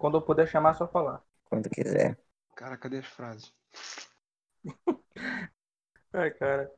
Quando 0.00 0.16
eu 0.16 0.22
puder 0.22 0.48
chamar, 0.48 0.70
é 0.70 0.74
só 0.74 0.88
falar. 0.88 1.22
Quando 1.44 1.68
quiser. 1.68 2.16
Cara, 2.56 2.78
cadê 2.78 3.00
as 3.00 3.06
frases? 3.06 3.52
Ai, 6.14 6.30
cara. 6.30 6.70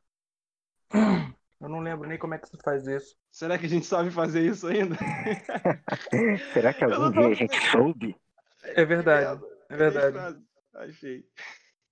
Eu 1.61 1.69
não 1.69 1.79
lembro 1.79 2.09
nem 2.09 2.19
como 2.19 2.35
é 2.35 2.39
que 2.39 2.49
você 2.49 2.57
faz 2.65 2.85
isso. 2.89 3.17
Será 3.31 3.57
que 3.57 3.67
a 3.67 3.69
gente 3.69 3.87
sabe 3.87 4.11
fazer 4.11 4.45
isso 4.45 4.67
ainda? 4.67 4.97
Será 6.53 6.75
que 6.75 6.83
algum 6.83 7.13
dia 7.13 7.29
a 7.29 7.35
gente 7.35 7.71
soube? 7.71 8.17
É 8.65 8.85
verdade. 8.85 9.41
É 9.69 9.77
verdade. 9.77 10.43
Achei. 10.75 11.25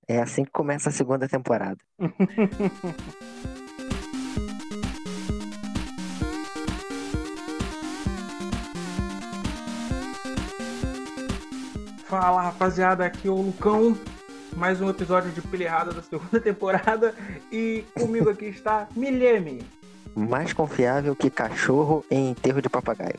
É 0.09 0.19
assim 0.19 0.45
que 0.45 0.51
começa 0.51 0.89
a 0.89 0.93
segunda 0.93 1.29
temporada. 1.29 1.79
Fala 12.11 12.43
rapaziada, 12.43 13.07
aqui 13.07 13.29
é 13.29 13.31
o 13.31 13.37
Lucão. 13.37 13.97
Mais 14.57 14.81
um 14.81 14.91
episódio 14.91 15.31
de 15.31 15.41
Pilha 15.41 15.67
Errada 15.67 15.93
da 15.93 16.03
segunda 16.03 16.41
temporada. 16.43 17.15
E 17.53 17.85
comigo 17.95 18.29
aqui 18.29 18.47
está 18.47 18.89
Mileme. 18.97 19.63
Mais 20.17 20.53
confiável 20.53 21.15
que 21.15 21.31
cachorro 21.31 22.05
em 22.11 22.31
enterro 22.31 22.61
de 22.61 22.69
papagaio. 22.69 23.15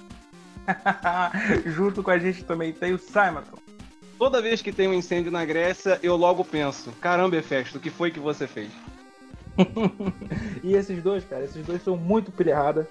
Junto 1.67 2.03
com 2.03 2.11
a 2.11 2.19
gente 2.19 2.43
também 2.43 2.73
tem 2.73 2.93
o 2.93 2.99
Simonton. 2.99 3.57
Toda 4.19 4.41
vez 4.41 4.61
que 4.61 4.73
tem 4.73 4.89
um 4.89 4.93
incêndio 4.93 5.31
na 5.31 5.45
Grécia, 5.45 5.97
eu 6.03 6.17
logo 6.17 6.43
penso: 6.43 6.91
caramba, 6.99 7.37
Hefesto, 7.37 7.77
o 7.77 7.81
que 7.81 7.89
foi 7.89 8.11
que 8.11 8.19
você 8.19 8.45
fez? 8.45 8.71
E 10.61 10.75
esses 10.75 11.01
dois, 11.01 11.23
cara, 11.23 11.45
esses 11.45 11.65
dois 11.65 11.81
são 11.81 11.95
muito 11.95 12.29
Pilha 12.29 12.51
Errada. 12.51 12.85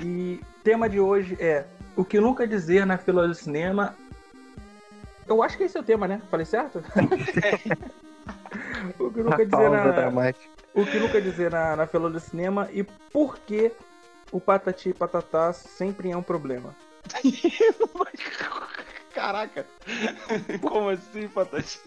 E 0.00 0.40
o 0.42 0.62
tema 0.64 0.88
de 0.88 0.98
hoje 0.98 1.36
é 1.38 1.64
o 1.94 2.04
que 2.04 2.18
nunca 2.18 2.44
dizer 2.44 2.84
na 2.84 2.98
fila 2.98 3.28
do 3.28 3.34
cinema. 3.36 3.94
Eu 5.28 5.42
acho 5.42 5.56
que 5.56 5.64
esse 5.64 5.76
é 5.76 5.80
o 5.80 5.84
tema, 5.84 6.08
né? 6.08 6.22
Falei 6.30 6.46
certo? 6.46 6.82
o 8.98 9.10
que 9.10 9.22
nunca 9.22 9.42
A 9.42 9.44
dizer 9.44 9.50
pausa 9.50 9.70
na, 9.70 9.90
dramática. 9.90 10.48
o 10.74 10.86
que 10.86 10.98
nunca 10.98 11.20
dizer 11.20 11.50
na, 11.50 11.76
na 11.76 11.86
fila 11.86 12.08
do 12.08 12.18
cinema 12.18 12.68
e 12.72 12.82
por 12.82 13.38
que 13.38 13.70
o 14.32 14.40
patati 14.40 14.88
e 14.90 14.94
patatá 14.94 15.52
sempre 15.52 16.10
é 16.10 16.16
um 16.16 16.22
problema. 16.22 16.74
Caraca! 19.14 19.66
Como 20.60 20.90
assim, 20.90 21.26
Patati? 21.28 21.80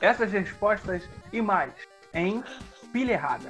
Essas 0.00 0.30
respostas 0.32 1.08
e 1.32 1.40
mais 1.40 1.72
em 2.12 2.42
pilha 2.92 3.12
errada. 3.12 3.48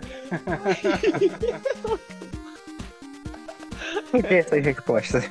Por 4.10 4.22
que 4.22 4.34
essas 4.34 4.64
respostas? 4.64 5.24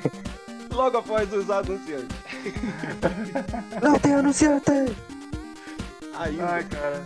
Logo 0.72 0.98
após 0.98 1.32
os 1.32 1.50
anunciantes. 1.50 2.18
Não 3.82 4.00
tem 4.00 4.14
anunciante! 4.14 4.72
Ainda. 6.16 6.46
Ai, 6.46 6.64
cara. 6.68 7.04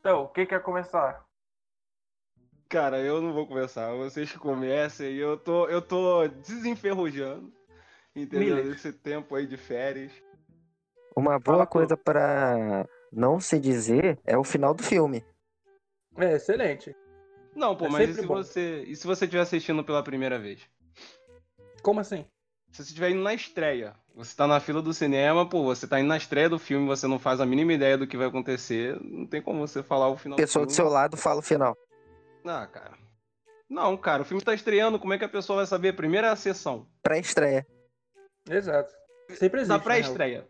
Então, 0.00 0.24
o 0.24 0.28
que 0.28 0.46
quer 0.46 0.60
começar? 0.62 1.24
Cara, 2.68 2.98
eu 2.98 3.20
não 3.20 3.32
vou 3.32 3.46
começar. 3.46 3.92
Vocês 3.94 4.32
comecem 4.36 5.12
e 5.12 5.18
eu 5.18 5.36
tô, 5.36 5.68
eu 5.68 5.80
tô 5.82 6.26
desenferrujando. 6.26 7.52
Entendeu? 8.14 8.72
Esse 8.72 8.92
tempo 8.92 9.34
aí 9.34 9.46
de 9.46 9.56
férias. 9.56 10.12
Uma 11.16 11.40
Fala 11.40 11.56
boa 11.58 11.66
tu. 11.66 11.70
coisa 11.70 11.96
pra 11.96 12.86
não 13.12 13.40
se 13.40 13.58
dizer 13.58 14.18
é 14.24 14.36
o 14.38 14.44
final 14.44 14.72
do 14.74 14.82
filme. 14.82 15.24
É, 16.16 16.34
excelente. 16.34 16.94
Não, 17.54 17.74
pô, 17.76 17.86
É 17.86 17.88
mas 17.88 18.02
e 18.02 18.06
sempre 18.06 18.22
se 18.22 18.26
bom. 18.28 18.34
você. 18.34 18.82
E 18.86 18.96
se 18.96 19.06
você 19.06 19.24
estiver 19.24 19.42
assistindo 19.42 19.82
pela 19.84 20.02
primeira 20.02 20.38
vez? 20.38 20.60
Como 21.82 22.00
assim? 22.00 22.24
Se 22.70 22.84
você 22.84 22.90
estiver 22.90 23.10
indo 23.10 23.22
na 23.22 23.34
estreia, 23.34 23.96
você 24.14 24.36
tá 24.36 24.46
na 24.46 24.60
fila 24.60 24.80
do 24.80 24.94
cinema, 24.94 25.48
pô, 25.48 25.64
você 25.64 25.88
tá 25.88 25.98
indo 25.98 26.06
na 26.08 26.16
estreia 26.16 26.48
do 26.48 26.58
filme, 26.58 26.86
você 26.86 27.08
não 27.08 27.18
faz 27.18 27.40
a 27.40 27.46
mínima 27.46 27.72
ideia 27.72 27.98
do 27.98 28.06
que 28.06 28.16
vai 28.16 28.28
acontecer, 28.28 28.96
não 29.02 29.26
tem 29.26 29.42
como 29.42 29.66
você 29.66 29.82
falar 29.82 30.08
o 30.08 30.16
final 30.16 30.36
Pessoa 30.36 30.64
do 30.64 30.68
do 30.68 30.72
seu 30.74 30.88
lado 30.88 31.16
fala 31.16 31.40
o 31.40 31.42
final. 31.42 31.76
Ah, 32.44 32.66
cara. 32.68 32.96
Não, 33.68 33.96
cara, 33.96 34.22
o 34.22 34.24
filme 34.24 34.42
tá 34.42 34.54
estreando, 34.54 35.00
como 35.00 35.12
é 35.12 35.18
que 35.18 35.24
a 35.24 35.28
pessoa 35.28 35.56
vai 35.58 35.66
saber? 35.66 35.96
Primeira 35.96 36.28
é 36.28 36.30
a 36.30 36.36
sessão. 36.36 36.86
Pré-estreia. 37.02 37.66
Exato. 38.48 38.92
Sempre 39.30 39.60
existe. 39.60 39.68
Na 39.68 39.78
né, 39.78 39.84
pré-estreia. 39.84 40.46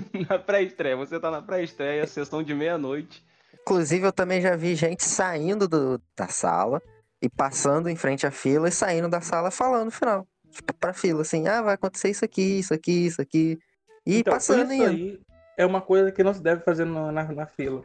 na 0.28 0.38
pré-estreia. 0.38 0.96
Você 0.96 1.18
tá 1.18 1.30
na 1.30 1.42
pré-estreia, 1.42 2.06
sessão 2.06 2.42
de 2.42 2.54
meia-noite. 2.54 3.24
Inclusive, 3.62 4.06
eu 4.06 4.12
também 4.12 4.40
já 4.40 4.54
vi 4.56 4.74
gente 4.74 5.04
saindo 5.04 5.66
do- 5.68 6.00
da 6.16 6.28
sala 6.28 6.80
e 7.20 7.28
passando 7.28 7.88
em 7.88 7.96
frente 7.96 8.26
à 8.26 8.30
fila 8.30 8.68
e 8.68 8.72
saindo 8.72 9.08
da 9.08 9.20
sala 9.20 9.50
falando 9.50 9.88
o 9.88 9.92
final. 9.92 10.26
Tipo, 10.50 10.72
pra 10.74 10.92
fila, 10.92 11.22
assim, 11.22 11.48
ah, 11.48 11.62
vai 11.62 11.74
acontecer 11.74 12.08
isso 12.10 12.24
aqui, 12.24 12.58
isso 12.60 12.72
aqui, 12.72 13.06
isso 13.06 13.20
aqui. 13.20 13.58
E 14.06 14.20
Então, 14.20 14.32
passando 14.34 14.72
isso 14.72 14.82
aí 14.84 15.20
é 15.56 15.66
uma 15.66 15.80
coisa 15.80 16.12
que 16.12 16.22
não 16.22 16.32
se 16.32 16.42
deve 16.42 16.62
fazer 16.62 16.84
na, 16.84 17.10
na, 17.10 17.24
na 17.32 17.46
fila. 17.46 17.82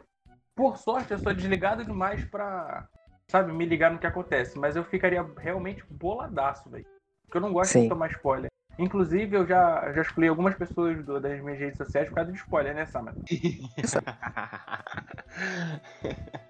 Por 0.54 0.76
sorte, 0.78 1.12
eu 1.12 1.18
sou 1.18 1.34
desligado 1.34 1.84
demais 1.84 2.24
pra, 2.26 2.86
sabe, 3.30 3.52
me 3.52 3.64
ligar 3.66 3.90
no 3.90 3.98
que 3.98 4.06
acontece. 4.06 4.58
Mas 4.58 4.76
eu 4.76 4.84
ficaria 4.84 5.26
realmente 5.38 5.82
boladaço, 5.90 6.70
velho. 6.70 6.86
Porque 7.24 7.38
eu 7.38 7.40
não 7.40 7.52
gosto 7.52 7.72
Sim. 7.72 7.82
de 7.84 7.88
tomar 7.88 8.10
spoiler. 8.10 8.50
Inclusive, 8.78 9.36
eu 9.36 9.46
já, 9.46 9.92
já 9.92 10.02
excluí 10.02 10.28
algumas 10.28 10.54
pessoas 10.56 11.04
do- 11.04 11.20
das 11.20 11.40
minhas 11.42 11.58
redes 11.58 11.76
sociais 11.76 12.08
por 12.08 12.14
causa 12.14 12.32
de 12.32 12.38
spoiler, 12.38 12.74
né, 12.74 12.86
Samuel? 12.86 13.14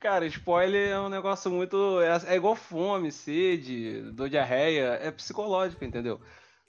Cara, 0.00 0.26
spoiler 0.26 0.92
é 0.92 1.00
um 1.00 1.08
negócio 1.08 1.50
muito. 1.50 2.00
É, 2.00 2.34
é 2.34 2.36
igual 2.36 2.56
fome, 2.56 3.12
sede, 3.12 4.02
dor 4.12 4.28
diarreia. 4.28 4.98
É 5.00 5.10
psicológico, 5.12 5.84
entendeu? 5.84 6.20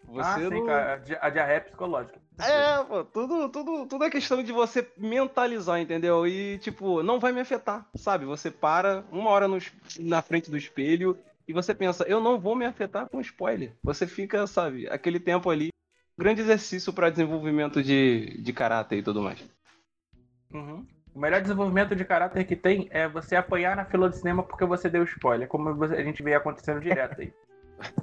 Você 0.06 0.30
ah, 0.30 0.40
sim, 0.40 0.50
não. 0.50 0.66
cara. 0.66 0.94
A 0.94 0.98
di- 0.98 1.18
A 1.20 1.30
diarreia 1.30 1.58
é 1.58 1.62
psicológica. 1.62 2.20
É, 2.40 2.84
pô, 2.84 3.04
tudo, 3.06 3.50
tudo, 3.50 3.88
tudo 3.88 4.04
é 4.04 4.10
questão 4.10 4.44
de 4.44 4.52
você 4.52 4.88
mentalizar, 4.98 5.80
entendeu? 5.80 6.28
E, 6.28 6.58
tipo, 6.60 7.02
não 7.02 7.20
vai 7.20 7.32
me 7.32 7.40
afetar, 7.40 7.88
sabe? 7.96 8.26
Você 8.26 8.52
para 8.52 9.04
uma 9.12 9.30
hora 9.30 9.48
no 9.48 9.58
na 10.00 10.22
frente 10.22 10.52
do 10.52 10.58
espelho 10.58 11.18
e 11.48 11.54
você 11.54 11.74
pensa, 11.76 12.04
eu 12.06 12.20
não 12.22 12.40
vou 12.40 12.56
me 12.56 12.66
afetar 12.66 13.08
com 13.10 13.20
spoiler. 13.22 13.74
Você 13.84 14.08
fica, 14.08 14.46
sabe, 14.48 14.88
aquele 14.90 15.20
tempo 15.20 15.50
ali. 15.50 15.70
Grande 16.18 16.42
exercício 16.42 16.94
para 16.94 17.10
desenvolvimento 17.10 17.82
de, 17.82 18.40
de 18.42 18.54
caráter 18.54 18.98
e 19.00 19.04
tudo 19.04 19.22
mais. 19.22 19.44
Uhum. 20.54 20.86
O 21.14 21.20
melhor 21.20 21.42
desenvolvimento 21.42 21.96
de 21.96 22.06
caráter 22.06 22.44
que 22.46 22.56
tem 22.56 22.88
é 22.92 23.08
você 23.08 23.36
apanhar 23.36 23.76
na 23.76 23.86
fila 23.86 24.10
do 24.10 24.16
cinema 24.16 24.44
porque 24.44 24.66
você 24.66 24.90
deu 24.90 25.04
spoiler, 25.04 25.48
como 25.48 25.84
a 25.84 26.04
gente 26.04 26.22
vê 26.24 26.34
acontecendo 26.36 26.80
direto 26.80 27.22
aí. 27.22 27.34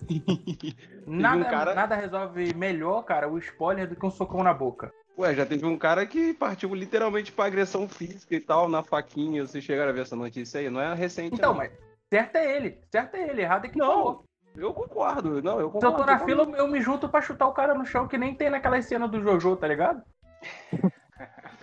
Nada, 1.07 1.41
um 1.41 1.45
cara- 1.51 1.75
nada 1.75 1.95
resolve 1.95 2.53
melhor, 2.55 3.03
cara, 3.03 3.29
o 3.29 3.39
spoiler 3.39 3.89
do 3.89 3.97
que 3.97 4.05
um 4.05 4.11
socão 4.11 4.43
na 4.43 4.53
boca. 4.53 4.93
Ué, 5.19 5.35
já 5.35 5.45
teve 5.45 5.67
um 5.67 5.77
cara 5.77 6.07
que 6.07 6.33
partiu 6.35 6.75
literalmente 6.75 7.33
pra 7.33 7.47
agressão 7.47 7.89
física 7.89 8.35
e 8.35 8.41
tal, 8.41 8.69
na 8.69 8.83
faquinha. 8.83 9.47
Vocês 9.47 9.63
chegaram 9.63 9.91
a 9.91 9.93
ver 9.93 10.03
essa 10.03 10.17
notícia 10.17 10.61
aí? 10.61 10.71
Não 10.71 10.81
é 10.81 10.95
recente, 10.95 11.35
Então, 11.35 11.51
não. 11.53 11.59
mas 11.59 11.73
certo 12.13 12.37
é 12.37 12.57
ele, 12.57 12.79
certo 12.91 13.15
é 13.15 13.29
ele, 13.31 13.43
errado 13.43 13.65
é 13.67 13.69
que 13.69 13.79
Não, 13.79 13.87
falou. 13.87 14.25
Eu 14.57 14.75
concordo, 14.75 15.41
não, 15.43 15.61
eu 15.61 15.69
Se 15.69 15.73
concordo. 15.75 15.87
eu 15.87 15.93
tô 15.93 15.99
na 16.11 16.19
totalmente. 16.19 16.47
fila, 16.47 16.59
eu 16.59 16.69
me 16.69 16.81
junto 16.81 17.09
pra 17.09 17.21
chutar 17.23 17.47
o 17.47 17.53
cara 17.55 17.73
no 17.73 17.87
chão, 17.87 18.09
que 18.09 18.19
nem 18.19 18.35
tem 18.35 18.51
naquela 18.51 18.81
cena 18.83 19.07
do 19.07 19.23
Jojo, 19.23 19.57
tá 19.57 19.69
ligado? 19.69 20.03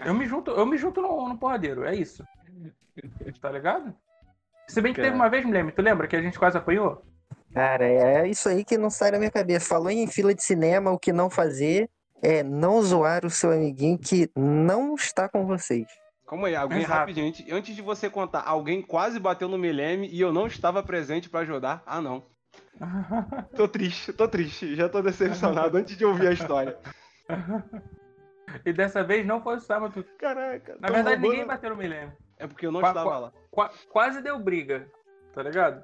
Eu 0.05 0.13
me 0.13 0.25
junto, 0.25 0.51
eu 0.51 0.65
me 0.65 0.77
junto 0.77 1.01
no, 1.01 1.27
no 1.27 1.37
porradeiro, 1.37 1.83
é 1.83 1.93
isso. 1.95 2.23
Tá 3.41 3.51
ligado? 3.51 3.93
Se 4.67 4.81
bem 4.81 4.93
que 4.93 4.97
teve 5.01 5.09
Cara. 5.11 5.21
uma 5.21 5.29
vez, 5.29 5.45
me 5.45 5.51
lembro, 5.51 5.73
tu 5.73 5.81
lembra 5.81 6.07
que 6.07 6.15
a 6.15 6.21
gente 6.21 6.37
quase 6.39 6.57
apanhou? 6.57 7.01
Cara, 7.53 7.85
é 7.85 8.27
isso 8.27 8.47
aí 8.49 8.63
que 8.63 8.77
não 8.77 8.89
sai 8.89 9.11
da 9.11 9.17
minha 9.17 9.31
cabeça. 9.31 9.67
Falou 9.67 9.89
em 9.89 10.07
fila 10.07 10.33
de 10.33 10.43
cinema, 10.43 10.91
o 10.91 10.99
que 10.99 11.11
não 11.11 11.29
fazer 11.29 11.89
é 12.21 12.43
não 12.43 12.81
zoar 12.81 13.25
o 13.25 13.29
seu 13.29 13.51
amiguinho 13.51 13.97
que 13.97 14.29
não 14.35 14.95
está 14.95 15.27
com 15.29 15.45
vocês. 15.45 15.87
Calma 16.27 16.47
aí, 16.49 16.55
alguém 16.55 16.79
Exato. 16.79 16.99
rapidinho. 16.99 17.33
Antes, 17.51 17.75
de 17.75 17.81
você 17.81 18.09
contar, 18.09 18.41
alguém 18.45 18.81
quase 18.81 19.17
bateu 19.19 19.47
no 19.47 19.57
Milene 19.57 20.07
e 20.11 20.19
eu 20.19 20.33
não 20.33 20.45
estava 20.47 20.83
presente 20.83 21.29
pra 21.29 21.39
ajudar. 21.41 21.81
Ah, 21.85 22.01
não. 22.01 22.25
Tô 23.55 23.67
triste, 23.67 24.11
tô 24.13 24.27
triste. 24.27 24.75
Já 24.75 24.89
tô 24.89 25.01
decepcionado 25.01 25.77
antes 25.77 25.95
de 25.97 26.05
ouvir 26.05 26.27
a 26.27 26.31
história. 26.33 26.77
e 28.65 28.73
dessa 28.73 29.03
vez 29.03 29.25
não 29.25 29.41
foi 29.41 29.55
o 29.57 29.59
sábado. 29.59 30.03
Caraca. 30.17 30.77
Na 30.79 30.89
verdade, 30.89 31.15
roubando- 31.15 31.29
ninguém 31.31 31.45
bateu 31.45 31.69
no 31.69 31.75
Milênio. 31.77 32.13
É 32.37 32.45
porque 32.47 32.65
eu 32.67 32.71
não 32.71 32.79
Qua- 32.81 32.89
estava 32.89 33.09
qua- 33.09 33.19
lá. 33.19 33.31
Qua- 33.49 33.71
quase 33.89 34.21
deu 34.21 34.37
briga, 34.39 34.87
tá 35.33 35.41
ligado? 35.43 35.83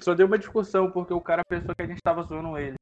Só 0.00 0.14
deu 0.14 0.26
uma 0.26 0.38
discussão 0.38 0.90
porque 0.90 1.14
o 1.14 1.20
cara 1.20 1.42
pensou 1.48 1.74
que 1.74 1.82
a 1.82 1.86
gente 1.86 2.02
tava 2.02 2.22
zoando 2.22 2.58
ele. 2.58 2.76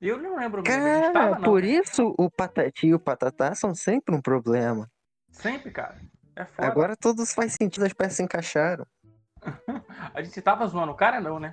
E 0.00 0.08
eu 0.08 0.18
não 0.18 0.36
lembro 0.36 0.62
mesmo, 0.62 0.82
a 0.84 0.94
gente 0.94 1.00
Cara, 1.02 1.12
tava, 1.12 1.34
não. 1.36 1.42
por 1.42 1.64
isso 1.64 2.14
o 2.18 2.30
Patati 2.30 2.88
e 2.88 2.94
o 2.94 3.00
Patatá 3.00 3.54
são 3.54 3.74
sempre 3.74 4.14
um 4.14 4.20
problema. 4.20 4.86
Sempre, 5.34 5.70
cara. 5.70 5.96
É 6.36 6.44
foda. 6.44 6.68
Agora 6.68 6.96
todos 6.96 7.32
faz 7.32 7.52
sentido, 7.52 7.84
as 7.84 7.92
peças 7.92 8.14
se 8.16 8.22
encaixaram. 8.22 8.86
A 10.14 10.22
gente 10.22 10.40
tava 10.40 10.66
zoando 10.66 10.92
o 10.92 10.96
cara, 10.96 11.20
não, 11.20 11.38
né? 11.38 11.52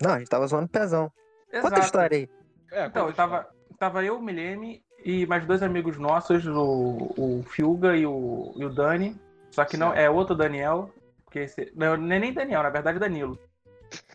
Não, 0.00 0.12
a 0.12 0.18
gente 0.18 0.28
tava 0.28 0.46
zoando 0.46 0.66
o 0.66 0.68
pezão. 0.68 1.10
Conta 1.46 1.56
a 1.56 1.58
Exato. 1.58 1.80
história 1.80 2.16
aí. 2.18 2.28
É, 2.70 2.86
Então, 2.86 3.06
eu 3.06 3.14
tava, 3.14 3.48
tava 3.78 4.04
eu, 4.04 4.18
o 4.18 4.22
Milene 4.22 4.84
e 5.04 5.24
mais 5.26 5.46
dois 5.46 5.62
amigos 5.62 5.96
nossos, 5.98 6.46
o, 6.46 7.12
o 7.16 7.42
Fiuga 7.48 7.96
e 7.96 8.04
o, 8.06 8.52
e 8.56 8.64
o 8.64 8.70
Dani. 8.74 9.18
Só 9.50 9.64
que 9.64 9.76
não 9.76 9.88
Certo. 9.88 10.00
é 10.00 10.10
outro 10.10 10.34
Daniel. 10.34 10.90
Porque 11.24 11.38
esse, 11.40 11.72
não, 11.74 11.96
não 11.96 12.14
é 12.14 12.18
nem 12.18 12.32
Daniel, 12.32 12.62
na 12.62 12.70
verdade 12.70 12.96
é 12.96 13.00
Danilo. 13.00 13.38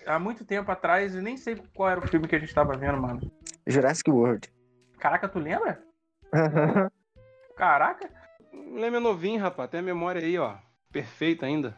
Há 0.05 0.19
muito 0.19 0.45
tempo 0.45 0.69
atrás, 0.71 1.15
eu 1.15 1.21
nem 1.21 1.37
sei 1.37 1.55
qual 1.73 1.89
era 1.89 1.99
o 1.99 2.07
filme 2.07 2.27
que 2.27 2.35
a 2.35 2.39
gente 2.39 2.53
tava 2.53 2.77
vendo, 2.77 3.01
mano. 3.01 3.19
Jurassic 3.65 4.09
World. 4.11 4.51
Caraca, 4.99 5.27
tu 5.29 5.39
lembra? 5.39 5.81
Caraca! 7.55 8.09
Leme 8.53 8.97
é 8.97 8.99
novinho, 8.99 9.41
rapaz. 9.41 9.69
Tem 9.69 9.79
a 9.79 9.83
memória 9.83 10.21
aí, 10.21 10.37
ó. 10.37 10.55
Perfeita 10.91 11.45
ainda. 11.45 11.75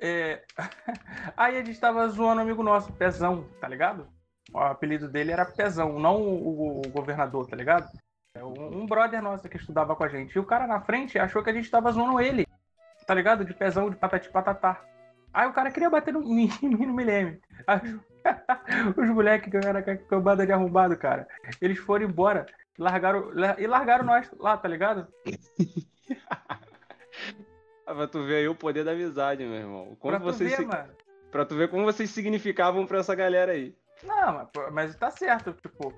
É... 0.00 0.44
Aí 1.36 1.58
a 1.58 1.64
gente 1.64 1.78
tava 1.80 2.06
zoando 2.08 2.40
um 2.40 2.44
amigo 2.44 2.62
nosso, 2.62 2.92
Pezão, 2.92 3.48
tá 3.60 3.66
ligado? 3.66 4.06
O 4.52 4.58
apelido 4.60 5.08
dele 5.08 5.32
era 5.32 5.44
Pezão, 5.44 5.98
não 5.98 6.22
o, 6.22 6.80
o 6.80 6.88
governador, 6.90 7.46
tá 7.46 7.56
ligado? 7.56 7.88
É 8.34 8.44
um, 8.44 8.82
um 8.82 8.86
brother 8.86 9.20
nosso 9.20 9.48
que 9.48 9.56
estudava 9.56 9.96
com 9.96 10.04
a 10.04 10.08
gente. 10.08 10.34
E 10.34 10.38
o 10.38 10.44
cara 10.44 10.66
na 10.66 10.80
frente 10.80 11.18
achou 11.18 11.42
que 11.42 11.50
a 11.50 11.52
gente 11.52 11.70
tava 11.70 11.90
zoando 11.90 12.20
ele, 12.20 12.46
tá 13.06 13.14
ligado? 13.14 13.44
De 13.44 13.52
Pezão, 13.52 13.90
de 13.90 13.96
patati 13.96 14.30
patatá. 14.30 14.80
Aí 15.34 15.48
o 15.48 15.52
cara 15.52 15.70
queria 15.70 15.90
bater 15.90 16.14
no, 16.14 16.20
mim 16.20 16.48
no 16.62 16.94
Milene. 16.94 17.40
Os- 17.84 18.08
Os 18.96 19.08
moleques 19.10 19.50
que 19.50 19.56
era 19.56 19.82
com 19.82 20.14
a 20.16 20.20
banda 20.20 20.44
de 20.46 20.52
arrombado, 20.52 20.96
cara, 20.96 21.26
eles 21.60 21.78
foram 21.78 22.06
embora 22.06 22.46
largaram, 22.78 23.30
e 23.58 23.66
largaram 23.66 24.04
nós 24.04 24.30
lá, 24.38 24.56
tá 24.56 24.68
ligado? 24.68 25.06
Ah, 27.86 27.94
pra 27.94 28.06
tu 28.06 28.24
ver 28.24 28.36
aí 28.36 28.48
o 28.48 28.54
poder 28.54 28.84
da 28.84 28.92
amizade, 28.92 29.44
meu 29.44 29.54
irmão. 29.54 29.96
Como 29.98 30.12
Pra 30.12 30.20
tu 30.20 30.24
vocês 30.24 30.50
ver, 30.50 30.56
se- 30.56 30.64
mano. 30.66 30.92
Pra 31.30 31.44
tu 31.44 31.56
ver 31.56 31.68
como 31.68 31.84
vocês 31.84 32.10
significavam 32.10 32.86
pra 32.86 32.98
essa 33.00 33.14
galera 33.14 33.52
aí. 33.52 33.74
Não, 34.02 34.32
mas, 34.34 34.72
mas 34.72 34.96
tá 34.96 35.10
certo, 35.10 35.52
tipo, 35.54 35.92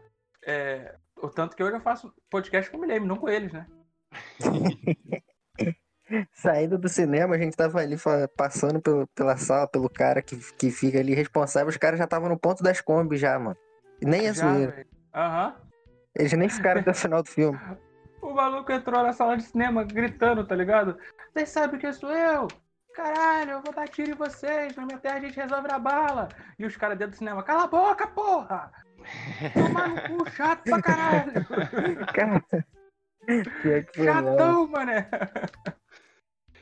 é, 0.45 0.97
o 1.17 1.29
tanto 1.29 1.55
que 1.55 1.63
hoje 1.63 1.77
eu 1.77 1.81
faço 1.81 2.13
podcast 2.31 2.71
com 2.71 2.79
o 2.79 2.81
Milene, 2.81 3.07
não 3.07 3.17
com 3.17 3.29
eles, 3.29 3.53
né? 3.53 3.67
Saindo 6.33 6.77
do 6.77 6.89
cinema, 6.89 7.37
a 7.37 7.39
gente 7.39 7.57
tava 7.57 7.79
ali 7.81 7.97
passando 8.37 8.81
pelo- 8.81 9.07
pela 9.15 9.37
sala, 9.37 9.69
pelo 9.69 9.89
cara 9.89 10.21
que, 10.21 10.37
que 10.55 10.71
fica 10.71 10.99
ali 10.99 11.15
responsável. 11.15 11.69
Os 11.69 11.77
caras 11.77 11.99
já 11.99 12.05
estavam 12.05 12.29
no 12.29 12.39
ponto 12.39 12.63
das 12.65 12.81
Kombi 12.81 13.17
já, 13.17 13.39
mano. 13.39 13.57
E 14.01 14.07
nem 14.07 14.27
é 14.27 14.33
zoeira. 14.33 14.85
Aham. 15.15 15.50
Eles 16.21 16.33
nem 16.35 16.49
ficaram 16.49 16.81
até 16.81 16.91
o 16.91 16.95
final 16.95 17.23
do 17.23 17.29
filme. 17.29 17.59
O 18.23 18.35
maluco 18.35 18.71
entrou 18.71 19.03
na 19.03 19.15
sala 19.15 19.35
de 19.39 19.45
cinema 19.45 19.83
gritando, 19.83 20.47
tá 20.47 20.55
ligado? 20.55 20.99
Vocês 21.33 21.49
sabem 21.49 21.81
quem 21.81 21.91
sou 21.91 22.11
eu? 22.13 22.49
Caralho, 22.95 23.53
eu 23.53 23.63
vou 23.63 23.73
dar 23.73 23.89
tiro 23.89 24.11
em 24.11 24.15
vocês. 24.15 24.77
Na 24.77 24.85
minha 24.85 24.99
terra 24.99 25.17
a 25.17 25.21
gente 25.21 25.41
resolve 25.41 25.67
na 25.69 25.79
bala. 25.79 26.29
E 26.59 26.67
os 26.67 26.77
caras 26.77 26.99
dentro 26.99 27.13
do 27.15 27.19
cinema, 27.19 27.43
cala 27.43 27.65
a 27.65 27.67
boca, 27.67 28.07
porra! 28.09 28.71
Tomar 29.55 29.89
no 29.89 30.19
cu, 30.19 30.31
chato 30.33 30.65
pra 30.65 30.83
caralho! 30.83 31.33
Cara. 32.15 32.45
Que 33.27 33.43
foi 33.55 34.05
mesmo. 34.05 34.05
Chatão, 34.05 34.67
mané! 34.69 35.09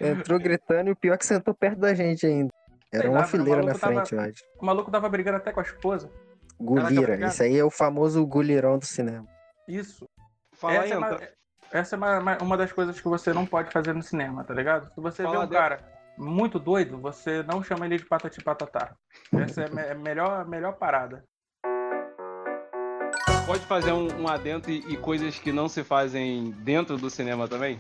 Entrou 0.01 0.39
gritando 0.39 0.91
e 0.91 0.93
o 0.93 0.97
pior 0.97 1.15
é 1.15 1.19
que 1.19 1.27
sentou 1.27 1.53
perto 1.55 1.81
da 1.81 1.93
gente 1.93 2.25
ainda. 2.25 2.53
Era 2.93 3.03
Sei 3.03 3.11
uma 3.11 3.19
lá, 3.21 3.27
fileira 3.27 3.57
na 3.63 3.67
maluco 3.67 3.81
tava- 3.81 3.95
frente, 3.95 4.15
eu 4.15 4.21
acho. 4.21 4.45
O 4.61 4.65
maluco 4.65 4.91
tava 4.93 5.09
brigando 5.09 5.39
até 5.39 5.51
com 5.53 5.59
a 5.59 5.65
esposa. 5.65 6.09
Gulira. 6.61 7.27
Isso 7.27 7.43
aí 7.43 7.59
é 7.59 7.65
o 7.65 7.71
famoso 7.71 8.25
gulirão 8.25 8.79
do 8.79 8.87
cinema. 8.87 9.27
Isso. 9.69 10.07
Fala 10.55 10.75
essa 10.75 10.85
aí, 10.85 10.93
é, 10.93 10.97
uma, 10.99 11.13
então. 11.13 11.29
essa 11.71 11.95
é 11.95 11.99
uma, 11.99 12.39
uma- 12.43 12.57
das 12.57 12.73
coisas 12.73 12.99
que 13.01 13.07
você 13.07 13.33
não 13.33 13.45
pode 13.47 13.71
fazer 13.71 13.93
no 13.93 14.03
cinema, 14.03 14.43
tá 14.43 14.55
ligado? 14.55 14.93
Se 14.95 15.01
você 15.01 15.23
Fala 15.23 15.41
vê 15.41 15.45
um 15.45 15.49
cara 15.49 15.79
muito 16.17 16.59
doido, 16.59 16.99
você 16.99 17.43
não 17.45 17.63
chama 17.63 17.87
ele 17.87 17.99
de 17.99 18.07
patati 18.07 18.43
patatá. 18.43 18.95
Essa 19.33 19.63
é 19.63 19.67
a 19.67 19.69
me- 19.71 19.83
é 19.83 19.95
melhor, 19.95 20.49
melhor 20.49 20.73
parada. 20.73 21.23
Pode 23.47 23.65
fazer 23.67 23.93
um, 23.93 24.23
um 24.23 24.29
adendo 24.29 24.71
e, 24.71 24.79
e 24.93 24.97
coisas 24.97 25.39
que 25.39 25.53
não 25.53 25.69
se 25.69 25.85
fazem 25.85 26.51
dentro 26.51 26.97
do 26.99 27.09
cinema 27.09 27.47
também? 27.47 27.79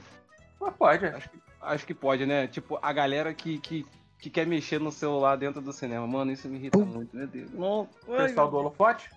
Mas 0.60 0.74
pode. 0.74 1.06
Acho 1.60 1.86
que 1.86 1.94
pode, 1.94 2.24
né? 2.24 2.46
Tipo, 2.46 2.78
a 2.80 2.92
galera 2.92 3.34
que, 3.34 3.58
que, 3.58 3.84
que 4.18 4.30
quer 4.30 4.46
mexer 4.46 4.78
no 4.80 4.90
celular 4.92 5.36
dentro 5.36 5.60
do 5.60 5.72
cinema. 5.72 6.06
Mano, 6.06 6.30
isso 6.32 6.48
me 6.48 6.56
irrita 6.56 6.78
muito, 6.78 7.14
meu 7.16 7.26
Deus. 7.26 7.50
Não, 7.52 7.88
pessoal 8.06 8.48
do 8.50 8.56
holofote. 8.56 9.10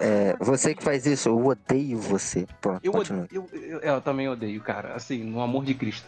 É, 0.00 0.36
você 0.40 0.74
que 0.74 0.82
faz 0.82 1.06
isso, 1.06 1.28
eu 1.28 1.46
odeio 1.46 1.98
você. 1.98 2.46
Pronto, 2.60 2.80
Eu, 2.82 2.92
eu, 3.30 3.48
eu, 3.52 3.80
eu 3.80 4.00
também 4.00 4.28
odeio, 4.28 4.60
cara. 4.60 4.94
Assim, 4.94 5.22
no 5.24 5.40
amor 5.40 5.64
de 5.64 5.74
Cristo. 5.74 6.06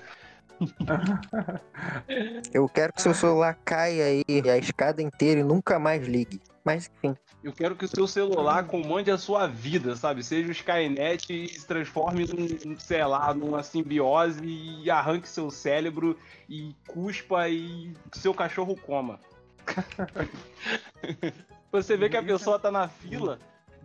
Eu 2.53 2.69
quero 2.69 2.93
que 2.93 3.01
seu 3.01 3.15
celular 3.15 3.57
caia 3.65 4.05
aí 4.05 4.51
a 4.51 4.59
escada 4.59 5.01
inteira 5.01 5.41
e 5.41 5.45
nunca 5.45 5.79
mais 5.79 6.07
ligue. 6.07 6.41
Mas 6.63 6.91
enfim. 7.03 7.17
Eu 7.43 7.55
quero 7.55 7.75
que 7.75 7.87
o 7.87 7.89
seu 7.89 8.07
celular 8.07 8.67
comande 8.67 9.11
a 9.11 9.17
sua 9.17 9.47
vida, 9.47 9.97
sabe? 9.97 10.23
Seja 10.23 10.49
o 10.49 10.53
Skynet 10.53 11.33
e 11.33 11.49
se 11.49 11.67
transforme 11.67 12.27
num, 12.27 12.79
sei 12.79 13.03
lá, 13.05 13.33
numa 13.33 13.63
simbiose 13.63 14.45
e 14.45 14.91
arranque 14.91 15.27
seu 15.27 15.51
cérebro 15.51 16.19
e 16.47 16.77
cuspa 16.87 17.49
e 17.49 17.95
seu 18.13 18.35
cachorro 18.35 18.77
coma. 18.77 19.19
Você 21.73 21.97
vê 21.97 22.09
que 22.09 22.17
a 22.17 22.23
pessoa 22.23 22.59
tá 22.59 22.71
na 22.71 22.89
fila 22.89 23.39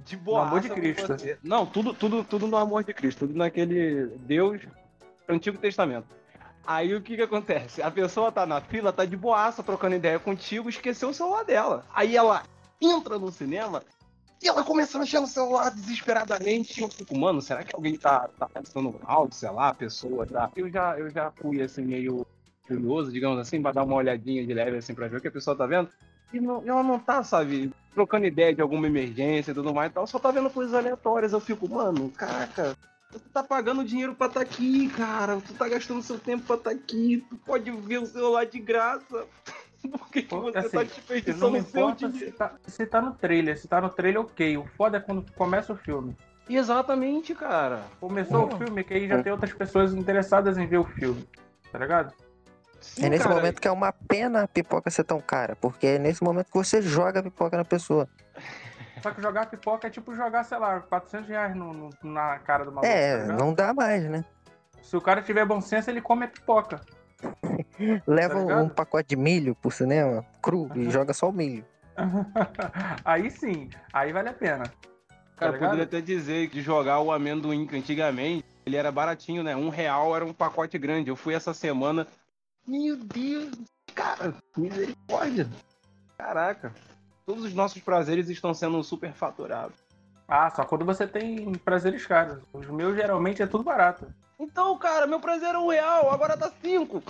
de 0.05 0.15
boa. 0.15 0.43
amor 0.43 0.61
de 0.61 0.69
Cristo. 0.69 1.15
Não, 1.43 1.65
tudo, 1.65 1.93
tudo, 1.93 2.23
tudo 2.23 2.47
no 2.47 2.57
amor 2.57 2.83
de 2.83 2.93
Cristo, 2.93 3.27
tudo 3.27 3.37
naquele 3.37 4.07
Deus 4.19 4.61
Antigo 5.27 5.57
Testamento. 5.57 6.07
Aí 6.65 6.95
o 6.95 7.01
que 7.01 7.15
que 7.15 7.21
acontece? 7.21 7.81
A 7.81 7.91
pessoa 7.91 8.31
tá 8.31 8.45
na 8.45 8.59
fila, 8.59 8.91
tá 8.91 9.05
de 9.05 9.15
boaça, 9.15 9.61
trocando 9.61 9.95
ideia 9.95 10.17
contigo, 10.17 10.67
esqueceu 10.67 11.09
o 11.09 11.13
celular 11.13 11.43
dela. 11.43 11.85
Aí 11.93 12.15
ela 12.17 12.43
entra 12.81 13.19
no 13.19 13.31
cinema 13.31 13.83
e 14.41 14.47
ela 14.47 14.63
começa 14.63 14.97
a 14.97 15.01
mexer 15.01 15.19
no 15.19 15.27
celular 15.27 15.69
desesperadamente. 15.69 16.81
Eu 16.81 16.89
fico, 16.89 17.15
mano, 17.15 17.41
será 17.41 17.63
que 17.63 17.75
alguém 17.75 17.95
tá, 17.95 18.27
tá 18.39 18.49
pensando 18.49 18.99
alto, 19.03 19.35
sei 19.35 19.49
lá, 19.51 19.69
a 19.69 19.73
pessoa 19.75 20.25
tá. 20.25 20.51
Eu 20.55 20.69
já, 20.69 20.97
eu 20.97 21.09
já 21.09 21.31
fui 21.31 21.61
assim, 21.61 21.83
meio 21.83 22.25
curioso, 22.67 23.11
digamos 23.11 23.39
assim, 23.39 23.61
pra 23.61 23.71
dar 23.71 23.83
uma 23.83 23.95
olhadinha 23.95 24.45
de 24.45 24.53
leve 24.53 24.77
assim 24.77 24.95
pra 24.95 25.07
ver 25.07 25.17
o 25.17 25.21
que 25.21 25.27
a 25.27 25.31
pessoa 25.31 25.55
tá 25.55 25.67
vendo. 25.67 25.89
E 26.33 26.39
não- 26.39 26.63
ela 26.65 26.83
não 26.83 26.99
tá, 26.99 27.23
sabe, 27.23 27.71
trocando 27.93 28.25
ideia 28.25 28.53
de 28.53 28.61
alguma 28.61 28.87
emergência 28.87 29.51
e 29.51 29.53
tudo 29.53 29.73
mais 29.73 29.89
e 29.91 29.93
tal, 29.93 30.05
só 30.07 30.19
tá 30.19 30.31
vendo 30.31 30.49
coisas 30.49 30.73
aleatórias. 30.73 31.33
Eu 31.33 31.39
fico, 31.39 31.67
mano, 31.69 32.09
caraca, 32.11 32.75
tu 33.11 33.19
tá 33.31 33.41
pagando 33.43 33.83
dinheiro 33.85 34.13
pra 34.15 34.27
tá 34.29 34.41
aqui, 34.41 34.89
cara. 34.89 35.39
Tu 35.39 35.53
tá 35.53 35.67
gastando 35.69 36.01
seu 36.01 36.19
tempo 36.19 36.45
pra 36.45 36.57
tá 36.57 36.71
aqui. 36.71 37.25
Tu 37.29 37.35
pode 37.37 37.71
ver 37.71 37.99
o 37.99 38.05
celular 38.05 38.45
de 38.45 38.59
graça. 38.59 39.25
Por 39.89 40.09
que, 40.09 40.23
que 40.23 40.35
você 40.35 40.57
assim, 40.57 40.69
tá 40.77 40.83
desperdiçando 40.83 41.57
o 41.57 41.61
seu 41.63 41.91
dinheiro? 41.91 42.31
se 42.31 42.31
tá, 42.31 42.51
se 42.67 42.85
tá 42.87 43.01
no 43.01 43.13
trailer. 43.13 43.57
Se 43.59 43.67
tá 43.67 43.79
no 43.79 43.89
trailer, 43.89 44.21
ok. 44.21 44.57
O 44.57 44.65
foda 44.75 44.97
é 44.97 44.99
quando 44.99 45.31
começa 45.33 45.71
o 45.71 45.75
filme. 45.77 46.15
Exatamente, 46.49 47.33
cara. 47.35 47.83
Começou 47.99 48.47
o 48.47 48.57
filme, 48.57 48.83
que 48.83 48.93
aí 48.93 49.07
já 49.07 49.21
tem 49.21 49.31
outras 49.31 49.53
pessoas 49.53 49.93
interessadas 49.93 50.57
em 50.57 50.65
ver 50.67 50.77
o 50.79 50.83
filme. 50.83 51.27
Tá 51.71 51.77
ligado? 51.79 52.13
Sim, 52.85 53.05
é 53.05 53.09
nesse 53.09 53.23
cara. 53.23 53.35
momento 53.35 53.59
que 53.61 53.67
é 53.67 53.71
uma 53.71 53.91
pena 53.91 54.43
a 54.43 54.47
pipoca 54.47 54.89
ser 54.89 55.03
tão 55.03 55.19
cara. 55.19 55.55
Porque 55.55 55.85
é 55.87 55.99
nesse 55.99 56.23
momento 56.23 56.47
que 56.47 56.53
você 56.57 56.81
joga 56.81 57.19
a 57.19 57.23
pipoca 57.23 57.57
na 57.57 57.65
pessoa. 57.65 58.07
Só 59.03 59.11
que 59.11 59.21
jogar 59.21 59.47
pipoca 59.47 59.87
é 59.87 59.89
tipo 59.89 60.15
jogar, 60.15 60.43
sei 60.43 60.57
lá, 60.57 60.79
400 60.79 61.27
reais 61.27 61.55
no, 61.55 61.73
no- 61.73 61.89
na 62.03 62.39
cara 62.39 62.63
do 62.65 62.71
maluco. 62.71 62.87
tá 62.87 62.97
É, 62.97 63.17
ligado? 63.21 63.37
não 63.37 63.53
dá 63.53 63.73
mais, 63.73 64.03
né? 64.09 64.23
Se 64.81 64.95
o 64.95 65.01
cara 65.01 65.21
tiver 65.21 65.45
bom 65.45 65.59
senso, 65.61 65.89
ele 65.89 66.01
come 66.01 66.25
a 66.25 66.27
pipoca. 66.27 66.81
Leva 68.07 68.45
Tá 68.45 68.55
um, 68.57 68.69
pacote 68.69 69.09
de 69.09 69.15
milho 69.15 69.55
pro 69.55 69.69
cinema, 69.71 70.25
cru, 70.41 70.69
e 70.75 70.89
joga 70.91 71.13
só 71.13 71.29
o 71.29 71.33
milho. 71.33 71.65
aí 73.03 73.29
sim, 73.29 73.69
aí 73.91 74.11
vale 74.11 74.29
a 74.29 74.33
pena. 74.33 74.63
Cara, 75.37 75.51
tá 75.51 75.57
eu 75.57 75.59
poderia 75.59 75.83
até 75.83 75.99
dizer 76.01 76.49
que 76.49 76.61
jogar 76.61 76.99
o 76.99 77.11
amendoim, 77.11 77.67
que 77.67 77.75
antigamente 77.75 78.45
ele 78.65 78.75
era 78.77 78.91
baratinho, 78.91 79.43
né? 79.43 79.55
Um 79.55 79.69
real 79.69 80.15
era 80.15 80.25
um 80.25 80.33
pacote 80.33 80.77
grande. 80.77 81.09
Eu 81.09 81.15
fui 81.15 81.33
essa 81.33 81.53
semana. 81.53 82.07
Meu 82.67 82.97
Deus, 82.97 83.51
cara, 83.93 84.33
misericórdia. 84.57 85.47
Caraca. 86.17 86.73
Todos 87.25 87.43
os 87.43 87.53
nossos 87.53 87.81
prazeres 87.81 88.29
estão 88.29 88.53
sendo 88.53 88.83
superfaturados. 88.83 89.75
Ah, 90.27 90.49
só 90.49 90.63
quando 90.65 90.83
você 90.85 91.07
tem 91.07 91.53
prazeres 91.53 92.05
caros. 92.05 92.43
Os 92.51 92.67
meus 92.67 92.95
geralmente 92.95 93.41
é 93.41 93.47
tudo 93.47 93.63
barato. 93.63 94.07
Então, 94.39 94.77
cara, 94.77 95.07
meu 95.07 95.19
prazer 95.19 95.49
era 95.49 95.59
um 95.59 95.69
real, 95.69 96.11
agora 96.11 96.35
tá 96.35 96.51
cinco. 96.61 97.01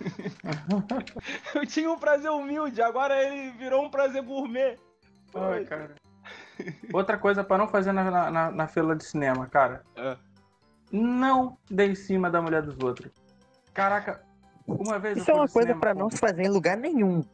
eu 1.54 1.66
tinha 1.66 1.90
um 1.90 1.98
prazer 1.98 2.30
humilde, 2.30 2.82
agora 2.82 3.22
ele 3.22 3.50
virou 3.52 3.84
um 3.84 3.90
prazer 3.90 4.22
gourmet. 4.22 4.76
Ai, 5.34 5.64
cara. 5.64 5.94
Outra 6.92 7.16
coisa 7.16 7.44
pra 7.44 7.58
não 7.58 7.68
fazer 7.68 7.92
na, 7.92 8.30
na, 8.30 8.50
na 8.50 8.66
fila 8.66 8.94
de 8.94 9.04
cinema, 9.04 9.46
cara. 9.46 9.82
É. 9.94 10.16
Não 10.90 11.56
dê 11.70 11.86
em 11.86 11.94
cima 11.94 12.30
da 12.30 12.42
mulher 12.42 12.62
dos 12.62 12.78
outros. 12.82 13.10
Caraca, 13.72 14.22
uma 14.66 14.98
vez 14.98 15.18
Isso 15.18 15.30
é 15.30 15.34
uma 15.34 15.48
coisa 15.48 15.74
com- 15.74 15.94
não 15.94 16.10
se 16.10 16.18
fazer 16.18 16.44
em 16.44 16.48
lugar 16.48 16.76
nenhum. 16.76 17.24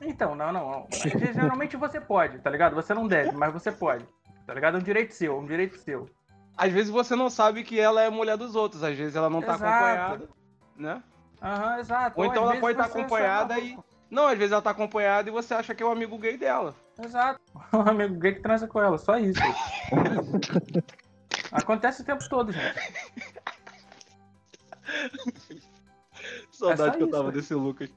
Então, 0.00 0.34
não, 0.34 0.52
não, 0.52 0.70
não. 0.70 0.86
Geralmente 1.32 1.76
você 1.76 2.00
pode, 2.00 2.38
tá 2.38 2.50
ligado? 2.50 2.74
Você 2.74 2.92
não 2.92 3.06
deve, 3.06 3.32
mas 3.32 3.52
você 3.52 3.72
pode. 3.72 4.04
Tá 4.46 4.54
ligado? 4.54 4.76
É 4.76 4.80
um 4.80 4.82
direito 4.82 5.14
seu, 5.14 5.38
um 5.38 5.46
direito 5.46 5.78
seu. 5.78 6.08
Às 6.56 6.72
vezes 6.72 6.90
você 6.90 7.16
não 7.16 7.30
sabe 7.30 7.62
que 7.62 7.80
ela 7.80 8.02
é 8.02 8.10
mulher 8.10 8.36
dos 8.36 8.54
outros, 8.54 8.82
às 8.82 8.96
vezes 8.96 9.16
ela 9.16 9.30
não 9.30 9.40
tá 9.40 9.54
Exato. 9.54 9.64
acompanhada, 9.64 10.28
né? 10.76 11.02
Aham, 11.42 11.78
exato. 11.78 12.20
Ou 12.20 12.24
às 12.24 12.30
então 12.30 12.42
ela 12.42 12.52
vezes 12.52 12.60
pode 12.60 12.78
estar 12.78 12.84
é 12.84 12.92
só 12.92 12.98
acompanhada 12.98 13.58
e. 13.58 13.78
Não, 14.10 14.26
às 14.26 14.36
vezes 14.36 14.52
ela 14.52 14.60
tá 14.60 14.70
acompanhada 14.70 15.28
e 15.28 15.32
você 15.32 15.54
acha 15.54 15.74
que 15.74 15.82
é 15.82 15.86
o 15.86 15.90
amigo 15.90 16.18
gay 16.18 16.36
dela. 16.36 16.74
Exato. 17.02 17.40
Um 17.72 17.88
amigo 17.88 18.14
gay 18.16 18.34
que 18.34 18.40
transa 18.40 18.66
com 18.66 18.80
ela, 18.80 18.98
só 18.98 19.16
isso. 19.16 19.40
Acontece 21.52 22.02
o 22.02 22.04
tempo 22.04 22.28
todo, 22.28 22.52
gente. 22.52 22.74
Saudade 26.60 26.82
só 26.82 26.90
que 26.90 27.02
eu 27.02 27.06
isso, 27.06 27.16
tava 27.16 27.30
velho. 27.30 27.36
desse 27.40 27.54
Lucas. 27.54 27.90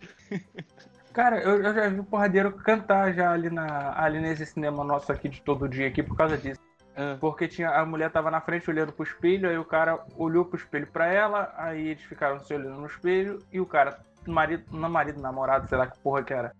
Cara, 1.13 1.39
eu, 1.39 1.61
eu 1.61 1.73
já 1.73 1.87
vi 1.89 1.99
o 1.99 2.03
porradeiro 2.03 2.51
cantar 2.53 3.13
já 3.13 3.31
ali, 3.31 3.49
na, 3.49 3.93
ali 4.01 4.19
nesse 4.19 4.45
cinema 4.45 4.83
nosso 4.83 5.11
aqui 5.11 5.29
de 5.29 5.41
todo 5.41 5.69
dia 5.69 5.87
aqui 5.87 6.01
por 6.01 6.17
causa 6.17 6.37
disso. 6.37 6.59
Ah, 6.95 7.17
Porque 7.19 7.47
tinha, 7.47 7.69
a 7.69 7.85
mulher 7.85 8.09
tava 8.11 8.31
na 8.31 8.41
frente 8.41 8.69
olhando 8.69 8.91
pro 8.91 9.03
espelho, 9.03 9.49
aí 9.49 9.57
o 9.57 9.65
cara 9.65 10.03
olhou 10.17 10.45
pro 10.45 10.57
espelho 10.57 10.87
pra 10.87 11.07
ela, 11.07 11.53
aí 11.57 11.89
eles 11.89 12.03
ficaram 12.03 12.39
se 12.39 12.53
olhando 12.53 12.79
no 12.79 12.87
espelho, 12.87 13.39
e 13.51 13.59
o 13.59 13.65
cara, 13.65 13.99
marido, 14.27 14.65
não 14.71 14.89
marido, 14.89 15.21
namorado, 15.21 15.67
sei 15.67 15.77
lá 15.77 15.87
que 15.87 15.99
porra 15.99 16.23
que 16.23 16.33
era, 16.33 16.55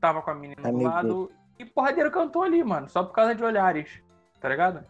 tava 0.00 0.22
com 0.22 0.30
a 0.30 0.34
menina 0.34 0.62
do 0.62 0.68
Amigo 0.68 0.84
lado, 0.84 1.32
e 1.58 1.64
o 1.64 1.70
porradeiro 1.70 2.10
cantou 2.10 2.42
ali, 2.42 2.62
mano, 2.64 2.88
só 2.88 3.02
por 3.02 3.12
causa 3.12 3.34
de 3.34 3.44
olhares, 3.44 4.00
tá 4.40 4.48
ligado? 4.48 4.84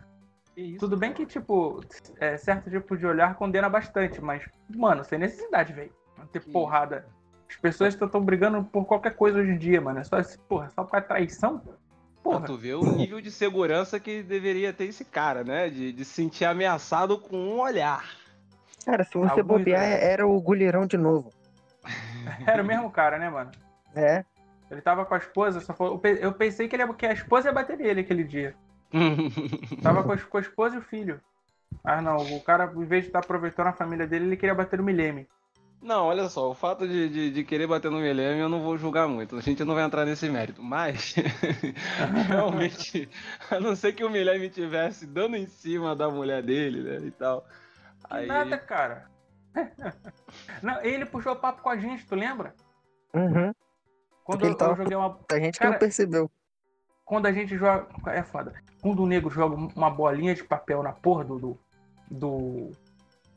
isso? 0.56 0.80
Tudo 0.80 0.96
bem 0.96 1.12
que, 1.12 1.26
tipo, 1.26 1.80
é, 2.18 2.36
certo 2.36 2.70
tipo 2.70 2.96
de 2.96 3.06
olhar 3.06 3.34
condena 3.34 3.68
bastante, 3.68 4.20
mas, 4.20 4.44
mano, 4.74 5.04
sem 5.04 5.18
necessidade, 5.18 5.72
velho. 5.72 5.92
Ter 6.32 6.40
Que 6.40 6.50
porrada. 6.50 7.06
As 7.48 7.56
pessoas 7.56 7.94
estão 7.94 8.20
brigando 8.24 8.64
por 8.64 8.84
qualquer 8.84 9.14
coisa 9.14 9.38
hoje 9.38 9.50
em 9.52 9.58
dia, 9.58 9.80
mano. 9.80 10.00
É 10.00 10.04
só, 10.04 10.18
esse- 10.18 10.38
porra, 10.38 10.70
só 10.70 10.82
por 10.84 10.90
causa 10.92 11.06
traição? 11.06 11.58
Pra 11.60 11.74
Porra. 12.22 12.46
tu 12.46 12.56
ver 12.56 12.74
o 12.74 12.84
nível 12.96 13.20
de 13.20 13.30
segurança 13.30 14.00
que 14.00 14.22
deveria 14.22 14.72
ter 14.72 14.86
esse 14.86 15.04
cara, 15.04 15.44
né? 15.44 15.68
De, 15.68 15.92
de 15.92 16.04
se 16.04 16.14
sentir 16.14 16.46
ameaçado 16.46 17.18
com 17.18 17.36
um 17.36 17.60
olhar. 17.60 18.04
Cara, 18.84 19.04
se 19.04 19.12
você 19.12 19.30
Alguns, 19.40 19.46
bobear, 19.58 19.80
né? 19.82 20.04
era 20.12 20.26
o 20.26 20.40
goleirão 20.40 20.86
de 20.86 20.96
novo. 20.96 21.30
Era 22.46 22.62
o 22.62 22.66
mesmo 22.66 22.90
cara, 22.90 23.18
né, 23.18 23.28
mano? 23.28 23.50
É. 23.94 24.24
Ele 24.70 24.80
tava 24.80 25.04
com 25.04 25.14
a 25.14 25.18
esposa, 25.18 25.60
só 25.60 25.74
foi... 25.74 25.88
eu 25.88 25.98
pe- 25.98 26.18
eu 26.22 26.32
pensei 26.32 26.66
que, 26.66 26.74
ele, 26.74 26.82
ia- 26.82 26.94
que 26.94 27.04
a 27.06 27.12
esposa 27.12 27.48
ia 27.48 27.52
bater 27.52 27.76
nele 27.76 28.00
aquele 28.00 28.24
dia. 28.24 28.54
Tava 29.82 30.02
com 30.02 30.12
a, 30.12 30.16
com 30.18 30.38
a 30.38 30.40
esposa 30.40 30.76
e 30.76 30.78
o 30.78 30.82
filho. 30.82 31.20
Ah, 31.84 32.00
não, 32.00 32.16
o 32.16 32.40
cara, 32.42 32.72
em 32.74 32.84
vez 32.84 33.02
de 33.02 33.08
estar 33.10 33.18
aproveitando 33.18 33.66
a 33.66 33.72
família 33.72 34.06
dele, 34.06 34.24
ele 34.26 34.36
queria 34.36 34.54
bater 34.54 34.78
no 34.78 34.84
Milene. 34.84 35.28
Não, 35.84 36.06
olha 36.06 36.30
só, 36.30 36.50
o 36.50 36.54
fato 36.54 36.88
de, 36.88 37.10
de, 37.10 37.30
de 37.30 37.44
querer 37.44 37.66
bater 37.66 37.90
no 37.90 37.98
Milene 37.98 38.40
eu 38.40 38.48
não 38.48 38.62
vou 38.62 38.78
julgar 38.78 39.06
muito. 39.06 39.36
A 39.36 39.42
gente 39.42 39.62
não 39.64 39.74
vai 39.74 39.84
entrar 39.84 40.06
nesse 40.06 40.30
mérito. 40.30 40.62
Mas, 40.62 41.14
realmente, 42.26 43.06
a 43.50 43.60
não 43.60 43.76
ser 43.76 43.92
que 43.92 44.02
o 44.02 44.08
Milene 44.08 44.48
tivesse 44.48 45.06
dando 45.06 45.36
em 45.36 45.46
cima 45.46 45.94
da 45.94 46.08
mulher 46.08 46.42
dele, 46.42 46.82
né? 46.82 47.06
E 47.06 47.10
tal. 47.10 47.46
Aí, 48.08 48.26
nada, 48.26 48.56
cara. 48.56 49.10
não, 50.62 50.80
ele 50.80 51.04
puxou 51.04 51.36
papo 51.36 51.60
com 51.60 51.68
a 51.68 51.76
gente, 51.76 52.06
tu 52.06 52.14
lembra? 52.14 52.54
Uhum. 53.12 53.52
Quando 54.24 54.38
Porque 54.38 54.46
ele 54.46 54.54
eu, 54.54 54.56
tava 54.56 54.72
eu 54.72 54.76
joguei 54.76 54.96
uma. 54.96 55.20
A 55.30 55.38
gente 55.38 55.52
que 55.52 55.58
Cara, 55.58 55.72
não 55.72 55.78
percebeu. 55.78 56.30
Quando 57.04 57.26
a 57.26 57.32
gente 57.32 57.58
joga. 57.58 57.86
É 58.06 58.22
foda. 58.22 58.54
Quando 58.80 59.02
o 59.02 59.06
nego 59.06 59.28
joga 59.28 59.54
uma 59.54 59.90
bolinha 59.90 60.34
de 60.34 60.42
papel 60.42 60.82
na 60.82 60.92
porra 60.92 61.24
do. 61.24 61.38
do, 61.38 61.58
do- 62.10 62.72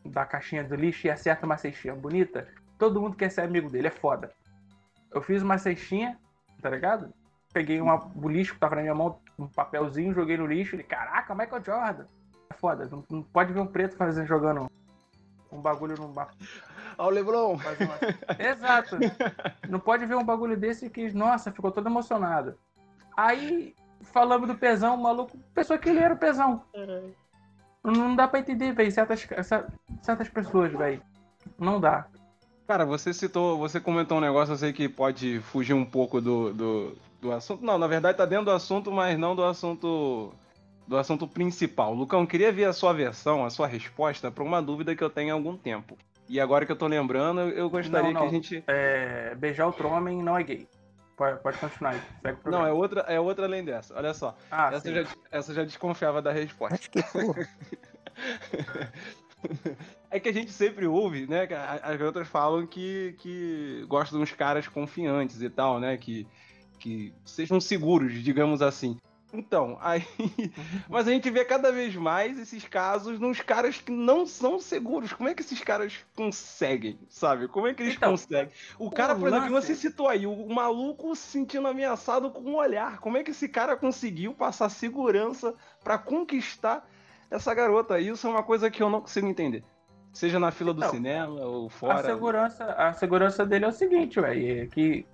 da 0.07 0.25
caixinha 0.25 0.63
do 0.63 0.75
lixo 0.75 1.07
e 1.07 1.09
acerta 1.09 1.45
uma 1.45 1.57
cestinha 1.57 1.95
bonita, 1.95 2.47
todo 2.77 3.01
mundo 3.01 3.15
quer 3.15 3.29
ser 3.29 3.41
amigo 3.41 3.69
dele, 3.69 3.87
é 3.87 3.91
foda. 3.91 4.31
Eu 5.11 5.21
fiz 5.21 5.41
uma 5.41 5.57
cestinha, 5.57 6.17
tá 6.61 6.69
ligado? 6.69 7.13
Peguei 7.53 7.79
uma, 7.81 8.11
o 8.15 8.29
lixo 8.29 8.53
que 8.53 8.59
tava 8.59 8.75
na 8.75 8.81
minha 8.81 8.95
mão, 8.95 9.19
um 9.39 9.47
papelzinho, 9.47 10.13
joguei 10.13 10.37
no 10.37 10.45
lixo. 10.45 10.75
Ele, 10.75 10.83
caraca, 10.83 11.33
Michael 11.33 11.63
Jordan. 11.63 12.05
É 12.49 12.53
foda. 12.53 12.87
Não, 12.91 13.03
não 13.09 13.23
pode 13.23 13.53
ver 13.53 13.59
um 13.59 13.67
preto 13.67 13.95
fazendo, 13.95 14.27
jogando 14.27 14.69
um 15.51 15.61
bagulho 15.61 15.95
numa 15.97 16.27
Ó, 16.97 17.07
o 17.07 17.09
Leblon! 17.09 17.53
Uma- 17.53 17.63
Exato. 18.39 18.97
Não 19.69 19.79
pode 19.79 20.05
ver 20.05 20.15
um 20.15 20.23
bagulho 20.23 20.57
desse 20.57 20.89
que, 20.89 21.11
nossa, 21.13 21.51
ficou 21.51 21.71
todo 21.71 21.87
emocionado. 21.87 22.57
Aí, 23.15 23.75
falamos 24.01 24.47
do 24.47 24.55
pesão, 24.55 24.95
o 24.95 25.01
maluco 25.01 25.37
pensou 25.53 25.77
que 25.77 25.89
ele 25.89 25.99
era 25.99 26.13
o 26.13 26.17
pesão. 26.17 26.63
Não 27.91 28.15
dá 28.15 28.27
pra 28.27 28.39
entender, 28.39 28.73
velho, 28.73 28.91
certas, 28.91 29.21
cer- 29.45 29.65
certas 30.01 30.29
pessoas, 30.29 30.71
velho. 30.71 31.01
Não 31.57 31.79
dá. 31.79 32.05
Cara, 32.67 32.85
você 32.85 33.13
citou, 33.13 33.57
você 33.57 33.79
comentou 33.79 34.17
um 34.17 34.21
negócio, 34.21 34.51
eu 34.53 34.57
sei 34.57 34.73
que 34.73 34.89
pode 34.89 35.39
fugir 35.39 35.73
um 35.73 35.85
pouco 35.85 36.19
do, 36.19 36.53
do, 36.53 36.97
do 37.21 37.31
assunto. 37.31 37.63
Não, 37.63 37.77
na 37.77 37.87
verdade 37.87 38.17
tá 38.17 38.25
dentro 38.25 38.45
do 38.45 38.51
assunto, 38.51 38.91
mas 38.91 39.17
não 39.17 39.35
do 39.35 39.43
assunto 39.45 40.33
do 40.85 40.97
assunto 40.97 41.27
principal. 41.27 41.93
Lucão, 41.93 42.25
queria 42.25 42.51
ver 42.51 42.65
a 42.65 42.73
sua 42.73 42.91
versão, 42.93 43.45
a 43.45 43.49
sua 43.49 43.67
resposta 43.67 44.29
para 44.29 44.43
uma 44.43 44.61
dúvida 44.61 44.95
que 44.95 45.03
eu 45.03 45.09
tenho 45.09 45.31
há 45.31 45.33
algum 45.33 45.55
tempo. 45.55 45.97
E 46.29 46.41
agora 46.41 46.65
que 46.65 46.71
eu 46.71 46.75
tô 46.75 46.87
lembrando, 46.87 47.39
eu- 47.41 47.69
gostaria 47.69 48.11
Não, 48.11 48.11
que 48.11 48.17
a 48.17 48.21
não. 48.25 48.29
gente. 48.29 48.63
É, 48.67 49.33
beijar 49.35 49.65
outro 49.65 49.87
homem 49.87 50.21
não 50.21 50.37
é 50.37 50.43
gay. 50.43 50.67
Pode, 51.17 51.41
pode 51.41 51.57
continuar 51.57 51.91
aí. 51.91 52.01
Segue 52.01 52.11
o 52.21 52.29
Não, 52.29 52.41
programa. 52.41 52.69
é 52.69 52.71
outra, 52.71 53.01
é 53.01 53.19
outra 53.19 53.45
além 53.45 53.65
dessa. 53.65 53.95
Olha 53.97 54.13
só. 54.13 54.37
Ah, 54.51 54.69
essa, 54.71 54.87
sim. 54.87 54.93
já, 54.93 55.05
essa 55.31 55.53
já 55.53 55.63
desconfiava 55.63 56.21
da 56.21 56.31
resposta. 56.31 56.75
Acho 56.75 56.91
que. 56.91 56.99
É 60.09 60.19
que 60.19 60.29
a 60.29 60.33
gente 60.33 60.51
sempre 60.51 60.87
ouve, 60.87 61.27
né? 61.27 61.47
As 61.83 61.95
garotas 61.97 62.27
falam 62.27 62.65
que, 62.65 63.15
que 63.19 63.85
gostam 63.87 64.17
de 64.17 64.23
uns 64.23 64.31
caras 64.31 64.67
confiantes 64.67 65.41
e 65.41 65.49
tal, 65.49 65.79
né? 65.79 65.95
Que, 65.97 66.25
que 66.79 67.13
sejam 67.23 67.59
seguros, 67.59 68.13
digamos 68.23 68.61
assim. 68.61 68.97
Então, 69.33 69.77
aí. 69.81 70.05
Mas 70.89 71.07
a 71.07 71.11
gente 71.11 71.29
vê 71.29 71.43
cada 71.43 71.71
vez 71.71 71.93
mais 71.95 72.39
esses 72.39 72.63
casos 72.65 73.19
nos 73.19 73.41
caras 73.41 73.77
que 73.77 73.91
não 73.91 74.25
são 74.25 74.57
seguros. 74.59 75.11
Como 75.11 75.27
é 75.27 75.33
que 75.33 75.41
esses 75.41 75.59
caras 75.61 75.93
conseguem, 76.15 76.97
sabe? 77.09 77.47
Como 77.47 77.67
é 77.67 77.73
que 77.73 77.83
eles 77.83 77.95
Então, 77.95 78.11
conseguem? 78.11 78.49
O 78.79 78.89
cara, 78.89 79.13
o 79.15 79.19
por 79.19 79.27
exemplo, 79.27 79.49
lance- 79.53 79.67
você 79.67 79.75
citou 79.75 80.07
aí, 80.07 80.25
o, 80.25 80.31
o 80.31 80.53
maluco 80.53 81.13
se 81.15 81.23
sentindo 81.23 81.67
ameaçado 81.67 82.31
com 82.31 82.41
um 82.41 82.55
olhar. 82.55 82.99
Como 82.99 83.17
é 83.17 83.23
que 83.23 83.31
esse 83.31 83.49
cara 83.49 83.75
conseguiu 83.75 84.33
passar 84.33 84.69
segurança 84.69 85.53
pra 85.83 85.97
conquistar 85.97 86.87
essa 87.29 87.53
garota? 87.53 87.99
Isso 87.99 88.25
é 88.27 88.29
uma 88.29 88.43
coisa 88.43 88.71
que 88.71 88.81
eu 88.81 88.89
não 88.89 89.01
consigo 89.01 89.27
entender. 89.27 89.63
Seja 90.13 90.39
na 90.39 90.51
fila 90.51 90.73
do 90.73 90.79
Então, 90.79 90.89
cinema 90.91 91.41
ou 91.41 91.67
A 91.67 91.69
fora. 91.69 92.03
segurança, 92.03 92.63
a 92.73 92.93
segurança 92.93 93.45
dele 93.45 93.65
é 93.65 93.67
o 93.67 93.71
seguinte, 93.73 94.19
velho. 94.21 94.63
É 94.63 94.67
que 94.67 95.05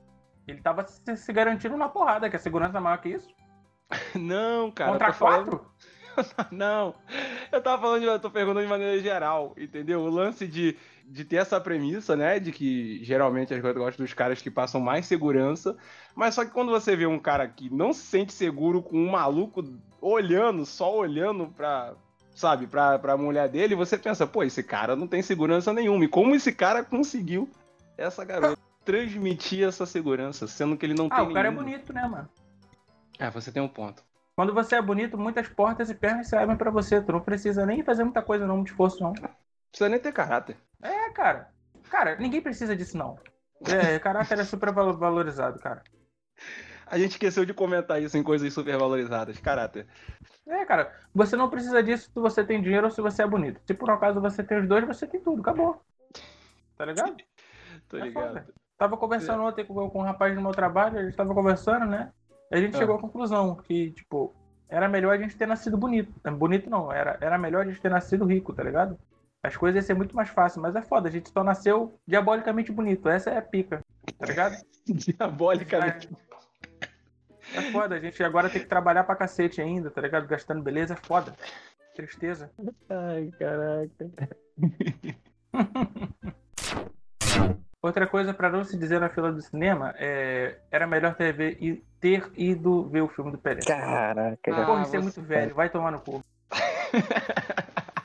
ele 0.48 0.62
tava 0.62 0.86
se, 0.88 1.17
se 1.17 1.34
garantindo 1.34 1.75
na 1.75 1.89
porrada, 1.89 2.29
que 2.29 2.36
a 2.36 2.39
segurança 2.39 2.77
é 2.77 2.79
maior 2.82 2.98
que 3.01 3.10
isso. 3.10 3.27
Não, 4.16 4.72
cara. 4.72 4.90
eu 4.90 4.94
Contra 4.94 5.08
tô 5.08 5.14
falando- 5.14 5.46
quatro? 5.50 5.74
Não, 6.52 6.94
eu 7.52 7.60
tava 7.60 7.82
falando, 7.82 8.02
de, 8.02 8.06
eu 8.06 8.20
tô 8.20 8.30
perguntando 8.30 8.62
de 8.62 8.70
maneira 8.70 9.00
geral, 9.02 9.54
entendeu? 9.58 10.02
O 10.02 10.10
lance 10.12 10.46
de, 10.48 10.78
de 11.08 11.26
ter 11.26 11.38
essa 11.38 11.60
premissa, 11.60 12.16
né? 12.16 12.40
De 12.40 12.52
que 12.52 13.04
geralmente 13.04 13.52
as 13.52 13.60
coisas 13.60 13.82
gostam 13.82 14.06
dos 14.06 14.14
caras 14.14 14.40
que 14.40 14.52
passam 14.52 14.80
mais 14.80 15.08
segurança, 15.08 15.76
mas 16.14 16.36
só 16.36 16.46
que 16.46 16.52
quando 16.52 16.70
você 16.72 16.96
vê 16.96 17.08
um 17.08 17.18
cara 17.18 17.48
que 17.48 17.68
não 17.74 17.92
se 17.94 18.02
sente 18.04 18.32
seguro 18.32 18.82
com 18.84 18.96
um 18.96 19.10
maluco 19.10 19.64
olhando, 20.00 20.68
só 20.68 20.96
olhando 20.96 21.48
pra, 21.48 21.94
sabe, 22.36 22.68
pra, 22.68 23.00
pra 23.00 23.18
mulher 23.18 23.50
dele, 23.50 23.74
você 23.74 23.98
pensa, 23.98 24.28
pô, 24.28 24.44
esse 24.44 24.62
cara 24.62 24.96
não 24.96 25.08
tem 25.08 25.24
segurança 25.24 25.74
nenhuma. 25.74 26.06
E 26.06 26.08
como 26.08 26.36
esse 26.36 26.52
cara 26.52 26.84
conseguiu 26.84 27.50
essa 27.98 28.24
garota 28.24 28.56
transmitir 28.86 29.68
essa 29.68 29.86
segurança, 29.88 30.46
sendo 30.46 30.78
que 30.78 30.86
ele 30.86 30.94
não 30.94 31.08
Ah, 31.10 31.22
tem 31.22 31.28
o 31.30 31.34
cara 31.34 31.48
é 31.48 31.52
bonito, 31.52 31.92
né, 31.92 32.08
mano? 32.08 32.30
É, 33.20 33.29
você 33.29 33.51
tem 33.51 33.62
um 33.62 33.67
ponto. 33.67 34.03
Quando 34.36 34.53
você 34.53 34.75
é 34.75 34.82
bonito, 34.82 35.17
muitas 35.17 35.48
portas 35.48 35.89
e 35.89 35.96
pernas 35.96 36.27
se 36.27 36.36
abrem 36.36 36.58
pra 36.58 36.72
você. 36.72 37.01
Tu 37.01 37.12
não 37.12 37.22
precisa 37.22 37.65
nem 37.65 37.84
fazer 37.84 38.03
muita 38.03 38.22
coisa, 38.22 38.48
não, 38.48 38.55
muito 38.58 38.70
esforço, 38.70 39.01
não. 39.01 39.13
Precisa 39.70 39.89
nem 39.89 40.00
ter 40.00 40.12
caráter. 40.12 40.58
É, 40.82 41.10
cara. 41.12 41.50
Cara, 41.89 42.15
ninguém 42.15 42.41
precisa 42.41 42.75
disso, 42.75 42.98
não. 42.98 43.17
É, 43.67 44.00
caráter 44.00 44.39
é 44.39 44.43
super 44.43 44.74
valo- 44.74 44.98
valorizado, 44.98 45.60
cara. 45.60 45.84
A 46.86 46.98
gente 46.98 47.12
esqueceu 47.12 47.46
de 47.46 47.53
comentar 47.53 48.01
isso 48.01 48.17
em 48.17 48.24
coisas 48.24 48.51
super 48.53 48.77
valorizadas. 48.77 49.39
Caráter. 49.39 49.88
É, 50.48 50.65
cara, 50.65 50.91
você 51.13 51.36
não 51.36 51.50
precisa 51.50 51.82
disso 51.82 52.10
se 52.12 52.20
você 52.20 52.43
tem 52.43 52.62
dinheiro 52.62 52.88
ou 52.88 52.91
se 52.91 53.01
você 53.01 53.24
é 53.24 53.27
bonito. 53.27 53.62
Se 53.65 53.74
por 53.74 53.89
um 53.89 53.93
acaso 53.93 54.20
você 54.20 54.43
tem 54.43 54.60
os 54.60 54.67
dois, 54.67 54.86
você 54.86 55.08
tem 55.08 55.22
tudo, 55.22 55.41
acabou. 55.41 55.82
Tá 56.75 56.86
ligado? 56.86 57.15
Tô 57.88 57.98
É 57.98 58.01
ligado. 58.01 58.27
foda. 58.27 58.48
Tava 58.77 58.98
conversando 58.98 59.43
ontem 59.43 59.65
com, 59.65 59.89
com 59.89 60.00
um 60.00 60.03
rapaz 60.03 60.36
no 60.36 60.41
meu 60.41 60.51
trabalho, 60.51 61.00
a 61.00 61.03
gente 61.03 61.15
tava 61.15 61.34
conversando, 61.34 61.86
né? 61.86 62.12
A 62.54 62.58
gente 62.58 62.76
Ah. 62.76 62.80
chegou 62.80 62.96
à 62.96 63.00
conclusão 63.00 63.56
que, 63.56 63.92
tipo, 63.92 64.34
era 64.70 64.88
melhor 64.88 65.14
a 65.14 65.18
gente 65.18 65.36
ter 65.36 65.48
nascido 65.48 65.76
bonito. 65.76 66.14
É, 66.24 66.30
Bonito 66.30 66.70
não, 66.70 66.92
era, 66.92 67.18
era 67.20 67.38
melhor 67.38 67.66
a 67.66 67.70
gente 67.70 67.82
ter 67.82 67.90
nascido 67.90 68.26
rico, 68.26 68.54
tá 68.54 68.64
ligado? 68.64 68.98
As 69.42 69.58
coisas 69.58 69.84
iam 69.84 69.88
ser 69.88 69.94
muito 69.96 70.16
mais 70.16 70.30
fácil, 70.30 70.62
mas 70.62 70.76
é 70.76 70.82
foda, 70.82 71.10
a 71.10 71.12
gente 71.12 71.30
só 71.30 71.44
nasceu 71.44 72.00
diabolicamente 72.08 72.72
bonito. 72.72 73.10
Essa 73.10 73.32
é 73.32 73.38
a 73.38 73.42
pica, 73.42 73.82
tá 74.18 74.26
ligado? 74.28 74.56
Diabolicamente. 74.86 76.10
É 77.56 77.62
foda, 77.72 77.96
a 77.96 78.00
gente 78.00 78.24
agora 78.24 78.50
tem 78.50 78.62
que 78.62 78.68
trabalhar 78.68 79.04
pra 79.04 79.16
cacete 79.16 79.62
ainda, 79.62 79.90
tá 79.92 80.00
ligado? 80.00 80.28
Gastando 80.28 80.62
beleza, 80.64 80.94
é 80.94 80.98
foda. 80.98 81.34
Tristeza. 81.96 82.50
Ai, 82.90 83.32
caraca. 83.38 84.10
Outra 87.84 88.08
coisa 88.08 88.34
pra 88.34 88.50
não 88.50 88.63
se 88.63 88.78
dizer 88.78 89.00
na 89.02 89.10
fila 89.10 89.30
do 89.32 89.42
cinema 89.42 89.94
é 89.98 90.56
era 90.72 90.88
melhor 90.88 91.16
ter, 91.16 91.34
ve- 91.34 91.58
i- 91.60 91.84
ter 92.00 92.32
ido 92.38 92.88
ver 92.90 93.02
o 93.02 93.10
filme 93.10 93.30
do 93.30 93.38
Pelé. 93.38 93.60
Caraca, 93.60 94.38
já. 94.52 94.63
Ah, 94.63 94.66
Porra, 94.66 94.82
isso 94.84 94.96
é 94.96 95.00
você- 95.00 95.04
muito 95.04 95.22
velho, 95.22 95.54
vai 95.54 95.70
tomar 95.70 95.92
no 95.92 96.00
cu. 96.00 96.24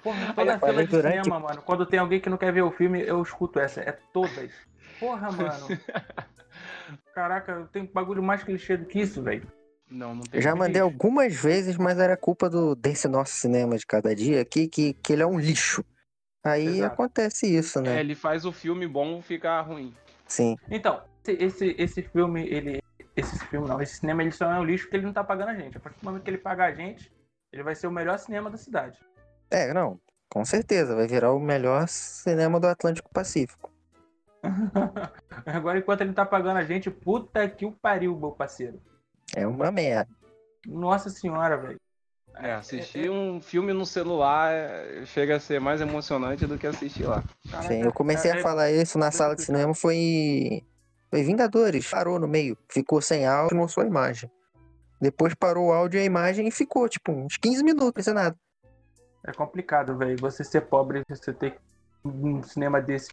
Porra, 0.03 0.19
Olha, 0.37 0.59
toda 0.59 0.59
fila 0.59 0.59
falei 0.59 0.85
de 0.87 0.91
durante- 0.91 1.23
cinema, 1.23 1.39
mano. 1.41 1.63
Quando 1.63 1.87
tem 1.87 2.01
alguém 2.01 2.21
que 2.21 2.29
não 2.29 2.37
quer 2.37 2.53
ver 2.53 2.63
o 2.63 2.73
filme, 2.73 3.01
eu 3.07 3.23
escuto 3.23 3.61
essa. 3.61 3.81
É 3.81 3.93
todas. 4.13 4.51
Porra, 4.99 5.31
mano. 5.31 5.69
Caraca, 7.15 7.69
tem 7.73 7.85
bagulho 7.85 8.23
mais 8.23 8.43
clichê 8.43 8.77
do 8.77 8.85
que 8.87 9.01
isso, 9.01 9.23
velho. 9.23 9.47
Não, 9.91 10.15
não 10.15 10.23
tem 10.23 10.39
Eu 10.39 10.43
já 10.43 10.53
que 10.53 10.59
mandei 10.59 10.83
algumas 10.83 11.35
vezes, 11.35 11.77
mas 11.77 11.99
era 11.99 12.17
culpa 12.17 12.51
do, 12.51 12.75
desse 12.75 13.09
nosso 13.09 13.33
cinema 13.33 13.77
de 13.77 13.87
cada 13.87 14.15
dia 14.15 14.41
aqui, 14.41 14.67
que, 14.69 14.93
que 14.95 15.13
ele 15.13 15.23
é 15.23 15.27
um 15.27 15.39
lixo. 15.39 15.85
Aí 16.53 16.67
Exato. 16.79 16.93
acontece 16.93 17.47
isso, 17.47 17.79
É, 17.81 17.83
né? 17.83 18.01
ele 18.01 18.15
faz 18.15 18.45
o 18.45 18.53
filme 18.53 18.87
bom 18.87 19.21
ficar 19.23 19.61
ruim. 19.63 19.95
Sim. 20.27 20.57
Então, 20.71 21.03
esse, 21.27 21.33
esse, 21.43 21.77
esse 21.79 22.03
filme, 22.03 22.47
ele. 22.49 22.83
Esse 23.17 23.39
filme 23.47 23.67
não, 23.67 23.81
esse 23.81 23.97
cinema 23.97 24.23
ele 24.23 24.31
só 24.31 24.51
é 24.53 24.59
um 24.59 24.65
lixo 24.65 24.85
porque 24.85 24.97
ele 24.97 25.07
não 25.07 25.13
tá 25.13 25.25
pagando 25.25 25.49
a 25.49 25.55
gente. 25.55 25.77
A 25.77 25.81
partir 25.81 25.99
do 25.99 26.05
momento 26.05 26.23
que 26.23 26.31
ele 26.31 26.39
pagar 26.39 26.67
a 26.67 26.75
gente, 26.75 27.13
ele 27.53 27.63
vai 27.63 27.75
ser 27.75 27.87
o 27.87 27.91
melhor 27.91 28.19
cinema 28.19 28.49
da 28.49 28.57
cidade. 28.57 28.99
É, 29.51 29.73
não. 29.73 30.01
Com 30.31 30.45
certeza, 30.45 30.95
vai 30.95 31.07
virar 31.07 31.33
o 31.33 31.41
melhor 31.41 31.89
cinema 31.89 32.61
do 32.61 32.67
Atlântico 32.67 33.11
Pacífico. 33.11 33.73
Agora, 35.47 35.79
enquanto 35.79 36.03
ele 36.03 36.13
tá 36.13 36.25
pagando 36.25 36.59
a 36.59 36.65
gente, 36.65 36.91
puta 36.91 37.49
que 37.49 37.67
o 37.67 37.73
pariu, 37.73 38.17
meu 38.17 38.31
parceiro. 38.33 38.81
É 39.35 39.47
uma 39.47 39.73
merda. 39.73 40.09
Nossa 40.67 41.11
senhora, 41.11 41.57
velho. 41.57 41.81
É, 42.41 42.53
assistir 42.53 43.11
um 43.11 43.41
filme 43.41 43.73
no 43.73 43.85
celular 43.85 44.53
é, 44.53 45.05
chega 45.07 45.37
a 45.37 45.41
ser 45.41 45.61
mais 45.61 45.81
emocionante 45.81 46.47
do 46.47 46.57
que 46.57 46.67
assistir 46.67 47.05
lá. 47.05 47.25
Caraca, 47.51 47.69
Sim, 47.69 47.83
eu 47.83 47.93
comecei 47.93 48.31
é- 48.31 48.39
a 48.39 48.43
falar 48.43 48.71
isso 48.71 48.97
na 48.99 49.11
sala 49.11 49.35
de 49.35 49.43
cinema, 49.43 49.75
foi. 49.75 50.63
Foi 51.11 51.23
Vingadores. 51.23 51.89
Parou 51.91 52.19
no 52.19 52.29
meio. 52.29 52.57
Ficou 52.71 53.01
sem 53.01 53.27
áudio, 53.27 53.57
não 53.57 53.67
só 53.67 53.81
a 53.81 53.87
imagem. 53.87 54.31
Depois 55.01 55.35
parou 55.35 55.69
o 55.69 55.73
áudio 55.73 55.99
e 55.99 56.03
a 56.03 56.05
imagem 56.05 56.47
e 56.47 56.51
ficou, 56.51 56.89
tipo, 56.89 57.13
uns 57.13 57.37
15 57.39 57.65
minutos 57.65 58.05
sem 58.05 58.13
nada. 58.13 58.37
É 59.27 59.33
complicado, 59.33 59.97
velho. 59.97 60.17
Você 60.21 60.45
ser 60.45 60.63
pobre, 60.63 61.03
você 61.09 61.33
ter 61.33 61.59
um 62.05 62.43
cinema 62.43 62.81
desse. 62.81 63.11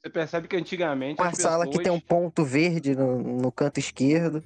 Você 0.00 0.10
percebe 0.10 0.46
que 0.46 0.56
antigamente 0.56 1.20
Uma 1.20 1.30
as 1.30 1.38
sala 1.38 1.64
que 1.64 1.78
pessoas... 1.78 1.84
tem 1.84 1.92
um 1.92 2.00
ponto 2.00 2.44
verde 2.44 2.94
no, 2.94 3.18
no 3.18 3.50
canto 3.50 3.78
esquerdo. 3.78 4.42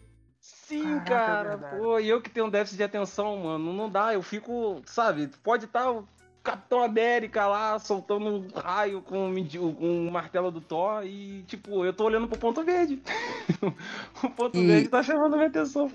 Sim, 0.67 0.99
Caraca, 0.99 1.15
é 1.15 1.17
cara. 1.17 1.49
verdade. 1.51 1.77
Pô, 1.77 2.01
e 2.01 2.09
eu 2.09 2.21
que 2.21 2.29
tenho 2.29 2.47
um 2.47 2.51
déficit 2.51 2.79
de 2.79 2.83
atenção, 2.83 3.37
mano. 3.37 3.73
Não 3.73 3.89
dá, 3.89 4.13
eu 4.13 4.21
fico, 4.21 4.83
sabe? 4.85 5.29
Pode 5.45 5.67
estar 5.67 5.93
o 5.93 6.09
Capitão 6.43 6.83
América 6.83 7.47
lá 7.47 7.79
soltando 7.79 8.27
um 8.27 8.49
raio 8.49 9.01
com, 9.01 9.31
o 9.31 10.11
martelo 10.11 10.51
do 10.51 10.61
Thor 10.61 11.05
e, 11.07 11.45
tipo, 11.45 11.85
eu 11.85 11.93
tô 11.93 12.05
olhando 12.05 12.27
pro 12.27 12.37
ponto 12.37 12.65
verde. 12.65 13.01
o 14.25 14.31
ponto 14.31 14.59
E- 14.59 14.67
verde 14.67 14.89
tá 14.89 15.05
chamando 15.05 15.37
minha 15.37 15.47
atenção. 15.49 15.89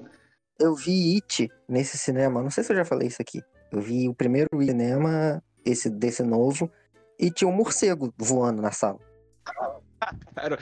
Eu 0.58 0.74
vi 0.74 1.16
It 1.16 1.52
nesse 1.68 1.98
cinema, 1.98 2.42
não 2.42 2.50
sei 2.50 2.64
se 2.64 2.72
eu 2.72 2.78
já 2.78 2.86
falei 2.86 3.10
isso 3.10 3.22
aqui. 3.22 3.44
Eu 3.74 3.82
vi 3.82 4.08
o 4.08 4.14
primeiro 4.16 4.48
cinema, 4.58 5.44
esse 5.66 5.90
desse 5.90 6.24
novo, 6.24 6.72
e 7.20 7.30
tinha 7.30 7.50
um 7.50 7.54
morcego 7.54 8.14
voando 8.18 8.62
na 8.62 8.72
sala. 8.72 9.00
Cara, 10.34 10.58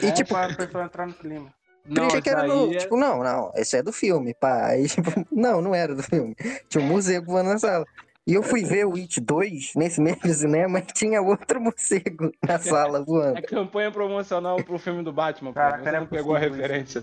E, 0.00 0.06
Bom 0.06 0.12
tipo, 0.14 0.30
pra 0.30 0.48
pessoa 0.54 0.84
entrar 0.84 1.06
no 1.06 1.12
clima. 1.12 1.52
Não, 1.84 2.06
achei 2.06 2.22
que 2.22 2.28
isso 2.30 2.38
era 2.38 2.46
do. 2.48 2.72
é- 2.72 2.76
Tipo, 2.78 2.96
não, 2.96 3.22
não, 3.22 3.52
esse 3.56 3.76
é 3.76 3.82
do 3.82 3.92
filme, 3.92 4.34
pá. 4.34 4.66
Aí, 4.66 4.86
tipo, 4.88 5.10
não, 5.30 5.60
não 5.60 5.74
era 5.74 5.94
do 5.94 6.02
filme. 6.02 6.34
Tinha 6.68 6.82
um 6.84 6.86
morcego 6.88 7.26
voando 7.32 7.50
na 7.50 7.58
sala. 7.58 7.84
E 8.24 8.34
eu 8.34 8.42
fui 8.42 8.62
ver 8.64 8.86
o 8.86 8.94
It 8.94 9.20
2 9.20 9.72
nesse 9.74 10.00
mesmo 10.00 10.32
cinema 10.32 10.78
e 10.78 10.82
tinha 10.82 11.20
outro 11.20 11.60
morcego 11.60 12.30
na 12.46 12.56
sala 12.58 13.04
voando. 13.04 13.38
é 13.38 13.42
campanha 13.42 13.90
promocional 13.90 14.62
pro 14.62 14.78
filme 14.78 15.02
do 15.02 15.12
Batman, 15.12 15.50
pô. 15.50 15.54
Caraca, 15.54 15.82
Você 15.82 15.90
não 15.90 15.96
é 15.96 16.00
não 16.00 16.06
pegou 16.06 16.36
a 16.36 16.38
referência. 16.38 17.02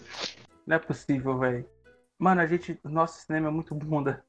Não 0.66 0.78
é 0.78 0.80
possível, 0.80 1.38
velho. 1.38 1.66
Mano, 2.18 2.40
a 2.42 2.46
gente. 2.46 2.80
Nosso 2.86 3.26
cinema 3.26 3.50
é 3.50 3.52
muito 3.52 3.76
bunda. 3.76 4.24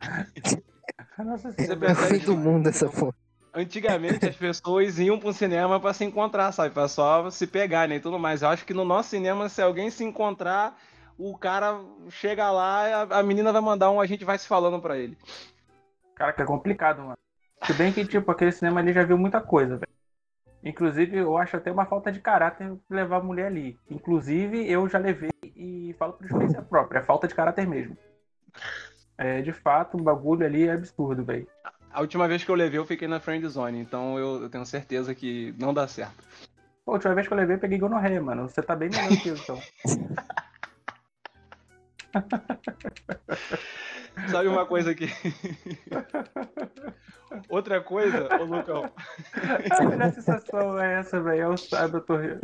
Nossa 1.18 1.50
Você 1.50 1.62
senhora. 1.64 1.80
percebe 1.80 2.20
Fim 2.20 2.26
do 2.26 2.36
mundo 2.36 2.68
essa 2.68 2.88
porra. 2.88 3.14
Antigamente 3.56 4.28
as 4.28 4.36
pessoas 4.36 4.98
iam 4.98 5.18
pro 5.18 5.32
cinema 5.32 5.80
pra 5.80 5.94
se 5.94 6.04
encontrar, 6.04 6.52
sabe? 6.52 6.74
Pra 6.74 6.86
só 6.88 7.30
se 7.30 7.46
pegar, 7.46 7.88
né? 7.88 7.96
E 7.96 8.00
tudo 8.00 8.18
mais. 8.18 8.42
Eu 8.42 8.50
acho 8.50 8.66
que 8.66 8.74
no 8.74 8.84
nosso 8.84 9.08
cinema, 9.08 9.48
se 9.48 9.62
alguém 9.62 9.88
se 9.90 10.04
encontrar, 10.04 10.78
o 11.16 11.38
cara 11.38 11.80
chega 12.10 12.50
lá, 12.50 13.04
a, 13.04 13.20
a 13.20 13.22
menina 13.22 13.50
vai 13.50 13.62
mandar 13.62 13.90
um, 13.90 13.98
a 13.98 14.04
gente 14.04 14.26
vai 14.26 14.36
se 14.36 14.46
falando 14.46 14.78
pra 14.78 14.98
ele. 14.98 15.16
Caraca, 16.14 16.42
é 16.42 16.46
complicado, 16.46 16.98
mano. 16.98 17.16
Se 17.64 17.72
bem 17.72 17.90
que, 17.94 18.04
tipo, 18.04 18.30
aquele 18.30 18.52
cinema 18.52 18.80
ali 18.80 18.92
já 18.92 19.04
viu 19.04 19.16
muita 19.16 19.40
coisa, 19.40 19.78
velho. 19.78 19.96
Inclusive, 20.62 21.16
eu 21.16 21.38
acho 21.38 21.56
até 21.56 21.72
uma 21.72 21.86
falta 21.86 22.12
de 22.12 22.20
caráter 22.20 22.76
levar 22.90 23.16
a 23.16 23.22
mulher 23.22 23.46
ali. 23.46 23.78
Inclusive, 23.88 24.70
eu 24.70 24.86
já 24.86 24.98
levei 24.98 25.30
e 25.42 25.94
falo 25.98 26.12
por 26.12 26.26
experiência 26.26 26.60
própria. 26.60 26.98
É 26.98 27.02
falta 27.02 27.26
de 27.26 27.34
caráter 27.34 27.66
mesmo. 27.66 27.96
É, 29.16 29.40
de 29.40 29.52
fato, 29.54 29.96
o 29.96 30.02
bagulho 30.02 30.44
ali 30.44 30.68
é 30.68 30.72
absurdo, 30.72 31.24
velho. 31.24 31.48
A 31.96 32.00
última 32.02 32.28
vez 32.28 32.44
que 32.44 32.50
eu 32.50 32.54
levei, 32.54 32.78
eu 32.78 32.84
fiquei 32.84 33.08
na 33.08 33.18
friend 33.18 33.48
zone, 33.48 33.80
então 33.80 34.18
eu, 34.18 34.42
eu 34.42 34.50
tenho 34.50 34.66
certeza 34.66 35.14
que 35.14 35.54
não 35.58 35.72
dá 35.72 35.88
certo. 35.88 36.22
Pô, 36.84 36.90
a 36.90 36.94
última 36.96 37.14
vez 37.14 37.26
que 37.26 37.32
eu 37.32 37.38
levei, 37.38 37.56
eu 37.56 37.58
peguei 37.58 37.78
gonorreia, 37.78 38.20
mano. 38.20 38.46
Você 38.46 38.60
tá 38.60 38.76
bem 38.76 38.90
melhor 38.90 39.08
que 39.16 39.30
eu, 39.30 39.34
então. 39.34 39.58
Sabe 44.30 44.48
uma 44.48 44.66
coisa 44.66 44.94
que. 44.94 45.06
Outra 47.48 47.80
coisa, 47.80 48.28
ô 48.42 48.44
Lucão, 48.44 48.92
A 49.70 49.84
melhor 49.86 50.12
sensação 50.12 50.78
é 50.78 51.00
essa, 51.00 51.18
velho. 51.22 51.40
É 51.40 51.48
o 51.48 51.56
sábado, 51.56 52.02
Torre. 52.02 52.38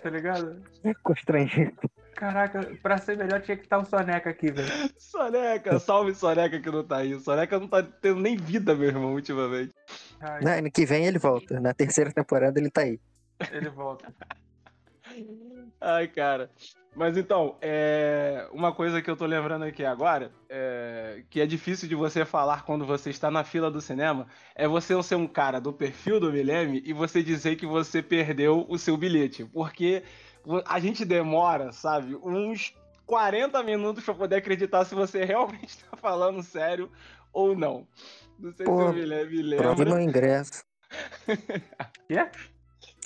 Tá 0.00 0.08
ligado? 0.08 0.62
Constrangido. 1.02 1.74
Caraca, 2.14 2.76
pra 2.82 2.98
ser 2.98 3.16
melhor 3.16 3.40
tinha 3.40 3.56
que 3.56 3.64
estar 3.64 3.78
o 3.78 3.84
Soneca 3.84 4.30
aqui, 4.30 4.50
velho. 4.50 4.68
Soneca, 4.96 5.78
salve 5.78 6.14
Soneca 6.14 6.60
que 6.60 6.70
não 6.70 6.84
tá 6.84 6.98
aí. 6.98 7.18
Soneca 7.20 7.58
não 7.58 7.68
tá 7.68 7.82
tendo 7.82 8.20
nem 8.20 8.36
vida, 8.36 8.74
meu 8.74 8.88
irmão, 8.88 9.14
ultimamente. 9.14 9.72
Ai, 10.20 10.42
Não, 10.42 10.52
ano 10.52 10.70
que 10.70 10.86
vem 10.86 11.06
ele 11.06 11.18
volta. 11.18 11.60
Na 11.60 11.74
terceira 11.74 12.12
temporada 12.12 12.58
ele 12.58 12.70
tá 12.70 12.82
aí. 12.82 13.00
ele 13.52 13.68
volta. 13.68 14.12
Ai, 15.80 16.08
cara. 16.08 16.50
Mas 16.96 17.16
então, 17.16 17.56
é... 17.60 18.48
uma 18.52 18.72
coisa 18.72 19.02
que 19.02 19.10
eu 19.10 19.16
tô 19.16 19.26
lembrando 19.26 19.64
aqui 19.64 19.84
agora, 19.84 20.30
é... 20.48 21.24
que 21.28 21.40
é 21.40 21.46
difícil 21.46 21.88
de 21.88 21.94
você 21.94 22.24
falar 22.24 22.64
quando 22.64 22.86
você 22.86 23.10
está 23.10 23.30
na 23.30 23.42
fila 23.42 23.70
do 23.70 23.80
cinema, 23.80 24.28
é 24.54 24.68
você 24.68 25.00
ser 25.02 25.16
um 25.16 25.26
cara 25.26 25.60
do 25.60 25.72
perfil 25.72 26.20
do 26.20 26.32
Milene 26.32 26.80
e 26.86 26.92
você 26.92 27.22
dizer 27.22 27.56
que 27.56 27.66
você 27.66 28.00
perdeu 28.00 28.64
o 28.68 28.78
seu 28.78 28.96
bilhete. 28.96 29.44
Porque 29.44 30.04
a 30.66 30.78
gente 30.80 31.04
demora, 31.04 31.72
sabe, 31.72 32.14
uns 32.22 32.74
40 33.06 33.62
minutos 33.62 34.04
pra 34.04 34.14
poder 34.14 34.36
acreditar 34.36 34.84
se 34.84 34.94
você 34.94 35.24
realmente 35.24 35.78
tá 35.78 35.96
falando 35.96 36.42
sério 36.42 36.90
ou 37.32 37.56
não. 37.56 37.86
Não 38.38 38.52
sei 38.52 38.66
Pô, 38.66 38.78
se 38.78 39.00
o 39.00 39.08
Perdi 39.08 39.42
lembra. 39.42 39.74
meu 39.84 40.00
ingresso. 40.00 40.64
Quê? 42.08 42.28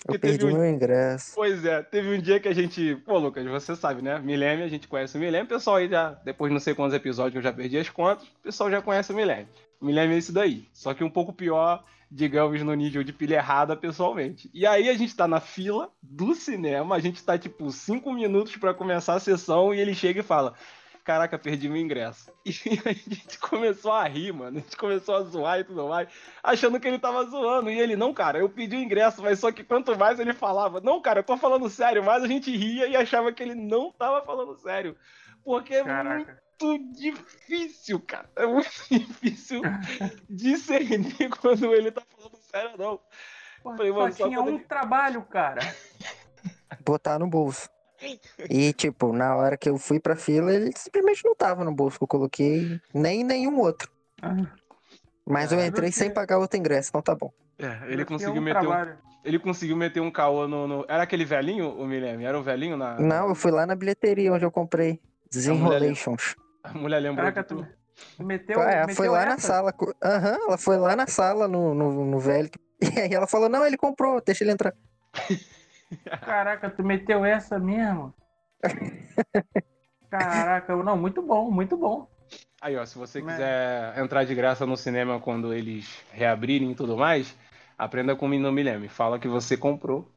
Eu 0.09 0.19
perdi 0.19 0.39
teve 0.39 0.45
um- 0.53 0.57
meu 0.57 0.65
ingresso. 0.71 1.33
Pois 1.35 1.65
é, 1.65 1.83
teve 1.83 2.15
um 2.17 2.21
dia 2.21 2.39
que 2.39 2.49
a 2.49 2.55
gente. 2.55 2.97
Pô, 3.05 3.19
Lucas, 3.19 3.45
você 3.47 3.75
sabe, 3.75 4.01
né? 4.01 4.19
Milênio, 4.19 4.65
a 4.65 4.69
gente 4.69 4.87
conhece 4.89 5.17
o 5.17 5.21
Milênio. 5.21 5.45
O 5.45 5.49
pessoal 5.49 5.77
aí 5.77 5.89
já, 5.89 6.11
depois 6.25 6.51
de 6.51 6.55
não 6.55 6.61
sei 6.61 6.75
quantos 6.75 6.95
episódios 6.95 7.35
eu 7.37 7.43
já 7.43 7.53
perdi 7.53 7.79
as 7.79 7.89
contas, 7.91 8.27
o 8.27 8.43
pessoal 8.43 8.71
já 8.71 8.81
conhece 8.81 9.13
o 9.13 9.17
Milênio. 9.17 9.49
O 9.81 9.85
Milênio 9.87 10.15
é 10.15 10.19
isso 10.19 10.33
daí. 10.33 10.67
Só 10.73 10.95
que 10.95 11.03
um 11.05 11.11
pouco 11.11 11.33
pior, 11.33 11.85
digamos, 12.11 12.63
no 12.63 12.75
nível 12.75 13.03
de 13.03 13.13
pilha 13.13 13.37
errada 13.37 13.77
pessoalmente. 13.77 14.51
E 14.55 14.67
aí 14.67 14.89
a 14.89 14.95
gente 14.95 15.15
tá 15.15 15.29
na 15.29 15.41
fila 15.41 15.91
do 16.03 16.35
cinema, 16.35 16.95
a 16.95 17.01
gente 17.01 17.23
tá 17.23 17.39
tipo 17.39 17.71
cinco 17.71 18.13
minutos 18.13 18.57
pra 18.57 18.75
começar 18.75 19.15
a 19.15 19.21
sessão 19.21 19.75
e 19.75 19.81
ele 19.81 19.95
chega 19.95 20.21
e 20.21 20.25
fala. 20.25 20.55
Caraca, 21.05 21.39
perdi 21.39 21.71
meu 21.71 21.81
ingresso. 21.81 22.31
E 22.45 22.79
a 22.85 22.93
gente 22.93 23.39
começou 23.39 23.93
a 23.93 24.07
rir, 24.07 24.31
mano. 24.31 24.59
A 24.59 24.61
gente 24.61 24.77
começou 24.77 25.17
a 25.17 25.23
zoar 25.23 25.59
e 25.61 25.65
tudo 25.65 25.89
mais 25.89 26.07
achando 26.43 26.79
que 26.79 26.87
ele 26.87 26.99
tava 26.99 27.25
zoando. 27.25 27.71
E 27.71 27.81
ele, 27.81 27.97
não, 27.97 28.13
cara, 28.13 28.39
eu 28.39 28.49
pedi 28.51 28.77
o 28.77 28.81
ingresso, 28.81 29.23
mas 29.23 29.39
só 29.39 29.51
que 29.51 29.65
quanto 29.65 29.97
mais 29.97 30.21
ele 30.21 30.35
falava, 30.35 30.83
não, 30.83 31.01
cara, 31.01 31.21
eu 31.21 31.25
tô 31.25 31.39
falando 31.39 31.71
sério, 31.71 32.05
mais 32.05 32.23
a 32.23 32.27
gente 32.27 32.55
ria 32.55 32.87
e 32.87 32.95
achava 32.95 33.33
que 33.33 33.43
ele 33.43 33.55
não 33.55 33.91
tava 33.91 34.21
falando 34.23 34.55
sério. 34.59 34.95
Porque 35.43 35.83
Caraca. 35.83 36.43
Muito 36.67 36.99
difícil, 36.99 38.01
cara. 38.01 38.29
É 38.37 38.47
muito 38.47 38.69
difícil 38.91 39.63
discernir 40.29 41.29
quando 41.41 41.73
ele 41.75 41.91
tá 41.91 42.03
falando 42.17 42.37
sério 42.51 42.71
ou 42.73 42.79
não. 42.79 43.01
Pô, 43.63 43.77
Falei, 43.77 43.91
só 43.93 43.99
mano, 43.99 44.13
só 44.15 44.27
tinha 44.29 44.41
um 44.41 44.49
ele- 44.49 44.65
trabalho, 44.65 45.23
cara. 45.23 45.61
Botar 46.85 47.19
no 47.19 47.27
bolso. 47.29 47.69
E, 48.49 48.73
tipo, 48.73 49.13
na 49.13 49.35
hora 49.35 49.57
que 49.57 49.69
eu 49.69 49.77
fui 49.77 49.99
pra 49.99 50.15
fila, 50.15 50.53
ele 50.55 50.71
simplesmente 50.77 51.25
não 51.25 51.35
tava 51.35 51.65
no 51.65 51.75
bolso 51.75 51.99
que 51.99 52.05
eu 52.05 52.09
coloquei, 52.09 52.81
nem 52.95 53.25
nenhum 53.25 53.59
outro. 53.59 53.91
Ah, 54.23 54.37
Mas 55.27 55.51
eu 55.53 55.59
É, 55.59 55.67
entrei 55.67 55.91
sem 55.91 56.13
pagar 56.13 56.39
outro 56.39 56.57
ingresso, 56.59 56.91
então 56.91 57.03
tá 57.03 57.15
bom. 57.15 57.33
É, 57.59 57.93
ele 57.93 58.05
conseguiu 58.05 58.41
um 58.41 58.45
meter 58.45 58.69
um, 58.69 58.97
ele 59.25 59.39
conseguiu 59.41 59.77
meter 59.77 60.01
um 60.01 60.13
caô 60.13 60.47
no, 60.47 60.69
no- 60.69 60.85
Era 60.89 61.03
aquele 61.03 61.25
velhinho, 61.25 61.71
o 61.77 61.85
Milene? 61.87 62.25
Era 62.25 62.39
o 62.39 62.43
velhinho 62.43 62.77
na. 62.77 62.97
Não, 63.01 63.29
eu 63.31 63.35
fui 63.35 63.51
lá 63.51 63.67
na 63.67 63.75
bilheteria 63.75 64.33
onde 64.33 64.45
eu 64.45 64.51
comprei. 64.51 65.01
Desenrolations. 65.29 66.37
A 66.63 66.73
mulher 66.75 67.01
lembrou 67.01 67.33
Caraca, 67.33 67.43
de 67.43 67.49
tu 68.17 68.25
meteu, 68.25 68.61
É, 68.63 68.81
meteu 68.81 68.95
foi 68.97 69.09
lá 69.09 69.25
na 69.25 69.35
essa? 69.35 69.47
sala. 69.49 69.73
co- 69.73 69.95
Aham, 70.03 70.37
ela 70.47 70.59
foi 70.59 70.77
lá 70.77 70.95
na 70.97 71.07
sala, 71.07 71.49
no, 71.49 71.75
no, 71.75 72.05
no 72.05 72.19
velho. 72.19 72.51
E 72.81 73.01
aí 73.01 73.13
ela 73.13 73.27
falou, 73.27 73.49
não, 73.49 73.67
ele 73.67 73.77
comprou, 73.77 74.23
deixa 74.25 74.45
ele 74.45 74.53
entrar. 74.53 74.73
Caraca, 76.21 76.71
tu 76.71 76.85
meteu 76.85 77.25
essa 77.25 77.59
mesmo? 77.59 78.15
Caraca, 80.11 80.77
não, 80.77 80.97
muito 80.97 81.21
bom, 81.21 81.51
muito 81.51 81.77
bom. 81.77 82.09
Aí, 82.61 82.77
ó, 82.77 82.85
se 82.87 82.97
você 82.99 83.21
Mas- 83.21 83.35
quiser 83.35 83.99
entrar 83.99 84.25
de 84.25 84.35
graça 84.35 84.65
no 84.67 84.77
cinema 84.77 85.21
quando 85.21 85.53
eles 85.53 86.03
reabrirem 86.13 86.71
e 86.71 86.75
tudo 86.75 86.97
mais, 86.97 87.37
aprenda 87.77 88.15
com 88.17 88.27
o 88.27 88.29
Mino 88.29 88.51
Mileme. 88.53 88.89
Fala 88.89 89.19
que 89.19 89.29
você 89.29 89.57
comprou. 89.57 90.09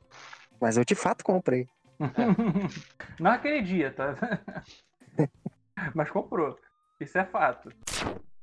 Mas 0.60 0.78
eu 0.78 0.86
de 0.86 0.96
fato 0.96 1.24
comprei. 1.24 1.68
Não 3.20 3.32
aquele 3.32 3.62
dia, 3.62 3.92
tá? 3.92 4.16
Mas 5.96 6.10
comprou. 6.10 6.58
Isso 7.00 7.18
é 7.18 7.26
fato. 7.26 7.70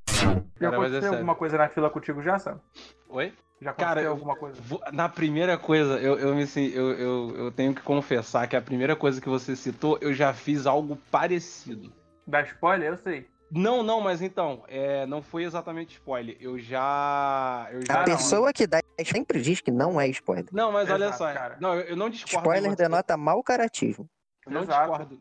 Já 0.06 0.24
Cara, 0.24 0.42
é 0.60 0.66
aconteceu 0.66 1.00
sério. 1.02 1.08
alguma 1.14 1.34
coisa 1.34 1.58
na 1.58 1.68
fila 1.68 1.90
contigo 1.90 2.22
já, 2.22 2.38
Sam? 2.38 2.60
Oi? 3.08 3.32
Já 3.60 3.70
aconteceu 3.70 3.94
Cara, 3.94 4.08
alguma 4.08 4.36
coisa? 4.36 4.60
Na 4.92 5.08
primeira 5.08 5.56
coisa, 5.58 5.98
eu, 6.00 6.18
eu, 6.18 6.34
me, 6.34 6.44
eu, 6.72 6.92
eu, 6.92 7.36
eu 7.36 7.52
tenho 7.52 7.74
que 7.74 7.82
confessar 7.82 8.46
que 8.48 8.56
a 8.56 8.62
primeira 8.62 8.94
coisa 8.94 9.20
que 9.20 9.28
você 9.28 9.54
citou, 9.56 9.98
eu 10.00 10.12
já 10.12 10.32
fiz 10.32 10.66
algo 10.66 10.96
parecido. 11.10 11.92
Da 12.26 12.42
spoiler, 12.42 12.90
eu 12.92 12.96
sei. 12.96 13.28
Não, 13.50 13.82
não, 13.82 14.00
mas 14.00 14.20
então, 14.20 14.62
é, 14.68 15.06
não 15.06 15.22
foi 15.22 15.44
exatamente 15.44 15.94
spoiler. 15.94 16.36
Eu 16.38 16.58
já. 16.58 17.66
Eu 17.72 17.80
já 17.86 18.02
A 18.02 18.04
pessoa 18.04 18.52
que 18.52 18.66
dá 18.66 18.80
sempre 19.06 19.40
diz 19.40 19.60
que 19.60 19.70
não 19.70 19.98
é 20.00 20.06
spoiler. 20.08 20.46
Não, 20.52 20.70
mas 20.70 20.90
olha 20.90 21.06
Exato, 21.06 21.18
só. 21.18 21.32
cara. 21.32 21.56
Não, 21.58 21.74
eu, 21.74 21.80
eu 21.82 21.96
não 21.96 22.10
discordo. 22.10 22.46
Spoiler 22.46 22.76
denota 22.76 23.16
mau 23.16 23.42
caratismo. 23.42 24.08
Eu 24.44 24.52
Não 24.52 24.62
Exato. 24.62 24.80
discordo. 24.80 25.20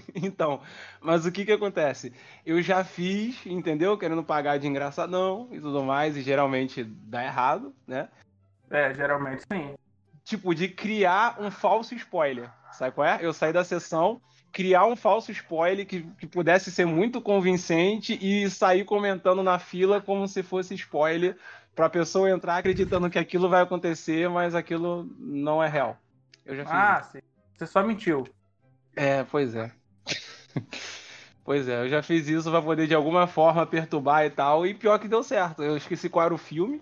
então, 0.14 0.60
mas 1.00 1.26
o 1.26 1.32
que 1.32 1.44
que 1.44 1.52
acontece? 1.52 2.12
Eu 2.44 2.62
já 2.62 2.84
fiz, 2.84 3.44
entendeu? 3.46 3.96
Querendo 3.98 4.22
pagar 4.22 4.58
de 4.58 4.66
engraçadão 4.66 5.48
e 5.50 5.60
tudo 5.60 5.82
mais, 5.82 6.16
e 6.16 6.22
geralmente 6.22 6.84
dá 6.84 7.24
errado, 7.24 7.74
né? 7.86 8.08
É, 8.70 8.94
geralmente 8.94 9.44
sim. 9.52 9.74
Tipo, 10.24 10.54
de 10.54 10.68
criar 10.68 11.40
um 11.40 11.50
falso 11.50 11.94
spoiler. 11.94 12.50
Sabe 12.72 12.92
qual 12.92 13.06
é? 13.06 13.18
Eu 13.20 13.32
saí 13.32 13.52
da 13.52 13.64
sessão, 13.64 14.20
criar 14.50 14.86
um 14.86 14.96
falso 14.96 15.30
spoiler 15.32 15.86
que, 15.86 16.02
que 16.18 16.26
pudesse 16.26 16.70
ser 16.70 16.86
muito 16.86 17.20
convincente 17.20 18.18
e 18.20 18.48
sair 18.48 18.84
comentando 18.84 19.42
na 19.42 19.58
fila 19.58 20.00
como 20.00 20.26
se 20.26 20.42
fosse 20.42 20.74
spoiler 20.74 21.36
pra 21.74 21.88
pessoa 21.88 22.30
entrar 22.30 22.56
acreditando 22.56 23.10
que 23.10 23.18
aquilo 23.18 23.48
vai 23.48 23.62
acontecer, 23.62 24.28
mas 24.28 24.54
aquilo 24.54 25.08
não 25.18 25.62
é 25.62 25.68
real. 25.68 25.98
Eu 26.44 26.56
já 26.56 26.64
fiz 26.64 26.72
Ah, 26.72 27.02
sim. 27.02 27.20
Você 27.56 27.66
só 27.66 27.82
mentiu. 27.82 28.24
É, 28.96 29.24
pois 29.24 29.54
é. 29.54 29.70
Pois 31.44 31.68
é, 31.68 31.82
eu 31.82 31.88
já 31.88 32.02
fiz 32.02 32.28
isso 32.28 32.50
pra 32.50 32.62
poder 32.62 32.86
de 32.86 32.94
alguma 32.94 33.26
forma 33.26 33.66
perturbar 33.66 34.24
e 34.24 34.30
tal, 34.30 34.66
e 34.66 34.74
pior 34.74 34.98
que 34.98 35.08
deu 35.08 35.22
certo. 35.22 35.62
Eu 35.62 35.76
esqueci 35.76 36.08
qual 36.08 36.26
era 36.26 36.34
o 36.34 36.38
filme, 36.38 36.80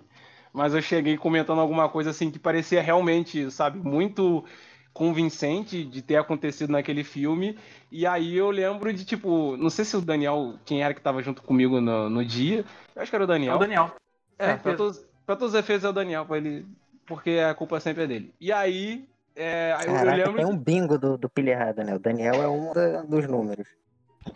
mas 0.52 0.74
eu 0.74 0.82
cheguei 0.82 1.16
comentando 1.16 1.60
alguma 1.60 1.88
coisa 1.88 2.10
assim 2.10 2.30
que 2.30 2.38
parecia 2.38 2.82
realmente, 2.82 3.50
sabe, 3.50 3.78
muito 3.78 4.44
convincente 4.92 5.84
de 5.84 6.02
ter 6.02 6.16
acontecido 6.16 6.70
naquele 6.70 7.04
filme. 7.04 7.56
E 7.90 8.06
aí 8.06 8.36
eu 8.36 8.50
lembro 8.50 8.92
de, 8.92 9.04
tipo, 9.04 9.56
não 9.56 9.70
sei 9.70 9.84
se 9.84 9.96
o 9.96 10.00
Daniel, 10.00 10.58
quem 10.64 10.82
era 10.82 10.94
que 10.94 11.00
tava 11.00 11.22
junto 11.22 11.42
comigo 11.42 11.80
no, 11.80 12.10
no 12.10 12.24
dia, 12.24 12.64
eu 12.94 13.02
acho 13.02 13.10
que 13.10 13.16
era 13.16 13.24
o 13.24 13.26
É 13.26 13.30
Daniel. 13.32 13.56
o 13.56 13.58
Daniel. 13.58 13.94
É, 14.38 14.56
pra 14.56 14.74
todos, 14.74 14.98
pra 15.26 15.36
todos 15.36 15.54
os 15.54 15.60
efeitos 15.60 15.84
é 15.84 15.88
o 15.88 15.92
Daniel, 15.92 16.24
pra 16.26 16.38
ele, 16.38 16.66
porque 17.06 17.30
a 17.38 17.54
culpa 17.54 17.78
sempre 17.78 18.04
é 18.04 18.06
dele. 18.06 18.34
E 18.40 18.50
aí, 18.52 19.09
é, 19.36 19.74
aí 19.78 19.86
eu- 19.86 19.92
eu 19.92 19.98
Caraca, 19.98 20.16
lembro... 20.16 20.36
tem 20.36 20.46
um 20.46 20.56
bingo 20.58 20.98
do, 20.98 21.16
do 21.18 21.28
pilha 21.28 21.52
errada, 21.52 21.84
né? 21.84 21.94
O 21.94 21.98
Daniel 21.98 22.42
é 22.42 22.48
um 22.48 22.72
da- 22.72 23.02
dos 23.02 23.26
números. 23.26 23.68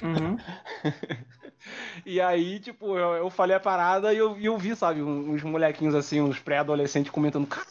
Uhum. 0.02 0.36
E 2.04 2.20
aí, 2.20 2.60
tipo, 2.60 2.98
eu, 2.98 3.14
eu 3.14 3.30
falei 3.30 3.56
a 3.56 3.60
parada 3.60 4.12
e 4.12 4.18
eu, 4.18 4.38
eu 4.38 4.58
vi, 4.58 4.76
sabe, 4.76 5.02
uns 5.02 5.42
molequinhos 5.42 5.94
assim, 5.94 6.20
uns 6.20 6.38
pré-adolescentes 6.38 7.10
comentando, 7.10 7.46
cara, 7.46 7.66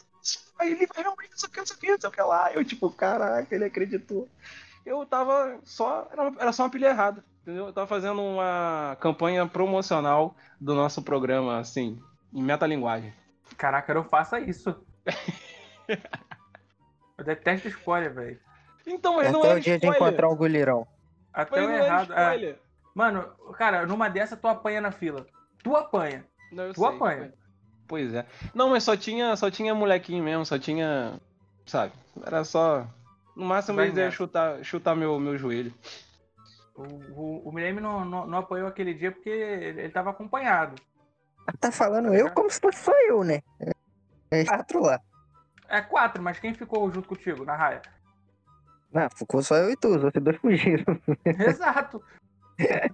aí 0.58 0.72
ele 0.72 0.88
vai 0.88 1.04
realmente, 1.04 1.30
não 1.32 1.38
sei 1.38 1.50
o 1.50 1.52
que, 1.52 1.60
não 1.60 1.66
sei 1.66 1.76
o 1.76 1.80
que, 1.80 1.92
não 1.92 2.00
sei 2.00 2.10
o 2.10 2.12
que 2.12 2.22
lá. 2.22 2.52
Eu, 2.54 2.66
tipo, 2.66 2.90
caraca, 2.90 3.54
ele 3.54 3.66
acreditou. 3.66 4.28
Eu 4.84 5.06
tava 5.06 5.60
só, 5.64 6.08
era, 6.12 6.34
era 6.40 6.52
só 6.52 6.64
uma 6.64 6.70
pilha 6.72 6.88
errada, 6.88 7.24
entendeu? 7.44 7.68
Eu 7.68 7.74
tava 7.74 7.86
fazendo 7.86 8.20
uma 8.22 8.98
campanha 9.00 9.46
promocional 9.46 10.36
do 10.60 10.74
nosso 10.74 11.04
programa, 11.04 11.60
assim, 11.60 12.02
em 12.34 12.42
metalinguagem. 12.42 13.14
Caraca, 13.58 13.94
não 13.94 14.04
faça 14.04 14.40
isso. 14.40 14.76
eu 17.24 17.36
detesto 17.36 17.68
spoiler, 17.70 18.14
velho. 18.14 18.40
Então, 18.86 19.16
mas 19.16 19.32
não 19.32 19.40
Até 19.40 19.50
era 19.50 19.58
o 19.58 19.62
dia 19.62 19.80
de 19.80 19.86
spoiler. 19.88 20.10
encontrar 20.10 20.30
um 20.30 20.36
gulirão. 20.36 20.88
Até 21.34 21.56
Mas 21.56 21.66
o 21.66 21.68
não 21.70 21.76
era 21.76 21.86
errado. 21.86 22.14
é. 22.14 22.22
spoiler. 22.24 22.60
Mano, 22.94 23.28
cara, 23.58 23.86
numa 23.86 24.10
dessa 24.10 24.36
tu 24.38 24.48
apanha 24.48 24.82
na 24.82 24.92
fila. 24.92 25.26
Tu 25.64 25.76
apanha. 25.76 26.26
Não, 26.52 26.66
eu 26.66 26.74
Tu 26.74 26.82
sei, 26.82 26.90
apanha. 26.90 27.34
Pois 27.88 28.14
é. 28.14 28.26
Não, 28.54 28.70
mas 28.70 28.84
só 28.84 28.96
tinha, 28.96 29.36
só 29.36 29.50
tinha 29.50 29.74
molequinho 29.74 30.24
mesmo, 30.24 30.46
só 30.46 30.60
tinha. 30.60 31.20
Sabe? 31.66 31.94
Era 32.26 32.44
só. 32.44 32.86
No 33.36 33.46
máximo 33.46 33.78
Vai 33.78 33.88
eles 33.88 33.98
iam 33.98 34.12
chutar, 34.12 34.64
chutar 34.64 34.96
meu, 34.96 35.20
meu 35.20 35.38
joelho. 35.38 35.74
O, 36.76 36.84
o, 36.84 37.50
o 37.50 37.52
não, 37.82 38.06
não, 38.06 38.28
não 38.28 38.38
apoiou 38.40 38.68
aquele 38.68 38.94
dia 38.94 39.12
porque 39.12 39.30
ele, 39.30 39.82
ele 39.82 39.90
tava 39.90 40.12
acompanhado. 40.12 40.76
Tá 41.60 41.72
falando 41.72 42.14
eu 42.14 42.32
como 42.32 42.50
se 42.50 42.60
fosse 42.60 42.84
só 42.84 42.92
eu, 43.08 43.24
né? 43.24 43.42
É 44.32 44.46
quatro 44.46 44.82
lá. 44.82 45.00
É 45.68 45.82
quatro, 45.82 46.22
mas 46.22 46.40
quem 46.40 46.54
ficou 46.54 46.90
junto 46.92 47.08
contigo 47.08 47.44
na 47.46 47.56
raia? 47.56 47.82
Não, 48.92 49.08
ficou 49.16 49.42
só 49.42 49.56
eu 49.56 49.72
e 49.72 49.76
tu, 49.76 49.88
os 49.96 50.04
outros 50.04 50.24
dois 50.24 50.38
fugiram. 50.38 50.86
Exato. 51.26 52.02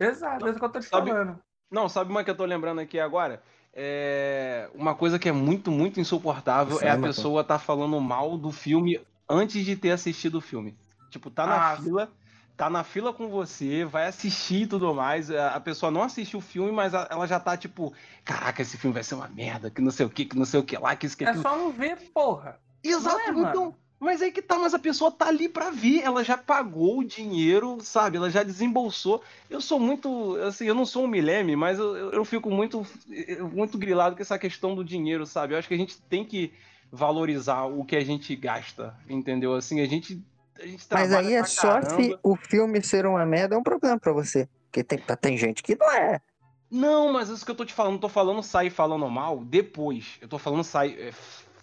Exato, 0.00 0.46
é 0.46 0.50
isso 0.50 0.58
que 0.58 0.64
eu 0.64 0.68
tô 0.70 0.80
te 0.80 0.86
Sabe- 0.88 1.10
falando. 1.10 1.38
Não, 1.70 1.88
sabe 1.88 2.10
uma 2.10 2.22
que 2.24 2.30
eu 2.30 2.36
tô 2.36 2.44
lembrando 2.44 2.80
aqui 2.80 2.98
agora? 3.00 3.42
É. 3.72 4.70
Uma 4.74 4.94
coisa 4.94 5.18
que 5.18 5.28
é 5.28 5.32
muito, 5.32 5.70
muito 5.70 5.98
insuportável 6.00 6.76
Isso 6.76 6.84
é 6.84 6.88
é 6.88 6.92
a 6.92 6.96
uma 6.96 7.06
pessoa 7.08 7.42
tá 7.42 7.58
falando 7.58 8.00
mal 8.00 8.38
do 8.38 8.52
filme 8.52 9.00
antes 9.28 9.64
de 9.64 9.74
ter 9.76 9.90
assistido 9.90 10.36
o 10.36 10.40
filme. 10.40 10.76
Tipo, 11.10 11.30
tá 11.30 11.46
na 11.46 11.72
Ah, 11.72 11.76
fila. 11.76 12.12
Tá 12.56 12.70
na 12.70 12.84
fila 12.84 13.12
com 13.12 13.28
você, 13.28 13.84
vai 13.84 14.06
assistir 14.06 14.62
e 14.62 14.66
tudo 14.66 14.94
mais. 14.94 15.30
A 15.30 15.56
a 15.56 15.60
pessoa 15.60 15.90
não 15.90 16.02
assistiu 16.02 16.38
o 16.38 16.42
filme, 16.42 16.70
mas 16.70 16.94
ela 16.94 17.26
já 17.26 17.40
tá 17.40 17.56
tipo, 17.56 17.92
caraca, 18.24 18.62
esse 18.62 18.78
filme 18.78 18.94
vai 18.94 19.02
ser 19.02 19.16
uma 19.16 19.26
merda, 19.28 19.70
que 19.70 19.80
não 19.80 19.90
sei 19.90 20.06
o 20.06 20.10
que, 20.10 20.24
que 20.24 20.36
não 20.36 20.44
sei 20.44 20.60
o 20.60 20.64
que 20.64 20.76
lá, 20.78 20.94
que 20.94 21.06
isso 21.06 21.16
que 21.16 21.24
É 21.24 21.28
aquilo. 21.30 21.42
só 21.42 21.56
não 21.56 21.72
ver, 21.72 21.96
porra. 22.12 22.60
Exato, 22.82 23.18
é, 23.30 23.32
então. 23.32 23.74
Mas 23.98 24.20
aí 24.20 24.30
que 24.30 24.42
tá, 24.42 24.58
mas 24.58 24.74
a 24.74 24.78
pessoa 24.78 25.10
tá 25.10 25.28
ali 25.28 25.48
pra 25.48 25.70
ver, 25.70 26.02
ela 26.02 26.22
já 26.22 26.36
pagou 26.36 26.98
o 26.98 27.04
dinheiro, 27.04 27.78
sabe? 27.80 28.18
Ela 28.18 28.28
já 28.28 28.42
desembolsou. 28.42 29.22
Eu 29.48 29.60
sou 29.60 29.80
muito, 29.80 30.36
assim, 30.46 30.66
eu 30.66 30.74
não 30.74 30.84
sou 30.84 31.04
um 31.04 31.08
mileme, 31.08 31.56
mas 31.56 31.78
eu, 31.78 31.96
eu- 31.96 32.12
eu 32.12 32.24
fico 32.24 32.50
muito, 32.50 32.86
muito 33.52 33.78
grilado 33.78 34.14
com 34.14 34.20
essa 34.22 34.38
questão 34.38 34.74
do 34.74 34.84
dinheiro, 34.84 35.24
sabe? 35.24 35.54
Eu 35.54 35.58
acho 35.58 35.68
que 35.68 35.74
a 35.74 35.78
gente 35.78 36.00
tem 36.02 36.24
que 36.24 36.52
valorizar 36.92 37.64
o 37.64 37.84
que 37.84 37.96
a 37.96 38.04
gente 38.04 38.36
gasta, 38.36 38.94
entendeu? 39.08 39.54
Assim, 39.54 39.80
a 39.80 39.86
gente, 39.86 40.22
a 40.58 40.66
gente 40.66 40.86
Mas 40.90 41.12
aí 41.12 41.34
é 41.34 41.44
só 41.44 41.80
caramba. 41.80 42.02
se 42.02 42.18
o 42.22 42.36
filme 42.36 42.82
ser 42.82 43.06
uma 43.06 43.24
merda, 43.26 43.54
é 43.54 43.58
um 43.58 43.62
problema 43.62 43.98
pra 43.98 44.12
você. 44.12 44.48
Porque 44.66 44.82
tem, 44.84 44.98
tá- 44.98 45.16
tem 45.16 45.36
gente 45.36 45.62
que 45.62 45.76
não 45.76 45.90
é. 45.92 46.20
Não, 46.70 47.12
mas 47.12 47.28
isso 47.28 47.44
que 47.44 47.50
eu 47.50 47.54
tô 47.54 47.64
te 47.64 47.72
falando, 47.72 47.92
não 47.92 48.00
tô 48.00 48.08
falando 48.08 48.42
sair 48.42 48.70
falando 48.70 49.08
mal 49.08 49.44
depois. 49.44 50.18
Eu 50.20 50.28
tô 50.28 50.38
falando 50.38 50.64
sair, 50.64 50.98
é, 51.00 51.12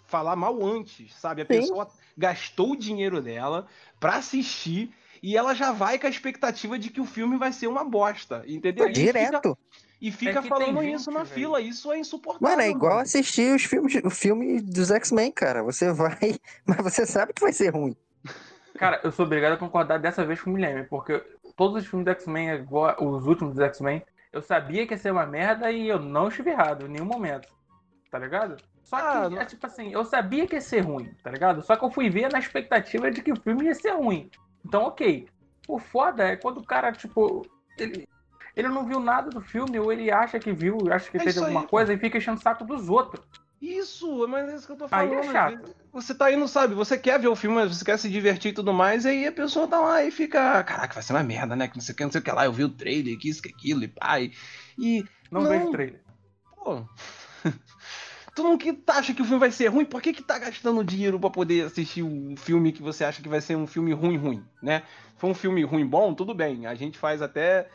falar 0.07 0.35
mal 0.35 0.63
antes, 0.65 1.13
sabe? 1.15 1.41
A 1.41 1.45
Sim. 1.45 1.59
pessoa 1.59 1.87
gastou 2.17 2.71
o 2.71 2.75
dinheiro 2.75 3.21
dela 3.21 3.67
pra 3.99 4.15
assistir 4.15 4.93
e 5.21 5.35
ela 5.37 5.53
já 5.53 5.71
vai 5.71 5.99
com 5.99 6.07
a 6.07 6.09
expectativa 6.09 6.79
de 6.79 6.89
que 6.89 7.01
o 7.01 7.05
filme 7.05 7.37
vai 7.37 7.51
ser 7.51 7.67
uma 7.67 7.83
bosta, 7.83 8.43
entendeu? 8.47 8.85
E 8.87 8.95
fica, 8.95 9.11
Direto. 9.11 9.57
e 10.01 10.11
fica 10.11 10.31
É 10.31 10.35
que 10.35 10.41
tem 10.41 10.49
falando 10.49 10.81
gente, 10.81 10.95
isso 10.95 11.11
na 11.11 11.23
velho. 11.23 11.33
fila, 11.33 11.61
isso 11.61 11.91
é 11.91 11.99
insuportável. 11.99 12.49
Mano, 12.49 12.61
é 12.61 12.69
igual 12.69 12.93
mano. 12.93 13.03
assistir 13.03 13.53
os 13.53 13.63
filmes, 13.63 13.95
o 14.03 14.09
filme 14.09 14.61
dos 14.61 14.91
X-Men, 14.91 15.31
cara. 15.31 15.61
Você 15.63 15.91
vai, 15.91 16.17
mas 16.65 16.77
você 16.77 17.05
sabe 17.05 17.33
que 17.33 17.41
vai 17.41 17.53
ser 17.53 17.69
ruim. 17.73 17.95
Cara, 18.81 18.99
eu 19.03 19.11
sou 19.11 19.27
obrigado 19.27 19.53
a 19.53 19.57
concordar 19.57 19.99
dessa 19.99 20.25
vez 20.25 20.41
com 20.41 20.49
o 20.49 20.53
Milene, 20.53 20.85
porque 20.85 21.23
todos 21.55 21.83
os 21.83 21.87
filmes 21.87 22.03
do 22.03 22.09
X-Men, 22.09 22.65
os 22.99 23.27
últimos 23.27 23.53
dos 23.53 23.63
X-Men, 23.63 24.01
eu 24.33 24.41
sabia 24.41 24.87
que 24.87 24.95
ia 24.95 24.97
ser 24.97 25.11
uma 25.11 25.23
merda 25.23 25.71
e 25.71 25.87
eu 25.87 25.99
não 25.99 26.29
estive 26.29 26.49
errado 26.49 26.87
em 26.87 26.89
nenhum 26.89 27.05
momento. 27.05 27.47
Tá 28.09 28.17
ligado? 28.17 28.57
Só 28.81 28.97
que, 28.97 29.03
Ah, 29.03 29.29
não- 29.29 29.39
é 29.39 29.45
tipo 29.45 29.63
assim, 29.67 29.93
eu 29.93 30.03
sabia 30.03 30.47
que 30.47 30.55
ia 30.55 30.61
ser 30.61 30.79
ruim, 30.79 31.13
tá 31.23 31.29
ligado? 31.29 31.61
Só 31.61 31.75
que 31.75 31.85
eu 31.85 31.91
fui 31.91 32.09
ver 32.09 32.31
na 32.31 32.39
expectativa 32.39 33.11
de 33.11 33.21
que 33.21 33.31
o 33.31 33.35
filme 33.39 33.65
ia 33.65 33.75
ser 33.75 33.91
ruim. 33.91 34.31
Então, 34.65 34.81
ok. 34.81 35.29
O 35.67 35.77
foda 35.77 36.23
é 36.23 36.35
quando 36.35 36.57
o 36.57 36.65
cara, 36.65 36.91
tipo, 36.91 37.45
ele, 37.77 38.07
ele 38.55 38.67
não 38.67 38.87
viu 38.87 38.99
nada 38.99 39.29
do 39.29 39.41
filme, 39.41 39.79
ou 39.79 39.93
ele 39.93 40.09
acha 40.11 40.39
que 40.39 40.51
viu, 40.51 40.91
acha 40.91 41.11
que 41.11 41.17
É 41.17 41.21
aí, 41.21 41.37
alguma 41.37 41.61
pô. 41.61 41.67
coisa 41.67 41.93
e 41.93 41.99
fica 41.99 42.17
enchendo 42.17 42.39
o 42.39 42.41
saco 42.41 42.65
dos 42.65 42.89
outros. 42.89 43.23
Isso, 43.61 44.27
mas 44.27 44.49
é 44.49 44.55
isso 44.55 44.65
que 44.65 44.71
eu 44.73 44.77
tô 44.77 44.85
Aí 44.85 44.89
falando. 44.89 45.13
é 45.13 45.19
às 45.19 45.31
chato. 45.31 45.75
Você 45.93 46.15
tá 46.15 46.31
indo, 46.31 46.47
sabe? 46.47 46.73
Você 46.73 46.97
quer 46.97 47.19
ver 47.19 47.27
o 47.27 47.35
filme, 47.35 47.57
mas 47.57 47.77
você 47.77 47.85
quer 47.85 47.97
se 47.99 48.09
divertir 48.09 48.51
e 48.51 48.55
tudo 48.55 48.73
mais, 48.73 49.05
e 49.05 49.09
aí 49.09 49.27
a 49.27 49.31
pessoa 49.31 49.67
tá 49.67 49.79
lá 49.79 50.03
e 50.03 50.09
fica, 50.09 50.63
caraca, 50.63 50.93
vai 50.95 51.03
ser 51.03 51.13
uma 51.13 51.21
merda, 51.21 51.55
né? 51.55 51.67
Que 51.67 51.75
não 51.75 51.81
sei 51.81 51.93
o 51.93 51.95
que, 51.95 52.03
não 52.03 52.11
sei 52.11 52.21
o 52.21 52.23
que 52.23 52.31
lá, 52.31 52.45
eu 52.45 52.53
vi 52.53 52.63
o 52.63 52.69
trailer, 52.69 53.19
que 53.19 53.29
isso, 53.29 53.41
que 53.41 53.49
aquilo, 53.49 53.83
e 53.83 53.87
pai. 53.87 54.31
E, 54.79 55.05
Não, 55.29 55.41
Não. 55.41 55.49
vejo 55.49 55.71
trailer. 55.71 56.01
pô. 56.55 56.83
Tu 58.33 58.43
não 58.43 58.57
que 58.57 58.71
tá, 58.71 58.93
acha 58.95 59.13
que 59.13 59.21
o 59.21 59.25
filme 59.25 59.39
vai 59.41 59.51
ser 59.51 59.67
ruim? 59.67 59.83
Por 59.83 60.01
que 60.01 60.13
que 60.13 60.23
tá 60.23 60.39
gastando 60.39 60.83
dinheiro 60.85 61.19
pra 61.19 61.29
poder 61.29 61.65
assistir 61.65 62.01
um 62.01 62.35
filme 62.37 62.71
que 62.71 62.81
você 62.81 63.03
acha 63.03 63.21
que 63.21 63.27
vai 63.27 63.41
ser 63.41 63.57
um 63.57 63.67
filme 63.67 63.91
ruim, 63.91 64.15
ruim, 64.15 64.41
né? 64.63 64.83
Foi 65.17 65.29
um 65.29 65.33
filme 65.33 65.61
ruim 65.63 65.85
bom, 65.85 66.13
tudo 66.13 66.33
bem. 66.33 66.65
A 66.65 66.73
gente 66.73 66.97
faz 66.97 67.21
até 67.21 67.67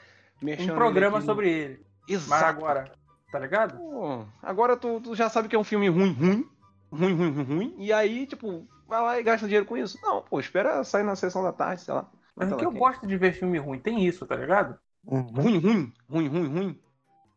Um 0.42 0.66
programa 0.68 1.20
sobre 1.20 1.51
ele. 1.51 1.81
Mas 2.09 2.18
Exato. 2.22 2.44
agora, 2.44 2.90
tá 3.30 3.38
ligado? 3.38 3.78
Pô, 3.78 4.24
agora 4.42 4.76
tu, 4.76 5.00
tu 5.00 5.14
já 5.14 5.28
sabe 5.28 5.48
que 5.48 5.56
é 5.56 5.58
um 5.58 5.64
filme 5.64 5.88
ruim, 5.88 6.12
ruim, 6.12 6.48
ruim, 6.90 7.14
ruim, 7.14 7.30
ruim, 7.32 7.44
ruim, 7.44 7.74
e 7.78 7.92
aí, 7.92 8.26
tipo, 8.26 8.66
vai 8.86 9.00
lá 9.02 9.18
e 9.18 9.22
gasta 9.22 9.46
dinheiro 9.46 9.66
com 9.66 9.76
isso. 9.76 9.98
Não, 10.02 10.22
pô, 10.22 10.38
espera 10.40 10.82
sair 10.84 11.02
na 11.04 11.16
sessão 11.16 11.42
da 11.42 11.52
tarde, 11.52 11.82
sei 11.82 11.94
lá. 11.94 12.10
Mas 12.34 12.50
o 12.52 12.56
que 12.56 12.64
eu 12.64 12.70
quem. 12.70 12.80
gosto 12.80 13.06
de 13.06 13.16
ver 13.16 13.32
filme 13.32 13.58
ruim 13.58 13.78
tem 13.80 14.04
isso, 14.06 14.26
tá 14.26 14.36
ligado? 14.36 14.78
Uhum. 15.04 15.22
Ruim, 15.32 15.58
ruim, 15.58 15.92
ruim, 16.08 16.28
ruim, 16.28 16.48
ruim. 16.48 16.82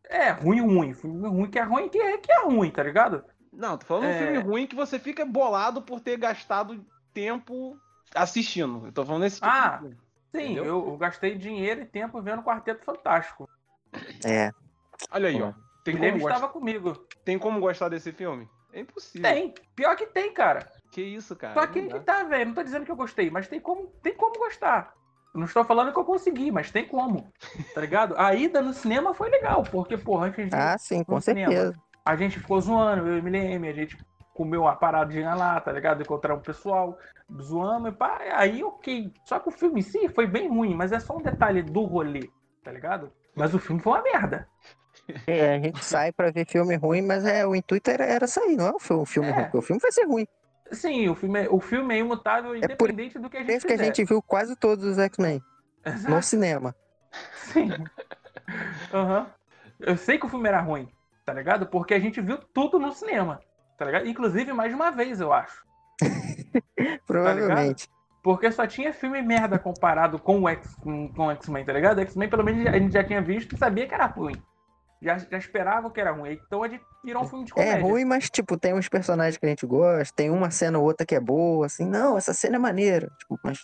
É, 0.08 0.30
ruim, 0.30 0.60
ruim. 0.60 0.94
Filme 0.94 1.28
ruim 1.28 1.50
que 1.50 1.58
é 1.58 1.62
ruim 1.62 1.88
que 1.88 1.98
é, 1.98 2.18
que 2.18 2.32
é 2.32 2.42
ruim, 2.44 2.70
tá 2.70 2.82
ligado? 2.82 3.24
Não, 3.52 3.78
tô 3.78 3.86
falando 3.86 4.04
É. 4.06 4.14
um 4.14 4.18
filme 4.18 4.38
ruim 4.38 4.66
que 4.66 4.74
você 4.76 4.98
fica 4.98 5.24
bolado 5.24 5.82
por 5.82 6.00
ter 6.00 6.16
gastado 6.16 6.84
tempo 7.14 7.76
assistindo. 8.14 8.86
Eu 8.86 8.92
tô 8.92 9.04
falando 9.04 9.22
desse 9.22 9.40
tipo 9.40 9.46
Ah, 9.46 9.78
de. 9.78 9.96
Sim, 10.34 10.54
eu, 10.56 10.64
eu 10.64 10.96
gastei 10.96 11.36
dinheiro 11.36 11.80
e 11.82 11.86
tempo 11.86 12.20
vendo 12.22 12.42
Quarteto 12.42 12.84
Fantástico. 12.84 13.48
É. 14.24 14.50
Olha 15.10 15.28
aí, 15.28 15.40
ó. 15.42 15.52
Tem 15.84 15.94
o 15.94 15.98
como, 15.98 16.28
estava 16.28 16.48
comigo. 16.48 16.92
tem 17.24 17.38
como 17.38 17.60
gostar 17.60 17.88
desse 17.88 18.12
filme? 18.12 18.48
É 18.72 18.80
impossível. 18.80 19.30
Tem. 19.30 19.54
Pior 19.74 19.96
que 19.96 20.06
tem, 20.06 20.32
cara. 20.32 20.66
Que 20.92 21.02
isso, 21.02 21.34
cara? 21.36 21.54
Só 21.54 21.60
não 21.66 21.72
que 21.72 22.00
tá, 22.00 22.22
velho. 22.24 22.46
Não 22.46 22.54
tô 22.54 22.62
dizendo 22.62 22.84
que 22.84 22.90
eu 22.92 22.96
gostei, 22.96 23.30
mas 23.30 23.48
tem 23.48 23.60
como, 23.60 23.86
tem 24.02 24.14
como 24.14 24.34
gostar. 24.38 24.92
Não 25.34 25.44
estou 25.44 25.64
falando 25.64 25.92
que 25.92 25.98
eu 25.98 26.04
consegui, 26.04 26.50
mas 26.50 26.70
tem 26.70 26.86
como. 26.86 27.32
Tá 27.74 27.80
ligado? 27.80 28.14
A 28.18 28.34
ida 28.34 28.60
no 28.60 28.72
cinema 28.72 29.14
foi 29.14 29.30
legal, 29.30 29.62
porque, 29.62 29.96
porra, 29.96 30.26
antes 30.26 30.48
de. 30.48 30.56
Ah, 30.56 30.76
sim, 30.76 31.04
com 31.04 31.14
No 31.16 31.20
cinema. 31.20 31.52
certeza. 31.52 31.78
A 32.04 32.16
gente 32.16 32.38
ficou 32.40 32.60
zoando, 32.60 33.06
eu 33.06 33.16
e 33.18 33.20
o 33.20 33.22
MLM, 33.22 33.68
a 33.68 33.72
gente 33.72 33.96
comeu 34.34 34.62
uma 34.62 34.74
paradinha 34.74 35.34
lá, 35.34 35.60
tá 35.60 35.70
ligado? 35.70 36.02
Encontrar 36.02 36.34
um 36.34 36.40
pessoal, 36.40 36.98
zoamos 37.40 37.90
e 37.90 37.92
pá, 37.92 38.18
aí 38.32 38.64
ok. 38.64 39.12
Só 39.24 39.38
que 39.38 39.48
o 39.48 39.52
filme 39.52 39.80
em 39.80 39.82
si 39.82 40.08
foi 40.08 40.26
bem 40.26 40.48
ruim, 40.48 40.74
mas 40.74 40.90
é 40.92 40.98
só 40.98 41.16
um 41.16 41.22
detalhe 41.22 41.62
do 41.62 41.82
rolê, 41.84 42.28
tá 42.64 42.72
ligado? 42.72 43.12
Mas 43.36 43.54
o 43.54 43.58
filme 43.58 43.80
foi 43.80 43.92
uma 43.92 44.02
merda. 44.02 44.48
É, 45.26 45.54
a 45.54 45.58
gente 45.58 45.82
sai 45.84 46.12
pra 46.12 46.30
ver 46.30 46.46
filme 46.46 46.74
ruim, 46.76 47.02
mas 47.02 47.24
é, 47.24 47.46
o 47.46 47.54
intuito 47.54 47.90
era, 47.90 48.04
era 48.04 48.26
sair, 48.26 48.56
não 48.56 48.66
é 48.68 48.72
um 48.72 48.78
filme, 48.78 49.28
É. 49.28 49.32
ruim, 49.32 49.42
porque 49.44 49.58
o 49.58 49.62
filme 49.62 49.80
vai 49.80 49.92
ser 49.92 50.04
ruim. 50.06 50.26
Sim, 50.72 51.08
o 51.08 51.14
filme 51.14 51.44
é, 51.44 51.48
o 51.50 51.60
filme 51.60 51.94
é 51.94 51.98
imutável, 51.98 52.50
por 52.50 52.56
independente 52.56 53.18
do 53.18 53.28
que 53.28 53.36
a 53.36 53.40
gente 53.40 53.56
isso 53.56 53.66
que 53.66 53.72
a 53.72 53.76
gente 53.76 54.04
viu 54.04 54.22
quase 54.22 54.54
todos 54.54 54.84
os 54.84 54.98
X-Men 54.98 55.42
no 56.08 56.22
cinema. 56.22 56.74
Sim. 57.34 57.70
Aham. 58.92 59.26
Eu 59.80 59.96
sei 59.96 60.18
que 60.18 60.26
o 60.26 60.28
filme 60.28 60.48
era 60.48 60.60
ruim, 60.60 60.88
tá 61.24 61.32
ligado? 61.32 61.66
Porque 61.66 61.94
a 61.94 61.98
gente 61.98 62.20
viu 62.20 62.38
tudo 62.38 62.78
no 62.78 62.92
cinema, 62.92 63.40
tá 63.78 63.84
ligado? 63.84 64.06
Inclusive 64.06 64.52
mais 64.52 64.70
de 64.70 64.76
uma 64.76 64.90
vez, 64.90 65.20
eu 65.20 65.32
acho. 65.32 65.64
Provavelmente. 67.06 67.88
Porque 68.22 68.52
só 68.52 68.66
tinha 68.66 68.92
filme 68.92 69.22
merda 69.22 69.58
comparado 69.58 70.18
com 70.18 70.42
o 70.42 70.48
X, 70.48 70.74
com, 70.76 71.08
com 71.08 71.26
o 71.26 71.30
X-Men, 71.30 71.64
tá 71.64 71.72
ligado? 71.72 72.00
X-Men, 72.00 72.28
pelo 72.28 72.44
menos, 72.44 72.66
a 72.66 72.78
gente 72.78 72.92
já 72.92 73.02
tinha 73.02 73.22
visto 73.22 73.54
e 73.54 73.58
sabia 73.58 73.88
que 73.88 73.94
era 73.94 74.06
ruim. 74.06 74.36
Já, 75.02 75.16
já 75.16 75.38
esperava 75.38 75.90
que 75.90 76.00
era 76.00 76.12
ruim. 76.12 76.38
Então 76.46 76.62
a 76.62 76.68
gente 76.68 76.84
virou 77.02 77.22
um 77.22 77.28
filme 77.28 77.44
de 77.46 77.52
comédia. 77.52 77.72
É 77.72 77.80
ruim, 77.80 78.04
mas 78.04 78.28
tipo, 78.28 78.58
tem 78.58 78.74
uns 78.74 78.88
personagens 78.88 79.38
que 79.38 79.46
a 79.46 79.48
gente 79.48 79.64
gosta, 79.64 80.14
tem 80.14 80.30
uma 80.30 80.50
cena 80.50 80.78
ou 80.78 80.84
outra 80.84 81.06
que 81.06 81.14
é 81.14 81.20
boa, 81.20 81.66
assim, 81.66 81.86
não, 81.86 82.18
essa 82.18 82.34
cena 82.34 82.56
é 82.56 82.58
maneira. 82.58 83.10
Tipo, 83.18 83.38
mas 83.42 83.58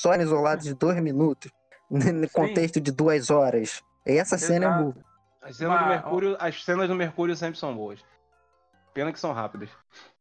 só 0.00 0.14
isolados 0.14 0.64
de 0.64 0.74
dois 0.74 0.98
minutos, 1.00 1.50
no 1.90 2.28
contexto 2.30 2.80
de 2.80 2.90
duas 2.90 3.30
horas. 3.30 3.82
E 4.06 4.12
essa 4.16 4.38
cena 4.38 4.64
é 4.64 4.68
Exato. 4.68 4.82
boa. 4.84 5.06
As 5.42 5.56
cenas, 5.56 5.78
do 5.80 5.86
Mercúrio, 5.86 6.36
as 6.40 6.64
cenas 6.64 6.88
do 6.88 6.94
Mercúrio 6.94 7.36
sempre 7.36 7.58
são 7.58 7.74
boas. 7.76 8.00
Pena 8.94 9.12
que 9.12 9.20
são 9.20 9.32
rápidas. 9.32 9.68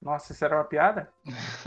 Nossa, 0.00 0.32
isso 0.32 0.44
era 0.44 0.56
uma 0.56 0.64
piada? 0.64 1.12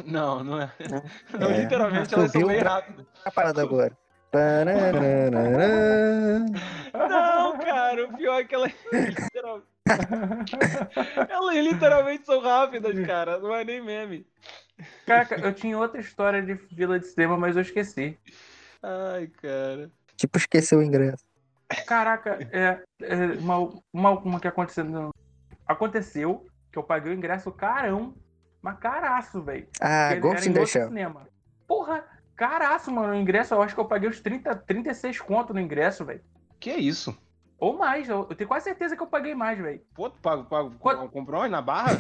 Não, 0.06 0.43
não 0.43 0.62
é. 0.62 0.71
Não. 0.89 1.39
Não, 1.39 1.49
É. 1.52 1.62
literalmente 1.62 2.13
elas 2.13 2.32
são 2.32 2.45
bem 2.47 2.60
rápidas. 2.62 3.06
A 3.25 3.32
parada 3.32 3.62
agora. 3.62 3.97
Não, 6.93 7.57
cara, 7.57 8.05
o 8.05 8.13
pior 8.17 8.39
é 8.39 8.43
que 8.43 8.55
elas 8.55 8.71
literal- 8.93 9.61
elas 11.29 11.55
literalmente 11.55 12.25
são 12.25 12.39
rápidas, 12.41 12.99
cara. 13.05 13.39
Não 13.39 13.53
é 13.55 13.63
nem 13.63 13.81
meme. 13.81 14.25
Caraca, 15.05 15.35
eu 15.39 15.53
tinha 15.53 15.77
outra 15.77 15.99
história 15.99 16.41
de 16.41 16.55
fila 16.55 16.99
de 16.99 17.07
cinema, 17.07 17.37
mas 17.37 17.55
eu 17.55 17.61
esqueci. 17.61 18.17
Ai, 18.83 19.27
cara. 19.41 19.89
Tipo, 20.15 20.37
esqueceu 20.37 20.79
o 20.79 20.83
ingresso. 20.83 21.23
Caraca, 21.85 22.37
é, 22.51 22.81
é 23.01 23.25
uma, 23.39 23.57
uma, 23.93 24.11
uma 24.11 24.39
que 24.39 24.47
aconteceu. 24.47 24.83
no- 24.83 25.13
Aconteceu 25.67 26.45
que 26.71 26.77
eu 26.79 26.83
paguei 26.83 27.11
o 27.11 27.15
ingresso 27.15 27.51
carão, 27.51 28.15
mas 28.61 28.77
caraço, 28.79 29.41
velho. 29.41 29.67
Ah, 29.79 30.15
Ghost 30.15 30.49
in 30.49 30.53
the 30.53 30.65
Shell. 30.65 30.87
cinema. 30.87 31.27
Porra, 31.67 32.03
caraço, 32.39 32.91
mano. 32.91 33.13
O 33.13 33.15
ingresso, 33.15 33.54
eu 33.54 33.62
acho 33.62 33.75
que 33.75 33.82
eu 33.82 33.86
paguei 33.86 34.10
os 34.10 34.21
30, 34.21 34.56
36 34.56 35.19
conto 35.19 35.54
no 35.54 35.60
ingresso, 35.60 36.06
velho. 36.06 36.21
Que 36.60 36.71
isso? 36.71 37.15
Ou 37.58 37.78
mais, 37.78 38.08
eu, 38.08 38.25
eu 38.30 38.36
tenho 38.36 38.47
quase 38.47 38.63
certeza 38.63 38.95
que 38.95 39.04
eu 39.04 39.08
paguei 39.08 39.36
mais, 39.36 39.60
velho. 39.60 39.82
Pô, 39.93 40.10
tu 40.10 40.17
pago, 40.21 40.45
pago, 40.45 40.73
Quanto- 40.80 41.10
comprou 41.10 41.41
onde? 41.41 41.52
na 41.52 41.62
barra? 41.62 41.97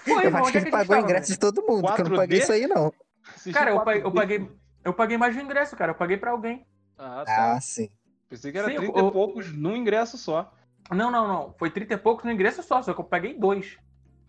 Foi, 0.00 0.26
Eu 0.26 0.30
mas 0.30 0.42
acho 0.42 0.52
que 0.52 0.58
é 0.58 0.60
ele 0.62 0.70
pagou 0.70 0.96
o 0.96 1.00
ingresso 1.00 1.32
de 1.32 1.38
todo 1.38 1.62
mundo, 1.62 1.92
que 1.94 2.00
eu 2.00 2.04
não 2.04 2.12
4D? 2.12 2.16
paguei 2.16 2.38
isso 2.38 2.52
aí, 2.52 2.66
não. 2.66 2.92
Assistiu 3.28 3.52
Cara, 3.52 3.70
eu, 3.72 3.76
4D? 3.76 3.84
paguei, 3.84 4.02
eu 4.02 4.12
paguei. 4.12 4.50
Eu 4.84 4.94
paguei 4.94 5.18
mais 5.18 5.34
de 5.34 5.40
um 5.40 5.44
ingresso, 5.44 5.76
cara. 5.76 5.90
Eu 5.90 5.96
paguei 5.96 6.16
pra 6.16 6.30
alguém. 6.30 6.64
Ah, 6.96 7.22
tá. 7.26 7.52
Ah, 7.54 7.60
sim. 7.60 7.90
Pensei 8.30 8.50
que 8.52 8.58
era 8.58 8.68
Sim, 8.68 8.76
30 8.76 8.98
eu- 8.98 9.08
e 9.08 9.12
poucos 9.12 9.52
num 9.52 9.76
ingresso 9.76 10.16
só. 10.16 10.50
Não, 10.90 11.10
não, 11.10 11.26
não. 11.28 11.54
Foi 11.58 11.68
30 11.70 11.94
e 11.94 11.96
poucos 11.98 12.24
no 12.24 12.30
ingresso 12.30 12.62
só, 12.62 12.80
só 12.80 12.94
que 12.94 13.00
eu 13.00 13.04
paguei 13.04 13.34
dois. 13.34 13.76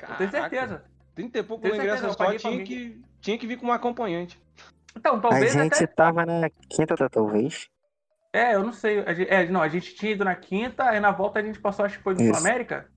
Eu 0.01 0.07
tenho 0.17 0.29
Caraca, 0.31 0.49
certeza. 0.49 0.85
30 1.15 1.39
e 1.39 1.43
poucos 1.43 1.61
Tenho 1.63 1.75
no 1.75 1.81
ingresso 1.83 2.01
certeza, 2.03 2.23
eu 2.33 2.39
só, 2.39 2.49
tinha 2.49 2.63
que, 2.65 3.01
tinha 3.21 3.37
que 3.37 3.47
vir 3.47 3.57
com 3.59 3.67
um 3.67 3.71
acompanhante. 3.71 4.39
Então, 4.95 5.15
A 5.17 5.21
talvez 5.21 5.53
gente 5.53 5.75
até. 5.75 5.87
tava 5.87 6.25
na 6.25 6.49
quinta, 6.69 6.95
talvez. 7.09 7.69
É, 8.33 8.55
eu 8.55 8.63
não 8.63 8.73
sei. 8.73 8.99
A 8.99 9.13
gente, 9.13 9.29
é, 9.29 9.47
não, 9.49 9.61
a 9.61 9.67
gente 9.67 9.95
tinha 9.95 10.11
ido 10.11 10.25
na 10.25 10.35
quinta, 10.35 10.83
aí 10.89 10.99
na 10.99 11.11
volta 11.11 11.39
a 11.39 11.43
gente 11.43 11.59
passou, 11.59 11.85
acho 11.85 11.97
que 11.97 12.03
foi 12.03 12.13
no 12.13 12.21
Isso. 12.21 12.33
Sul 12.33 12.47
América. 12.47 12.89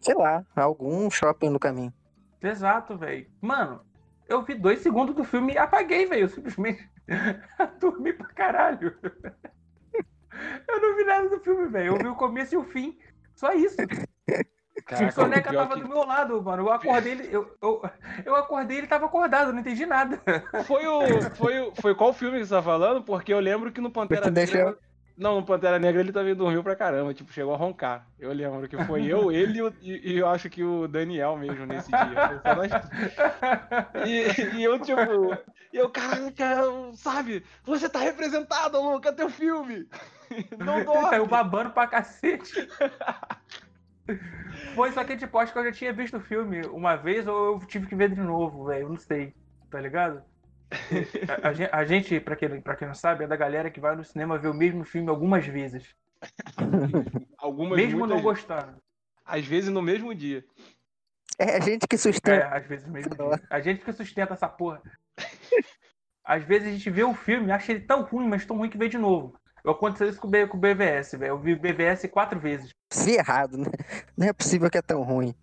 Sei 0.00 0.14
lá, 0.14 0.44
algum 0.54 1.10
shopping 1.10 1.50
no 1.50 1.58
caminho. 1.58 1.92
Exato, 2.40 2.96
velho. 2.96 3.26
Mano, 3.40 3.80
eu 4.28 4.42
vi 4.42 4.54
dois 4.54 4.80
segundos 4.80 5.14
do 5.14 5.24
filme 5.24 5.54
e 5.54 5.58
apaguei, 5.58 6.06
velho. 6.06 6.22
Eu 6.22 6.28
simplesmente 6.28 6.88
dormi 7.80 8.12
pra 8.12 8.26
caralho. 8.28 8.96
Eu 10.68 10.80
não 10.82 10.96
vi 10.96 11.04
nada 11.04 11.28
do 11.30 11.40
filme, 11.40 11.66
velho. 11.68 11.94
Eu 11.94 11.98
vi 11.98 12.06
o 12.08 12.14
começo 12.14 12.54
e 12.54 12.58
o 12.58 12.64
fim. 12.64 12.98
Só 13.34 13.52
isso. 13.54 13.76
O 14.86 14.88
Caraca, 14.88 15.10
Soneca 15.12 15.50
pior 15.50 15.62
tava 15.66 15.74
que- 15.74 15.80
do 15.82 15.88
meu 15.88 16.06
lado, 16.06 16.40
mano. 16.40 16.62
Eu 16.62 16.72
acordei 16.72 17.12
ele. 17.12 17.28
Eu, 17.32 17.56
eu, 17.60 17.82
eu 18.24 18.36
acordei 18.36 18.78
ele 18.78 18.86
tava 18.86 19.06
acordado, 19.06 19.48
eu 19.48 19.52
não 19.52 19.58
entendi 19.60 19.84
nada. 19.84 20.22
Foi 20.64 20.86
o. 20.86 21.22
Foi, 21.34 21.58
o, 21.60 21.72
foi 21.74 21.92
qual 21.94 22.12
filme 22.12 22.38
que 22.38 22.46
você 22.46 22.54
tá 22.54 22.62
falando? 22.62 23.02
Porque 23.02 23.34
eu 23.34 23.40
lembro 23.40 23.72
que 23.72 23.80
no 23.80 23.90
Pantera 23.90 24.30
Deixa 24.30 24.56
Negra. 24.56 24.70
eu- 24.72 24.78
Não, 25.18 25.40
no 25.40 25.44
Pantera 25.44 25.80
Negra 25.80 26.00
ele 26.00 26.12
também 26.12 26.36
dormiu 26.36 26.62
pra 26.62 26.76
caramba, 26.76 27.12
tipo, 27.12 27.32
chegou 27.32 27.52
a 27.52 27.56
roncar. 27.56 28.06
Eu 28.16 28.32
lembro 28.32 28.68
que 28.68 28.76
foi 28.84 29.04
eu, 29.06 29.32
ele 29.32 29.58
e 29.58 29.62
o- 29.62 29.74
e, 29.82 30.18
eu 30.18 30.28
acho 30.28 30.48
que 30.48 30.62
o 30.62 30.86
Daniel 30.86 31.36
mesmo 31.36 31.66
nesse 31.66 31.90
dia. 31.90 32.42
E, 34.06 34.56
e 34.58 34.62
eu, 34.64 34.78
tipo, 34.78 35.00
e 35.72 35.76
eu, 35.78 35.90
caraca, 35.90 36.62
sabe? 36.94 37.44
Você 37.64 37.88
tá 37.88 37.98
representado, 37.98 38.80
Lu, 38.80 39.00
cadê 39.00 39.24
o 39.24 39.30
filme? 39.30 39.88
Não 40.64 40.84
dorme. 40.84 41.08
Saiu 41.10 41.26
babando 41.26 41.70
pra 41.70 41.88
cacete. 41.88 42.68
Foi, 44.74 44.92
só 44.92 45.04
que 45.04 45.16
tipo, 45.16 45.38
acho 45.38 45.52
que 45.52 45.58
eu 45.58 45.64
já 45.64 45.72
tinha 45.72 45.92
visto 45.92 46.16
o 46.16 46.20
filme 46.20 46.60
uma 46.66 46.96
vez 46.96 47.26
ou 47.26 47.54
eu 47.54 47.66
tive 47.66 47.86
que 47.86 47.96
ver 47.96 48.10
de 48.10 48.20
novo, 48.20 48.66
velho. 48.66 48.84
Eu 48.84 48.88
não 48.90 48.96
sei, 48.96 49.34
tá 49.70 49.80
ligado? 49.80 50.22
A, 51.42 51.48
a 51.48 51.52
gen- 51.52 51.68
a 51.72 51.84
gente, 51.84 52.20
pra 52.20 52.36
quem, 52.36 52.60
pra 52.60 52.76
quem 52.76 52.86
não 52.88 52.94
sabe, 52.94 53.24
é 53.24 53.26
da 53.26 53.36
galera 53.36 53.70
que 53.70 53.80
vai 53.80 53.96
no 53.96 54.04
cinema 54.04 54.38
ver 54.38 54.48
o 54.48 54.54
mesmo 54.54 54.84
filme 54.84 55.08
algumas 55.08 55.46
vezes. 55.46 55.94
Algumas 57.38 57.76
mesmo 57.76 57.98
muitas, 58.00 58.16
não 58.16 58.22
gostando. 58.22 58.76
Às 59.24 59.44
vezes 59.46 59.70
no 59.70 59.82
mesmo 59.82 60.14
dia. 60.14 60.44
É 61.38 61.56
a 61.56 61.60
gente 61.60 61.86
que 61.86 61.96
É, 61.96 61.98
sustenta. 61.98 62.48
às 62.48 62.66
vezes 62.66 62.88
mesmo. 62.88 63.14
dia. 63.14 63.42
A 63.50 63.60
gente 63.60 63.84
que 63.84 63.92
sustenta 63.92 64.34
essa 64.34 64.48
porra. 64.48 64.82
Às 66.24 66.42
vezes 66.44 66.68
a 66.68 66.72
gente 66.72 66.90
vê 66.90 67.04
o 67.04 67.14
filme, 67.14 67.52
acha 67.52 67.72
ele 67.72 67.80
tão 67.82 68.02
ruim, 68.02 68.26
mas 68.28 68.44
tão 68.44 68.56
ruim 68.56 68.68
que 68.70 68.78
vê 68.78 68.88
de 68.88 68.98
novo. 68.98 69.38
Aconteceu 69.66 70.08
isso 70.08 70.20
com 70.20 70.28
o 70.28 70.60
BVS, 70.60 71.12
velho. 71.12 71.32
Eu 71.32 71.38
vi 71.38 71.54
o 71.54 71.58
BVS 71.58 72.06
quatro 72.10 72.38
vezes. 72.38 72.70
Vi 72.94 73.16
errado, 73.16 73.58
né? 73.58 73.70
Não 74.16 74.26
é 74.26 74.32
possível 74.32 74.70
que 74.70 74.78
é 74.78 74.82
tão 74.82 75.02
ruim. 75.02 75.34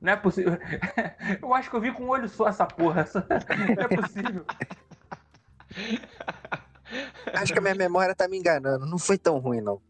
Não 0.00 0.12
é 0.12 0.16
possível. 0.16 0.52
Eu 1.40 1.54
acho 1.54 1.70
que 1.70 1.76
eu 1.76 1.80
vi 1.80 1.90
com 1.90 2.04
um 2.04 2.08
olho 2.10 2.28
só 2.28 2.46
essa 2.46 2.66
porra. 2.66 3.06
Não 3.74 3.84
é 3.84 3.88
possível. 3.88 4.44
Acho 7.32 7.52
que 7.52 7.58
a 7.58 7.62
minha 7.62 7.74
memória 7.74 8.14
tá 8.14 8.28
me 8.28 8.36
enganando. 8.36 8.84
Não 8.84 8.98
foi 8.98 9.16
tão 9.16 9.38
ruim, 9.38 9.62
não. 9.62 9.80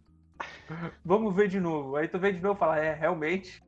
Vamos 1.04 1.34
ver 1.34 1.48
de 1.48 1.58
novo. 1.58 1.96
Aí 1.96 2.06
tu 2.06 2.18
vê 2.18 2.30
de 2.30 2.40
novo 2.40 2.54
e 2.54 2.60
fala, 2.60 2.78
é, 2.78 2.94
realmente. 2.94 3.60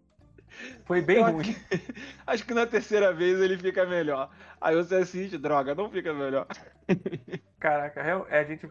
Foi 0.85 1.03
bem 1.03 1.23
ruim. 1.23 1.57
Acho 2.27 2.45
que 2.45 2.55
na 2.55 2.67
terceira 2.67 3.13
vez 3.13 3.41
ele 3.41 3.59
fica 3.59 3.85
melhor. 3.85 4.31
Aí 4.61 4.75
você 4.75 4.97
assiste, 4.97 5.37
droga, 5.39 5.75
não 5.75 5.91
fica 5.91 6.13
melhor. 6.13 6.47
Caraca, 7.59 8.01
é, 8.01 8.39
a 8.39 8.45
gente 8.45 8.71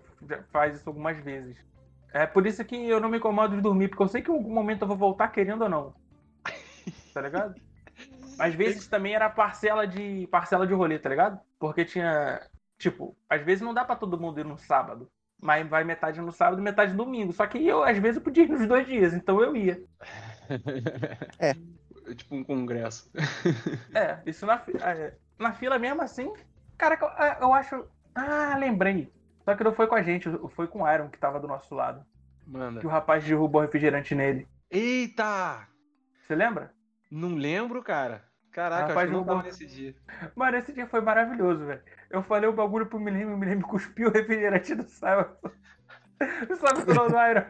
faz 0.52 0.76
isso 0.78 0.90
algumas 0.90 1.18
vezes. 1.18 1.58
É 2.14 2.26
por 2.26 2.48
isso 2.48 2.64
que 2.64 2.76
eu 2.76 3.00
não 3.00 3.10
me 3.10 3.18
incomodo 3.18 3.56
de 3.56 3.62
dormir, 3.62 3.90
porque 3.90 4.04
eu 4.04 4.08
sei 4.08 4.22
que 4.22 4.32
em 4.32 4.34
algum 4.34 4.54
momento 4.54 4.84
eu 4.84 4.88
vou 4.88 4.98
voltar 4.98 5.28
querendo 5.30 5.64
ou 5.64 5.70
não. 5.70 5.94
Tá 7.14 7.22
ligado? 7.22 7.56
Às 8.38 8.54
vezes 8.54 8.88
também 8.88 9.16
era 9.16 9.30
parcela 9.30 9.88
de 9.88 10.28
parcela 10.28 10.68
de 10.68 10.74
rolê, 10.74 11.00
tá 11.00 11.10
ligado? 11.10 11.40
Porque 11.58 11.86
tinha, 11.86 12.42
tipo, 12.78 13.16
às 13.30 13.42
vezes 13.42 13.62
não 13.62 13.74
dá 13.74 13.86
pra 13.86 13.96
todo 13.96 14.20
mundo 14.20 14.40
ir 14.40 14.46
no 14.46 14.58
sábado, 14.58 15.10
mas 15.42 15.68
vai 15.68 15.84
metade 15.86 16.20
no 16.20 16.32
sábado 16.32 16.60
e 16.60 16.64
metade 16.64 16.92
no 16.92 17.06
domingo. 17.06 17.32
Só 17.32 17.48
que 17.48 17.66
eu 17.66 17.84
às 17.84 17.98
vezes 17.98 18.18
eu 18.18 18.22
podia 18.22 18.44
ir 18.44 18.50
nos 18.50 18.68
dois 18.68 18.86
dias, 18.86 19.14
então 19.14 19.42
eu 19.42 19.56
ia. 19.56 19.82
É. 21.40 21.56
Tipo 22.14 22.36
um 22.36 22.44
congresso. 22.44 23.10
É, 23.94 24.20
isso 24.26 24.46
na, 24.46 24.58
fi- 24.60 24.78
é, 24.78 25.14
na 25.40 25.54
fila 25.54 25.80
mesmo 25.80 26.02
assim. 26.02 26.32
Cara, 26.78 26.98
eu, 27.02 27.08
é, 27.08 27.38
eu 27.42 27.54
acho. 27.54 27.86
Ah, 28.14 28.56
lembrei. 28.60 29.12
Só 29.44 29.56
que 29.56 29.64
não 29.64 29.74
foi 29.74 29.88
com 29.88 29.96
a 29.96 30.02
gente, 30.04 30.30
foi 30.56 30.68
com 30.68 30.82
o 30.84 30.92
Iron 30.92 31.10
que 31.10 31.18
tava 31.18 31.40
do 31.40 31.48
nosso 31.48 31.74
lado. 31.76 32.06
Manda. 32.46 32.80
Que 32.80 32.88
o 32.88 32.90
rapaz 32.90 33.24
derrubou 33.24 33.62
refrigerante 33.62 34.14
nele. 34.16 34.48
Eita! 34.70 35.68
Você 36.22 36.36
lembra? 36.36 36.74
Não 37.12 37.36
lembro, 37.36 37.82
cara. 37.84 38.24
Caraca, 38.52 38.88
Rapaz, 38.88 38.98
acho 38.98 39.08
que 39.10 39.14
eu 39.14 39.18
não 39.20 39.26
tava 39.26 39.44
nesse 39.44 39.66
dia. 39.68 39.96
Mano, 40.36 40.58
esse 40.58 40.72
dia 40.74 40.88
foi 40.88 41.02
maravilhoso, 41.02 41.66
velho. 41.66 41.82
Eu 42.10 42.24
falei 42.24 42.50
o 42.50 42.54
bagulho 42.54 42.86
pro 42.86 43.00
Milene, 43.00 43.26
o 43.26 43.38
Milene 43.38 43.62
cuspiu 43.62 44.10
o 44.10 44.12
refrigerante 44.14 44.74
do 44.76 44.84
Simon. 44.84 45.26
O 46.50 46.56
Simon 46.56 46.86
falou 46.86 47.10
do 47.10 47.18
Iron. 47.18 47.46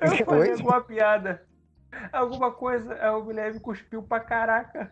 Eu 0.00 0.24
falei 0.26 0.52
alguma 0.52 0.80
piada. 0.82 1.46
Alguma 2.12 2.52
coisa, 2.52 2.94
aí 2.94 3.10
o 3.10 3.24
Guilherme 3.24 3.60
cuspiu 3.60 4.02
pra 4.02 4.20
caraca 4.20 4.90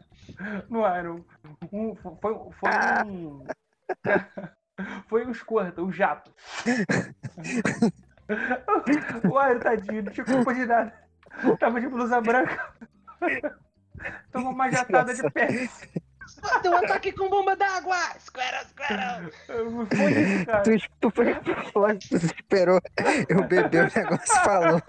no 0.68 0.80
Iron. 0.98 1.24
Um, 1.72 1.94
foi, 1.96 2.16
foi 2.52 2.70
um. 3.06 3.46
Foi 5.08 5.26
um 5.26 5.30
escorta, 5.30 5.82
um 5.82 5.92
jato. 5.92 6.30
O 9.24 9.42
Iron, 9.42 9.60
tadinho, 9.60 10.02
não 10.02 10.12
tinha 10.12 10.26
culpa 10.26 10.54
de 10.54 10.66
nada. 10.66 10.92
Tava 11.58 11.80
de 11.80 11.88
blusa 11.88 12.20
branca. 12.20 12.74
Tomou 14.32 14.52
uma 14.52 14.70
jatada 14.70 15.14
de 15.14 15.30
pé. 15.30 15.48
Tem 16.60 16.70
um 16.70 16.76
ataque 16.76 17.12
com 17.12 17.30
bomba 17.30 17.54
d'água! 17.56 17.96
Squirrel, 18.18 18.64
squirrel! 18.66 19.30
Foi 19.96 20.12
isso, 20.12 20.46
cara. 20.46 20.62
Tu, 20.62 20.70
tu 21.00 21.10
foi 21.10 21.26
lógico, 21.74 22.18
tu 22.18 22.26
esperou 22.26 22.80
eu 23.28 23.44
beber 23.44 23.84
o 23.84 23.98
negócio 23.98 24.34
e 24.34 24.44
falou. 24.44 24.82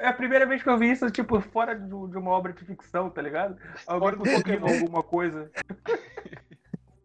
É 0.00 0.06
a 0.08 0.12
primeira 0.12 0.46
vez 0.46 0.62
que 0.62 0.68
eu 0.68 0.78
vi 0.78 0.90
isso, 0.90 1.10
tipo, 1.10 1.40
fora 1.40 1.74
de, 1.74 1.92
uma 1.94 2.30
obra 2.30 2.52
de 2.52 2.64
ficção, 2.64 3.10
tá 3.10 3.22
ligado? 3.22 3.56
Alguém 3.86 4.16
conseguindo 4.16 4.60
Pokémon. 4.60 4.80
alguma 4.80 5.02
coisa. 5.02 5.50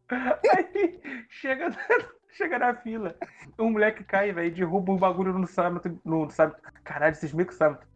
Aí 0.10 1.26
chega, 1.30 1.70
chega 2.32 2.60
na 2.60 2.76
fila. 2.76 3.16
Um 3.58 3.72
moleque 3.72 4.04
cai, 4.04 4.32
velho, 4.32 4.54
derruba 4.54 4.92
o 4.92 4.98
bagulho 4.98 5.34
no 5.34 5.48
Samito. 5.48 6.00
No, 6.06 6.30
sabe? 6.30 6.56
Caralho, 6.84 7.14
esses 7.14 7.34
micos 7.34 7.56
Samito. 7.56 7.88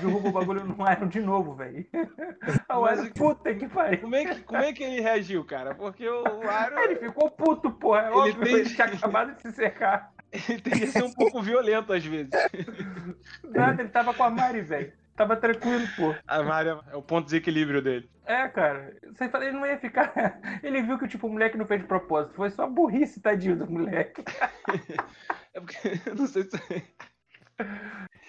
Derruba 0.00 0.28
o 0.28 0.32
bagulho 0.32 0.64
no 0.64 0.76
Iron 0.90 1.08
de 1.08 1.20
novo, 1.20 1.54
velho. 1.54 1.86
O 2.70 2.86
Iron, 2.88 3.10
puta 3.12 3.54
que 3.54 3.66
pariu. 3.68 4.00
Como 4.00 4.14
é 4.14 4.24
que, 4.26 4.40
como 4.42 4.60
é 4.60 4.72
que 4.72 4.84
ele 4.84 5.00
reagiu, 5.00 5.44
cara? 5.44 5.74
Porque 5.74 6.06
o 6.08 6.22
Iron 6.42 6.78
Ele 6.84 6.96
ficou 6.96 7.30
puto, 7.30 7.70
porra. 7.72 8.02
É 8.02 8.06
Ele 8.08 8.14
óbvio, 8.16 8.44
tem- 8.44 8.54
ele 8.56 8.70
tinha 8.70 8.86
acabado 8.86 9.34
de 9.34 9.42
se 9.42 9.52
secar. 9.52 10.12
Ele 10.32 10.60
tem 10.60 10.80
que 10.80 10.86
ser 10.86 11.04
um 11.04 11.12
pouco 11.12 11.42
violento 11.42 11.92
às 11.92 12.04
vezes. 12.04 12.30
Nada, 13.44 13.82
ele 13.82 13.90
tava 13.90 14.12
com 14.12 14.22
a 14.22 14.30
Mari, 14.30 14.60
velho. 14.60 14.92
Tava 15.18 15.34
tranquilo, 15.36 15.84
pô. 15.96 16.14
A 16.28 16.44
Maria 16.44 16.78
é 16.92 16.96
o 16.96 17.02
ponto 17.02 17.24
de 17.24 17.32
desequilíbrio 17.32 17.82
dele. 17.82 18.08
É, 18.24 18.46
cara. 18.46 18.94
Você 19.08 19.28
fala, 19.28 19.46
ele 19.46 19.58
não 19.58 19.66
ia 19.66 19.76
ficar. 19.76 20.12
Ele 20.62 20.80
viu 20.80 20.96
que 20.96 21.08
tipo, 21.08 21.26
o 21.26 21.30
moleque 21.30 21.58
não 21.58 21.66
fez 21.66 21.80
de 21.80 21.88
propósito. 21.88 22.34
Foi 22.34 22.50
só 22.50 22.68
burrice, 22.68 23.20
tadinho 23.20 23.56
do 23.56 23.70
moleque. 23.70 24.22
É 25.54 25.60
porque, 25.60 25.78
eu 26.06 26.14
não 26.14 26.26
sei 26.26 26.44
se... 26.44 26.50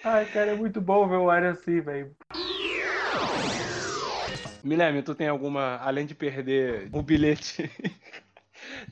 Ai, 0.02 0.24
cara, 0.32 0.52
é 0.52 0.54
muito 0.56 0.80
bom 0.80 1.06
ver 1.06 1.16
o 1.16 1.32
Iron 1.32 1.50
assim, 1.50 1.80
velho. 1.80 2.16
Guilherme, 4.64 5.02
tu 5.02 5.14
tem 5.14 5.28
alguma, 5.28 5.76
além 5.76 6.06
de 6.06 6.14
perder 6.14 6.88
o 6.90 7.02
bilhete, 7.02 7.70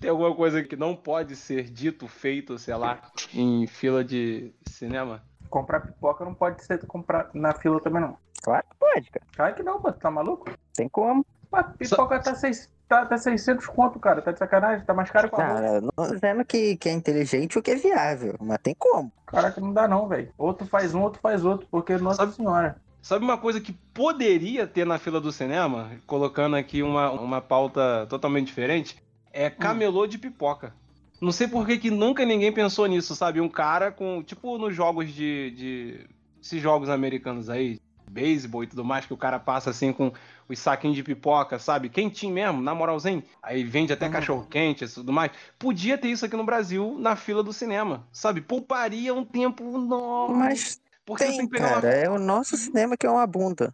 tem 0.00 0.10
alguma 0.10 0.34
coisa 0.34 0.62
que 0.62 0.76
não 0.76 0.94
pode 0.94 1.36
ser 1.36 1.64
dito, 1.64 2.06
feito, 2.06 2.58
sei 2.58 2.74
lá, 2.74 3.00
em 3.34 3.66
fila 3.66 4.04
de 4.04 4.52
cinema? 4.66 5.22
Comprar 5.50 5.80
pipoca 5.80 6.24
não 6.24 6.34
pode 6.34 6.62
ser 6.64 6.84
comprar 6.86 7.30
na 7.32 7.54
fila 7.54 7.80
também, 7.80 8.02
não. 8.02 8.16
Claro 8.42 8.64
que 8.70 8.76
pode, 8.78 9.10
cara. 9.10 9.26
Claro 9.34 9.54
que 9.54 9.62
não, 9.62 9.80
pô. 9.80 9.92
Tu 9.92 9.98
tá 9.98 10.10
maluco? 10.10 10.50
Tem 10.74 10.88
como. 10.88 11.24
Pô, 11.50 11.64
pipoca 11.78 12.20
tá, 12.20 12.34
seis, 12.34 12.70
tá, 12.86 13.06
tá 13.06 13.16
600 13.16 13.66
conto, 13.66 13.98
cara. 13.98 14.20
Tá 14.20 14.30
de 14.32 14.38
sacanagem. 14.38 14.84
Tá 14.84 14.92
mais 14.92 15.10
caro 15.10 15.28
que 15.28 15.34
a. 15.34 15.38
Cara, 15.38 15.80
não 15.80 15.90
tô 15.96 16.06
dizendo 16.06 16.44
que, 16.44 16.76
que 16.76 16.88
é 16.88 16.92
inteligente 16.92 17.56
ou 17.56 17.62
que 17.62 17.70
é 17.70 17.76
viável, 17.76 18.34
mas 18.40 18.58
tem 18.62 18.74
como. 18.78 19.10
Caraca, 19.26 19.60
não 19.60 19.72
dá 19.72 19.88
não, 19.88 20.06
velho. 20.06 20.32
Outro 20.36 20.66
faz 20.66 20.94
um, 20.94 21.02
outro 21.02 21.20
faz 21.20 21.44
outro. 21.44 21.66
Porque, 21.70 21.96
nossa 21.96 22.16
Sabe- 22.18 22.32
senhora. 22.32 22.76
Sabe 23.00 23.24
uma 23.24 23.38
coisa 23.38 23.60
que 23.60 23.72
poderia 23.72 24.66
ter 24.66 24.84
na 24.84 24.98
fila 24.98 25.20
do 25.20 25.32
cinema, 25.32 25.92
colocando 26.06 26.56
aqui 26.56 26.82
uma, 26.82 27.10
uma 27.10 27.40
pauta 27.40 28.06
totalmente 28.10 28.48
diferente? 28.48 29.02
É 29.38 29.48
camelô 29.48 30.04
de 30.04 30.18
pipoca. 30.18 30.74
Não 31.20 31.30
sei 31.30 31.46
por 31.46 31.64
que, 31.64 31.78
que 31.78 31.92
nunca 31.92 32.24
ninguém 32.24 32.52
pensou 32.52 32.86
nisso, 32.86 33.14
sabe? 33.14 33.40
Um 33.40 33.48
cara 33.48 33.92
com. 33.92 34.20
Tipo 34.20 34.58
nos 34.58 34.74
jogos 34.74 35.12
de. 35.14 35.52
de 35.52 36.06
esses 36.42 36.60
jogos 36.60 36.88
americanos 36.88 37.48
aí, 37.48 37.78
beisebol 38.10 38.64
e 38.64 38.66
tudo 38.66 38.84
mais, 38.84 39.06
que 39.06 39.14
o 39.14 39.16
cara 39.16 39.38
passa 39.38 39.70
assim 39.70 39.92
com 39.92 40.12
os 40.48 40.58
saquinhos 40.58 40.96
de 40.96 41.04
pipoca, 41.04 41.56
sabe? 41.56 41.88
Quentinho 41.88 42.34
mesmo, 42.34 42.60
na 42.60 42.74
moralzinho. 42.74 43.22
Aí 43.40 43.62
vende 43.62 43.92
até 43.92 44.06
Uhum. 44.06 44.12
cachorro-quente 44.12 44.84
e 44.84 44.88
tudo 44.88 45.12
mais. 45.12 45.30
Podia 45.56 45.96
ter 45.96 46.08
isso 46.08 46.26
aqui 46.26 46.36
no 46.36 46.44
Brasil, 46.44 46.96
na 46.98 47.14
fila 47.14 47.42
do 47.42 47.52
cinema, 47.52 48.08
sabe? 48.10 48.40
Pouparia 48.40 49.14
um 49.14 49.24
tempo 49.24 49.62
enorme. 49.62 50.36
Mas 50.36 50.80
porque 51.06 51.24
tem, 51.24 51.46
pegar 51.46 51.66
uma 51.68 51.80
cara. 51.80 51.94
É 51.94 52.10
o 52.10 52.18
nosso 52.18 52.56
cinema 52.56 52.96
que 52.96 53.06
é 53.06 53.10
uma 53.10 53.26
bunda. 53.26 53.72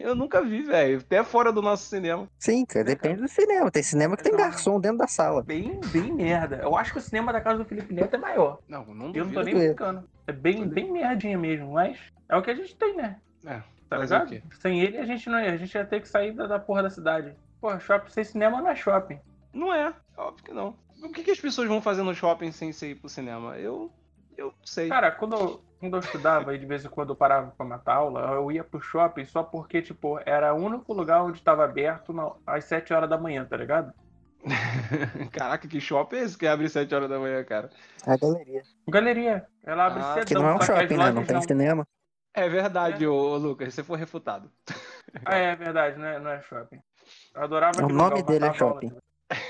Eu 0.00 0.14
nunca 0.14 0.42
vi, 0.42 0.62
velho. 0.62 0.98
Até 0.98 1.22
fora 1.24 1.52
do 1.52 1.60
nosso 1.62 1.84
cinema. 1.86 2.28
Sim, 2.38 2.64
cara, 2.64 2.84
depende 2.84 3.22
do 3.22 3.28
cinema. 3.28 3.70
Tem 3.70 3.82
cinema 3.82 4.16
que 4.16 4.22
tem 4.22 4.36
garçom 4.36 4.80
dentro 4.80 4.98
da 4.98 5.06
sala. 5.06 5.42
Bem, 5.42 5.80
bem 5.92 6.12
merda. 6.12 6.56
Eu 6.62 6.76
acho 6.76 6.92
que 6.92 6.98
o 6.98 7.02
cinema 7.02 7.32
da 7.32 7.40
casa 7.40 7.58
do 7.58 7.64
Felipe 7.64 7.92
Neto 7.92 8.14
é 8.14 8.18
maior. 8.18 8.58
Não, 8.68 8.84
não 8.86 9.12
Eu 9.14 9.24
não 9.24 9.32
tô 9.32 9.42
nem 9.42 9.54
brincando. 9.54 10.08
É 10.26 10.32
bem, 10.32 10.66
bem 10.66 10.92
merdinha 10.92 11.38
mesmo, 11.38 11.72
mas 11.72 11.98
é 12.28 12.36
o 12.36 12.42
que 12.42 12.50
a 12.50 12.54
gente 12.54 12.76
tem, 12.76 12.96
né? 12.96 13.16
É, 13.46 13.62
Tá 13.88 13.98
o 13.98 14.02
ligado? 14.02 14.42
Sem 14.60 14.80
ele 14.80 14.98
a 14.98 15.06
gente 15.06 15.28
não 15.28 15.40
ia. 15.40 15.52
A 15.52 15.56
gente 15.56 15.74
ia 15.74 15.84
ter 15.84 16.00
que 16.00 16.08
sair 16.08 16.32
da, 16.32 16.46
da 16.46 16.58
porra 16.58 16.82
da 16.82 16.90
cidade. 16.90 17.34
Porra, 17.60 17.80
shopping 17.80 18.10
sem 18.10 18.24
cinema 18.24 18.60
não 18.60 18.68
é 18.68 18.76
shopping. 18.76 19.18
Não 19.52 19.74
é, 19.74 19.92
óbvio 20.16 20.44
que 20.44 20.52
não. 20.52 20.76
O 21.02 21.10
que, 21.10 21.22
que 21.22 21.30
as 21.30 21.40
pessoas 21.40 21.68
vão 21.68 21.80
fazer 21.80 22.02
no 22.02 22.14
shopping 22.14 22.52
sem 22.52 22.70
ir 22.82 22.96
pro 22.96 23.08
cinema? 23.08 23.56
Eu. 23.56 23.90
Eu 24.38 24.54
sei. 24.64 24.88
Cara, 24.88 25.10
quando 25.10 25.34
eu, 25.34 25.60
quando 25.80 25.94
eu 25.94 26.00
estudava 26.00 26.54
e 26.54 26.58
de 26.58 26.64
vez 26.64 26.84
em 26.84 26.88
quando 26.88 27.10
eu 27.10 27.16
parava 27.16 27.50
pra 27.50 27.66
matar 27.66 27.96
aula, 27.96 28.20
eu 28.36 28.52
ia 28.52 28.62
pro 28.62 28.80
shopping 28.80 29.24
só 29.24 29.42
porque, 29.42 29.82
tipo, 29.82 30.20
era 30.24 30.54
o 30.54 30.58
único 30.58 30.92
lugar 30.94 31.24
onde 31.24 31.42
tava 31.42 31.64
aberto 31.64 32.12
na- 32.12 32.32
às 32.46 32.64
7 32.64 32.94
horas 32.94 33.10
da 33.10 33.18
manhã, 33.18 33.44
tá 33.44 33.56
ligado? 33.56 33.92
Caraca, 35.32 35.66
que 35.66 35.80
shopping 35.80 36.16
é 36.16 36.20
esse 36.20 36.38
que 36.38 36.46
abre 36.46 36.68
7 36.68 36.94
horas 36.94 37.10
da 37.10 37.18
manhã, 37.18 37.42
cara? 37.42 37.68
A 38.06 38.16
galeria. 38.16 38.62
Galeria. 38.88 39.46
Ela 39.64 39.86
abre 39.86 40.02
Ah, 40.02 40.14
cedão, 40.14 40.24
Que 40.24 40.34
não 40.34 40.48
é 40.48 40.54
um 40.54 40.60
shopping, 40.62 40.96
né? 40.96 41.10
Não 41.10 41.24
tem 41.24 41.34
não- 41.34 41.42
cinema. 41.42 41.86
É 42.32 42.48
verdade, 42.48 43.04
ô, 43.04 43.36
Lucas, 43.36 43.74
você 43.74 43.82
foi 43.82 43.98
refutado. 43.98 44.48
Ah, 45.24 45.36
é 45.36 45.56
verdade, 45.56 45.98
não 45.98 46.06
é, 46.06 46.20
não 46.20 46.30
é 46.30 46.40
shopping. 46.42 46.78
Eu 47.34 47.42
adorava 47.42 47.84
O 47.84 47.88
nome 47.88 48.22
dele 48.22 48.44
é 48.44 48.48
matava 48.48 48.64
aula. 48.70 48.80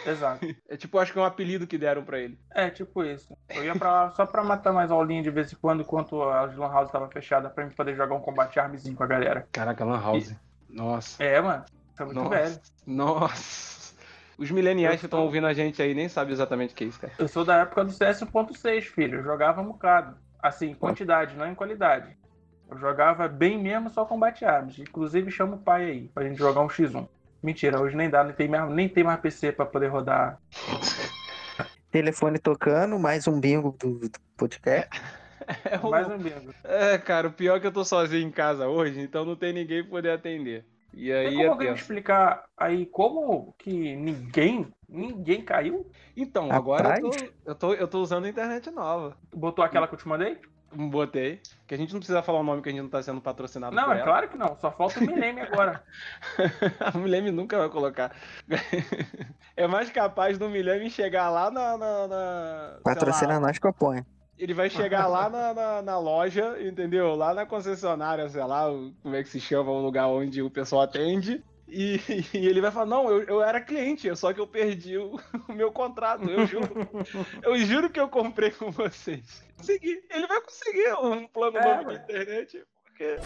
Exato. 0.04 0.46
É 0.68 0.76
tipo, 0.76 0.98
acho 0.98 1.12
que 1.12 1.18
é 1.18 1.22
um 1.22 1.24
apelido 1.24 1.66
que 1.66 1.78
deram 1.78 2.02
pra 2.02 2.18
ele. 2.18 2.38
É, 2.52 2.68
tipo 2.68 3.04
isso. 3.04 3.36
Eu 3.48 3.64
ia 3.64 3.74
pra 3.76 3.92
lá 3.92 4.10
só 4.10 4.26
pra 4.26 4.42
matar 4.42 4.72
mais 4.72 4.90
aulinha 4.90 5.22
de 5.22 5.30
vez 5.30 5.52
em 5.52 5.56
quando, 5.56 5.82
enquanto 5.82 6.22
as 6.22 6.56
lan 6.56 6.68
house 6.68 6.90
tava 6.90 7.08
fechada, 7.08 7.48
pra 7.48 7.64
mim 7.64 7.70
poder 7.72 7.94
jogar 7.94 8.14
um 8.14 8.20
combate 8.20 8.58
armezinho 8.58 8.96
com 8.96 9.04
a 9.04 9.06
galera. 9.06 9.46
Caraca, 9.52 9.84
Lan 9.84 10.00
House. 10.00 10.34
Nossa. 10.68 11.22
É, 11.22 11.40
mano. 11.40 11.64
Tá 11.96 12.04
muito 12.04 12.20
Nossa. 12.20 12.30
velho. 12.30 12.60
Nossa. 12.86 13.94
Os 14.36 14.50
mileniais 14.52 15.00
que 15.00 15.06
estão 15.06 15.22
ouvindo 15.22 15.48
a 15.48 15.52
gente 15.52 15.82
aí 15.82 15.94
nem 15.94 16.08
sabem 16.08 16.32
exatamente 16.32 16.72
o 16.72 16.76
que 16.76 16.84
é 16.84 16.86
isso, 16.86 17.00
cara. 17.00 17.12
Eu 17.18 17.26
sou 17.26 17.44
da 17.44 17.56
época 17.56 17.84
do 17.84 17.92
CS 17.92 18.22
1.6, 18.22 18.82
filho. 18.82 19.18
Eu 19.18 19.24
jogava 19.24 19.60
um 19.60 19.66
bocado. 19.66 20.16
Assim, 20.40 20.70
em 20.70 20.74
quantidade, 20.74 21.36
não 21.36 21.46
em 21.50 21.56
qualidade. 21.56 22.16
Eu 22.70 22.78
jogava 22.78 23.26
bem 23.26 23.60
mesmo 23.60 23.90
só 23.90 24.04
combate 24.04 24.44
armas. 24.44 24.78
Inclusive, 24.78 25.30
chama 25.32 25.56
o 25.56 25.58
pai 25.58 25.84
aí 25.86 26.08
pra 26.08 26.22
gente 26.22 26.38
jogar 26.38 26.60
um 26.60 26.68
X1. 26.68 27.08
Mentira, 27.42 27.80
hoje 27.80 27.96
nem 27.96 28.10
dá, 28.10 28.24
nem 28.24 28.34
tem 28.34 28.48
mais, 28.48 28.70
nem 28.70 28.88
tem 28.88 29.04
mais 29.04 29.20
PC 29.20 29.52
pra 29.52 29.64
poder 29.66 29.88
rodar. 29.88 30.40
Telefone 31.90 32.38
tocando, 32.38 32.98
mais 32.98 33.26
um 33.26 33.40
bingo 33.40 33.74
do, 33.78 33.98
do 34.00 34.10
podcast. 34.36 34.88
É, 35.64 35.78
o- 35.78 35.88
Mais 35.90 36.06
um 36.08 36.18
bingo. 36.18 36.52
é, 36.64 36.98
cara, 36.98 37.28
o 37.28 37.32
pior 37.32 37.56
é 37.56 37.60
que 37.60 37.66
eu 37.66 37.72
tô 37.72 37.84
sozinho 37.84 38.26
em 38.26 38.30
casa 38.30 38.68
hoje, 38.68 39.00
então 39.00 39.24
não 39.24 39.36
tem 39.36 39.52
ninguém 39.52 39.82
pra 39.82 39.90
poder 39.92 40.10
atender. 40.10 40.66
E 40.92 41.06
Tem 41.06 41.14
aí 41.14 41.30
como 41.36 41.42
é 41.42 41.46
alguém 41.48 41.68
me 41.70 41.74
explicar 41.78 42.44
aí 42.56 42.84
como 42.86 43.54
que 43.58 43.94
ninguém, 43.96 44.66
ninguém 44.88 45.42
caiu? 45.42 45.90
Então, 46.16 46.50
agora 46.50 46.88
eu 46.88 47.00
tô, 47.00 47.08
Rapaz. 47.10 47.32
eu, 47.46 47.54
tô, 47.54 47.74
eu 47.74 47.88
tô 47.88 48.00
usando 48.00 48.24
a 48.24 48.28
internet 48.28 48.70
nova. 48.70 49.16
Botou 49.34 49.64
aquela 49.64 49.86
que 49.86 49.94
eu 49.94 49.98
te 49.98 50.08
mandei? 50.08 50.38
Botei. 50.72 51.40
Que 51.66 51.74
a 51.74 51.78
gente 51.78 51.92
não 51.92 52.00
precisa 52.00 52.22
falar 52.22 52.40
o 52.40 52.42
nome 52.42 52.60
que 52.62 52.68
a 52.68 52.72
gente 52.72 52.82
não 52.82 52.88
tá 52.88 53.02
sendo 53.02 53.20
patrocinado 53.20 53.74
Não, 53.74 53.84
por 53.84 53.92
é 53.96 54.00
ela. 54.00 54.04
claro 54.06 54.28
que 54.28 54.36
não. 54.36 54.56
Só 54.56 54.70
falta 54.70 55.00
o 55.00 55.02
Millennium 55.02 55.44
agora. 55.44 55.82
a 56.80 56.96
Milene 56.98 57.30
nunca 57.30 57.58
vai 57.58 57.68
colocar. 57.68 58.14
é 59.56 59.66
mais 59.66 59.90
capaz 59.90 60.38
do 60.38 60.48
Milene 60.48 60.90
chegar 60.90 61.30
lá 61.30 61.50
na. 61.50 61.76
na, 61.78 62.08
na 62.08 62.78
Patrocina 62.84 63.34
lá, 63.34 63.40
nós 63.40 63.58
que 63.58 63.66
eu 63.66 63.72
ponho. 63.72 64.04
ele 64.38 64.54
vai 64.54 64.68
chegar 64.70 65.06
lá 65.06 65.28
na, 65.28 65.54
na, 65.54 65.82
na 65.82 65.98
loja, 65.98 66.56
entendeu? 66.60 67.14
Lá 67.14 67.32
na 67.34 67.46
concessionária, 67.46 68.28
sei 68.28 68.44
lá, 68.44 68.70
o- 68.70 68.92
como 69.02 69.16
é 69.16 69.22
que 69.22 69.28
se 69.28 69.40
chama 69.40 69.70
o 69.70 69.80
lugar 69.82 70.06
onde 70.08 70.42
o 70.42 70.50
pessoal 70.50 70.82
atende. 70.82 71.42
E, 71.70 72.00
e 72.32 72.46
ele 72.46 72.60
vai 72.62 72.70
falar, 72.70 72.86
não, 72.86 73.10
eu, 73.10 73.22
eu 73.24 73.42
era 73.42 73.60
cliente, 73.60 74.14
só 74.16 74.32
que 74.32 74.40
eu 74.40 74.46
perdi 74.46 74.96
o, 74.96 75.20
o 75.48 75.52
meu 75.52 75.70
contrato, 75.70 76.28
eu 76.28 76.46
juro. 76.46 76.88
eu 77.42 77.58
juro 77.58 77.90
que 77.90 78.00
eu 78.00 78.08
comprei 78.08 78.50
com 78.50 78.70
vocês. 78.70 79.42
Consegui. 79.56 80.00
Ele 80.10 80.26
vai 80.26 80.40
conseguir 80.40 80.92
um 81.02 81.26
plano 81.26 81.58
É, 81.58 81.62
novo 81.64 81.78
de 81.80 81.84
mano. 81.86 81.98
internet, 81.98 82.64
porque 82.84 83.16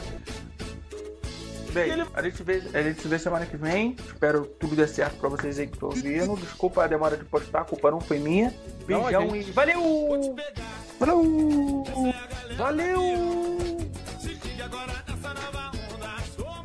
Bem, 1.72 1.90
Ele- 1.90 2.06
a, 2.12 2.22
gente 2.22 2.42
vê, 2.42 2.62
a 2.74 2.82
gente 2.82 3.00
se 3.00 3.08
vê 3.08 3.18
semana 3.18 3.46
que 3.46 3.56
vem. 3.56 3.96
Espero 4.06 4.44
tudo 4.44 4.76
dê 4.76 4.86
certo 4.86 5.16
pra 5.18 5.30
vocês 5.30 5.58
aí 5.58 5.66
que 5.66 5.72
estão 5.74 5.88
ouvindo. 5.88 6.36
Desculpa 6.36 6.84
a 6.84 6.86
demora 6.86 7.16
de 7.16 7.24
postar, 7.24 7.62
a 7.62 7.64
culpa 7.64 7.90
não 7.90 7.98
foi 8.00 8.18
minha. 8.18 8.52
Não, 8.86 9.04
Beijão 9.04 9.30
gente- 9.30 9.48
e 9.48 9.52
valeu! 9.52 10.36
Falou! 10.98 11.84
valeu! 12.58 13.41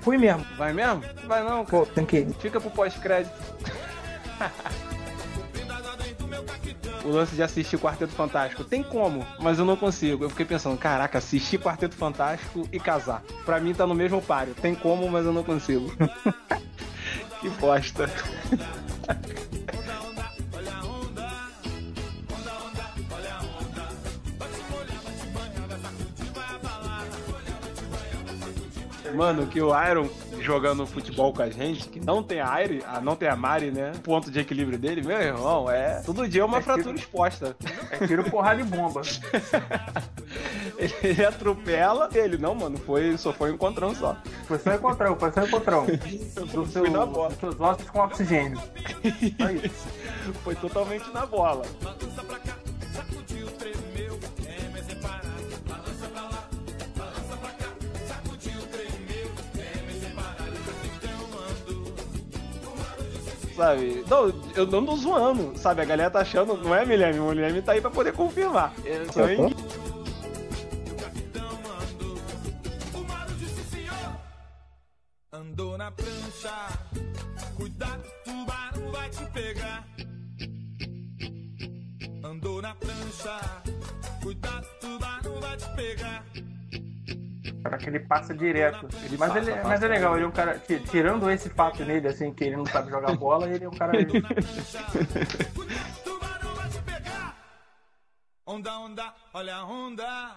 Fui 0.08 0.18
mesmo. 0.18 0.46
Vai 0.58 0.72
mesmo? 0.72 1.04
Vai 1.26 1.44
não, 1.44 1.66
Pô, 1.66 1.86
tem 1.86 2.06
que 2.06 2.20
ir. 2.20 2.34
Fica 2.36 2.62
pro 2.62 2.70
pós-crédito. 2.70 3.36
o 7.04 7.10
lance 7.10 7.36
de 7.36 7.44
assistir 7.44 7.78
Quarteto 7.78 8.14
Fantástico. 8.14 8.64
Tem 8.64 8.82
como, 8.82 9.28
mas 9.38 9.60
eu 9.60 9.66
não 9.66 9.76
consigo. 9.76 10.24
Eu 10.24 10.30
fiquei 10.30 10.46
pensando, 10.46 10.78
caraca, 10.78 11.18
assistir 11.18 11.60
Quarteto 11.60 11.98
Fantástico 11.98 12.66
e 12.72 12.80
casar. 12.80 13.22
Pra 13.44 13.60
mim 13.60 13.74
tá 13.74 13.86
no 13.86 13.94
mesmo 13.94 14.22
páreo. 14.22 14.56
Tem 14.56 14.74
como, 14.74 15.10
mas 15.10 15.26
eu 15.26 15.34
não 15.34 15.44
consigo. 15.44 15.92
que 17.42 17.50
bosta. 17.60 18.10
Mano, 29.16 29.48
que 29.48 29.62
o 29.62 29.70
Iron 29.90 30.08
jogando 30.42 30.86
futebol 30.86 31.34
com 31.34 31.42
a 31.42 31.50
gente, 31.50 31.88
que 31.90 32.00
não 32.00 32.22
tem 32.22 32.40
a 32.40 32.50
Aire, 32.52 32.84
ah, 32.88 33.02
não 33.02 33.16
tem 33.16 33.28
a 33.28 33.36
Mari, 33.36 33.72
né? 33.72 33.92
O 33.96 34.00
ponto 34.00 34.30
de 34.30 34.40
equilíbrio 34.40 34.78
dele, 34.78 35.02
meu 35.02 35.18
irmão, 35.20 35.70
é. 35.70 36.02
Todo 36.06 36.28
dia 36.28 36.42
é 36.42 36.46
uma 36.46 36.60
É 36.60 36.62
fratura 36.62 36.86
tiro- 36.94 36.98
exposta. 37.00 37.56
É 37.92 38.06
tiro, 38.06 38.24
porrada 38.30 38.62
e 38.62 38.64
bomba. 38.64 39.02
Ele 41.04 41.26
atropela. 41.26 42.10
Ele, 42.14 42.38
não, 42.38 42.54
mano, 42.54 42.78
foi, 42.78 43.18
só 43.18 43.34
foi 43.34 43.52
um 43.52 43.56
encontrão 43.56 43.96
só. 43.96 44.16
Foi 44.48 44.60
só 44.60 44.74
encontrão, 44.74 45.16
foi 45.18 45.32
só 45.32 45.42
encontrão. 45.44 45.86
Eu 46.36 46.46
Do 46.46 46.66
seu, 46.68 46.90
na 46.92 47.06
bola. 47.06 47.30
dos 47.30 47.40
seus 47.40 47.60
ossos 47.60 47.90
com 47.90 48.00
oxigênio. 48.00 48.62
Isso. 49.64 49.88
Foi 50.44 50.56
totalmente 50.56 51.10
na 51.14 51.26
bola. 51.26 51.64
Sabe? 63.58 64.06
Não, 64.08 64.32
eu 64.56 64.68
não 64.68 64.86
tô 64.86 64.96
zoando, 64.96 65.52
sabe? 65.58 65.82
A 65.82 65.86
galera 65.86 66.12
tá 66.12 66.20
achando, 66.20 66.56
não 66.58 66.76
é 66.76 66.86
Milene, 66.86 67.18
o 67.18 67.30
Milene 67.30 67.60
tá 67.60 67.72
aí 67.72 67.82
pra 67.82 67.90
poder 67.90 68.14
confirmar. 68.14 68.72
É 68.86 69.04
só 69.12 69.26
passa 88.08 88.34
direto. 88.34 88.88
Ele 89.04 89.18
mas, 89.18 89.30
passa, 89.34 89.40
ele, 89.40 89.52
passa. 89.52 89.68
mas 89.68 89.84
é 89.84 89.88
legal, 89.88 90.16
ele 90.16 90.26
é 90.26 90.28
um 90.28 90.32
cara. 90.32 90.58
ti- 90.60 90.80
Tirando 90.90 91.30
esse 91.30 91.50
fato 91.50 91.84
nele, 91.84 92.08
assim, 92.08 92.34
que 92.34 92.44
ele 92.46 92.56
não 92.58 92.66
sabe 92.66 92.90
jogar 92.90 93.16
bola, 93.16 93.48
ele 93.50 93.66
é 93.66 93.68
um 93.68 93.72
cara. 93.72 93.94
Onda, 98.46 98.80
onda, 98.80 99.14
olha 99.34 99.56
a 99.58 99.66
onda. 99.66 100.32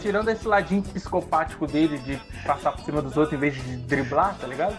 Tirando 0.00 0.28
esse 0.30 0.48
ladinho 0.48 0.82
psicopático 0.82 1.66
dele 1.66 1.98
de 1.98 2.16
passar 2.44 2.72
por 2.72 2.80
cima 2.84 3.00
dos 3.02 3.16
outros 3.16 3.34
em 3.36 3.40
vez 3.40 3.54
de 3.54 3.76
driblar, 3.76 4.34
tá 4.38 4.46
ligado? 4.46 4.76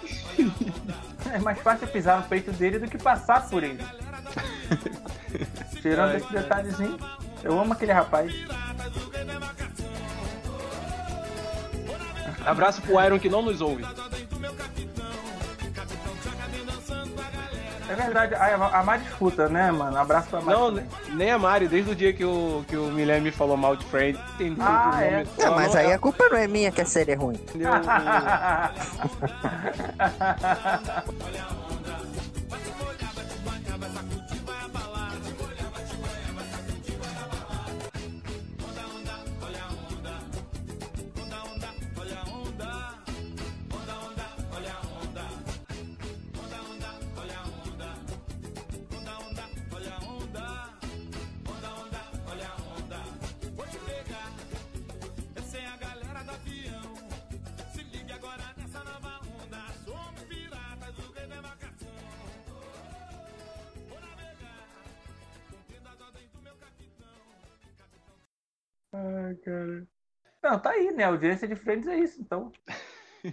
É 1.34 1.40
mais 1.40 1.60
fácil 1.62 1.88
pisar 1.88 2.20
no 2.22 2.28
peito 2.28 2.52
dele 2.52 2.80
do 2.80 2.88
que 2.90 2.98
passar 2.98 3.48
por 3.50 3.64
ele. 3.64 3.80
Tirando 5.82 6.16
esse 6.16 6.32
detalhezinho, 6.32 6.98
eu 7.44 7.58
amo 7.60 7.72
aquele 7.74 7.94
rapaz. 7.94 8.34
Abraço 12.46 12.82
pro 12.82 13.00
Iron 13.04 13.20
que 13.20 13.30
não 13.30 13.42
nos 13.42 13.62
ouve. 13.62 13.86
É 17.90 17.96
verdade, 17.96 18.36
a, 18.36 18.80
a 18.80 18.84
Mari 18.84 19.04
escuta, 19.04 19.50
né, 19.50 19.70
mano? 19.70 19.98
Abraço 19.98 20.30
pra 20.30 20.40
Mari. 20.40 20.58
Não, 20.58 20.68
também. 20.70 20.86
nem 21.10 21.30
a 21.30 21.38
Mari, 21.38 21.68
desde 21.68 21.92
o 21.92 21.96
dia 21.96 22.14
que 22.14 22.24
o, 22.24 22.64
que 22.68 22.78
o 22.78 22.84
Milene 22.86 23.20
me 23.22 23.32
falou 23.32 23.58
mal 23.58 23.76
de 23.76 23.84
Friend. 23.86 24.18
Entendi 24.36 24.62
Ah, 24.62 24.82
o 24.88 24.92
nome. 24.92 25.04
é? 25.04 25.22
É, 25.22 25.26
Só 25.42 25.56
mas 25.56 25.74
não- 25.74 25.82
aí 25.82 25.92
a 25.92 26.00
culpa 26.00 26.30
não 26.30 26.38
é 26.38 26.48
minha 26.48 26.72
que 26.72 26.80
a 26.82 26.86
série 26.86 27.12
é 27.12 27.16
ruim. 27.16 27.36
entendeu 31.12 31.61
Não, 70.52 70.60
tá 70.60 70.72
aí, 70.72 70.92
né? 70.92 71.06
A 71.06 71.08
audiência 71.08 71.48
de 71.48 71.56
Friends 71.56 71.88
é 71.88 71.98
isso, 71.98 72.20
então. 72.22 72.52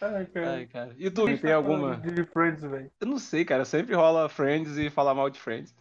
Ai, 0.00 0.26
cara. 0.26 0.50
Ai, 0.52 0.66
cara. 0.66 0.94
E 0.96 1.10
tu, 1.10 1.26
tem 1.38 1.52
alguma? 1.52 1.96
De 1.96 2.24
Friends, 2.24 2.62
velho. 2.62 2.90
Eu 2.98 3.06
não 3.06 3.18
sei, 3.18 3.44
cara. 3.44 3.66
Sempre 3.66 3.94
rola 3.94 4.26
Friends 4.30 4.78
e 4.78 4.88
falar 4.88 5.14
mal 5.14 5.28
de 5.28 5.38
Friends. 5.38 5.74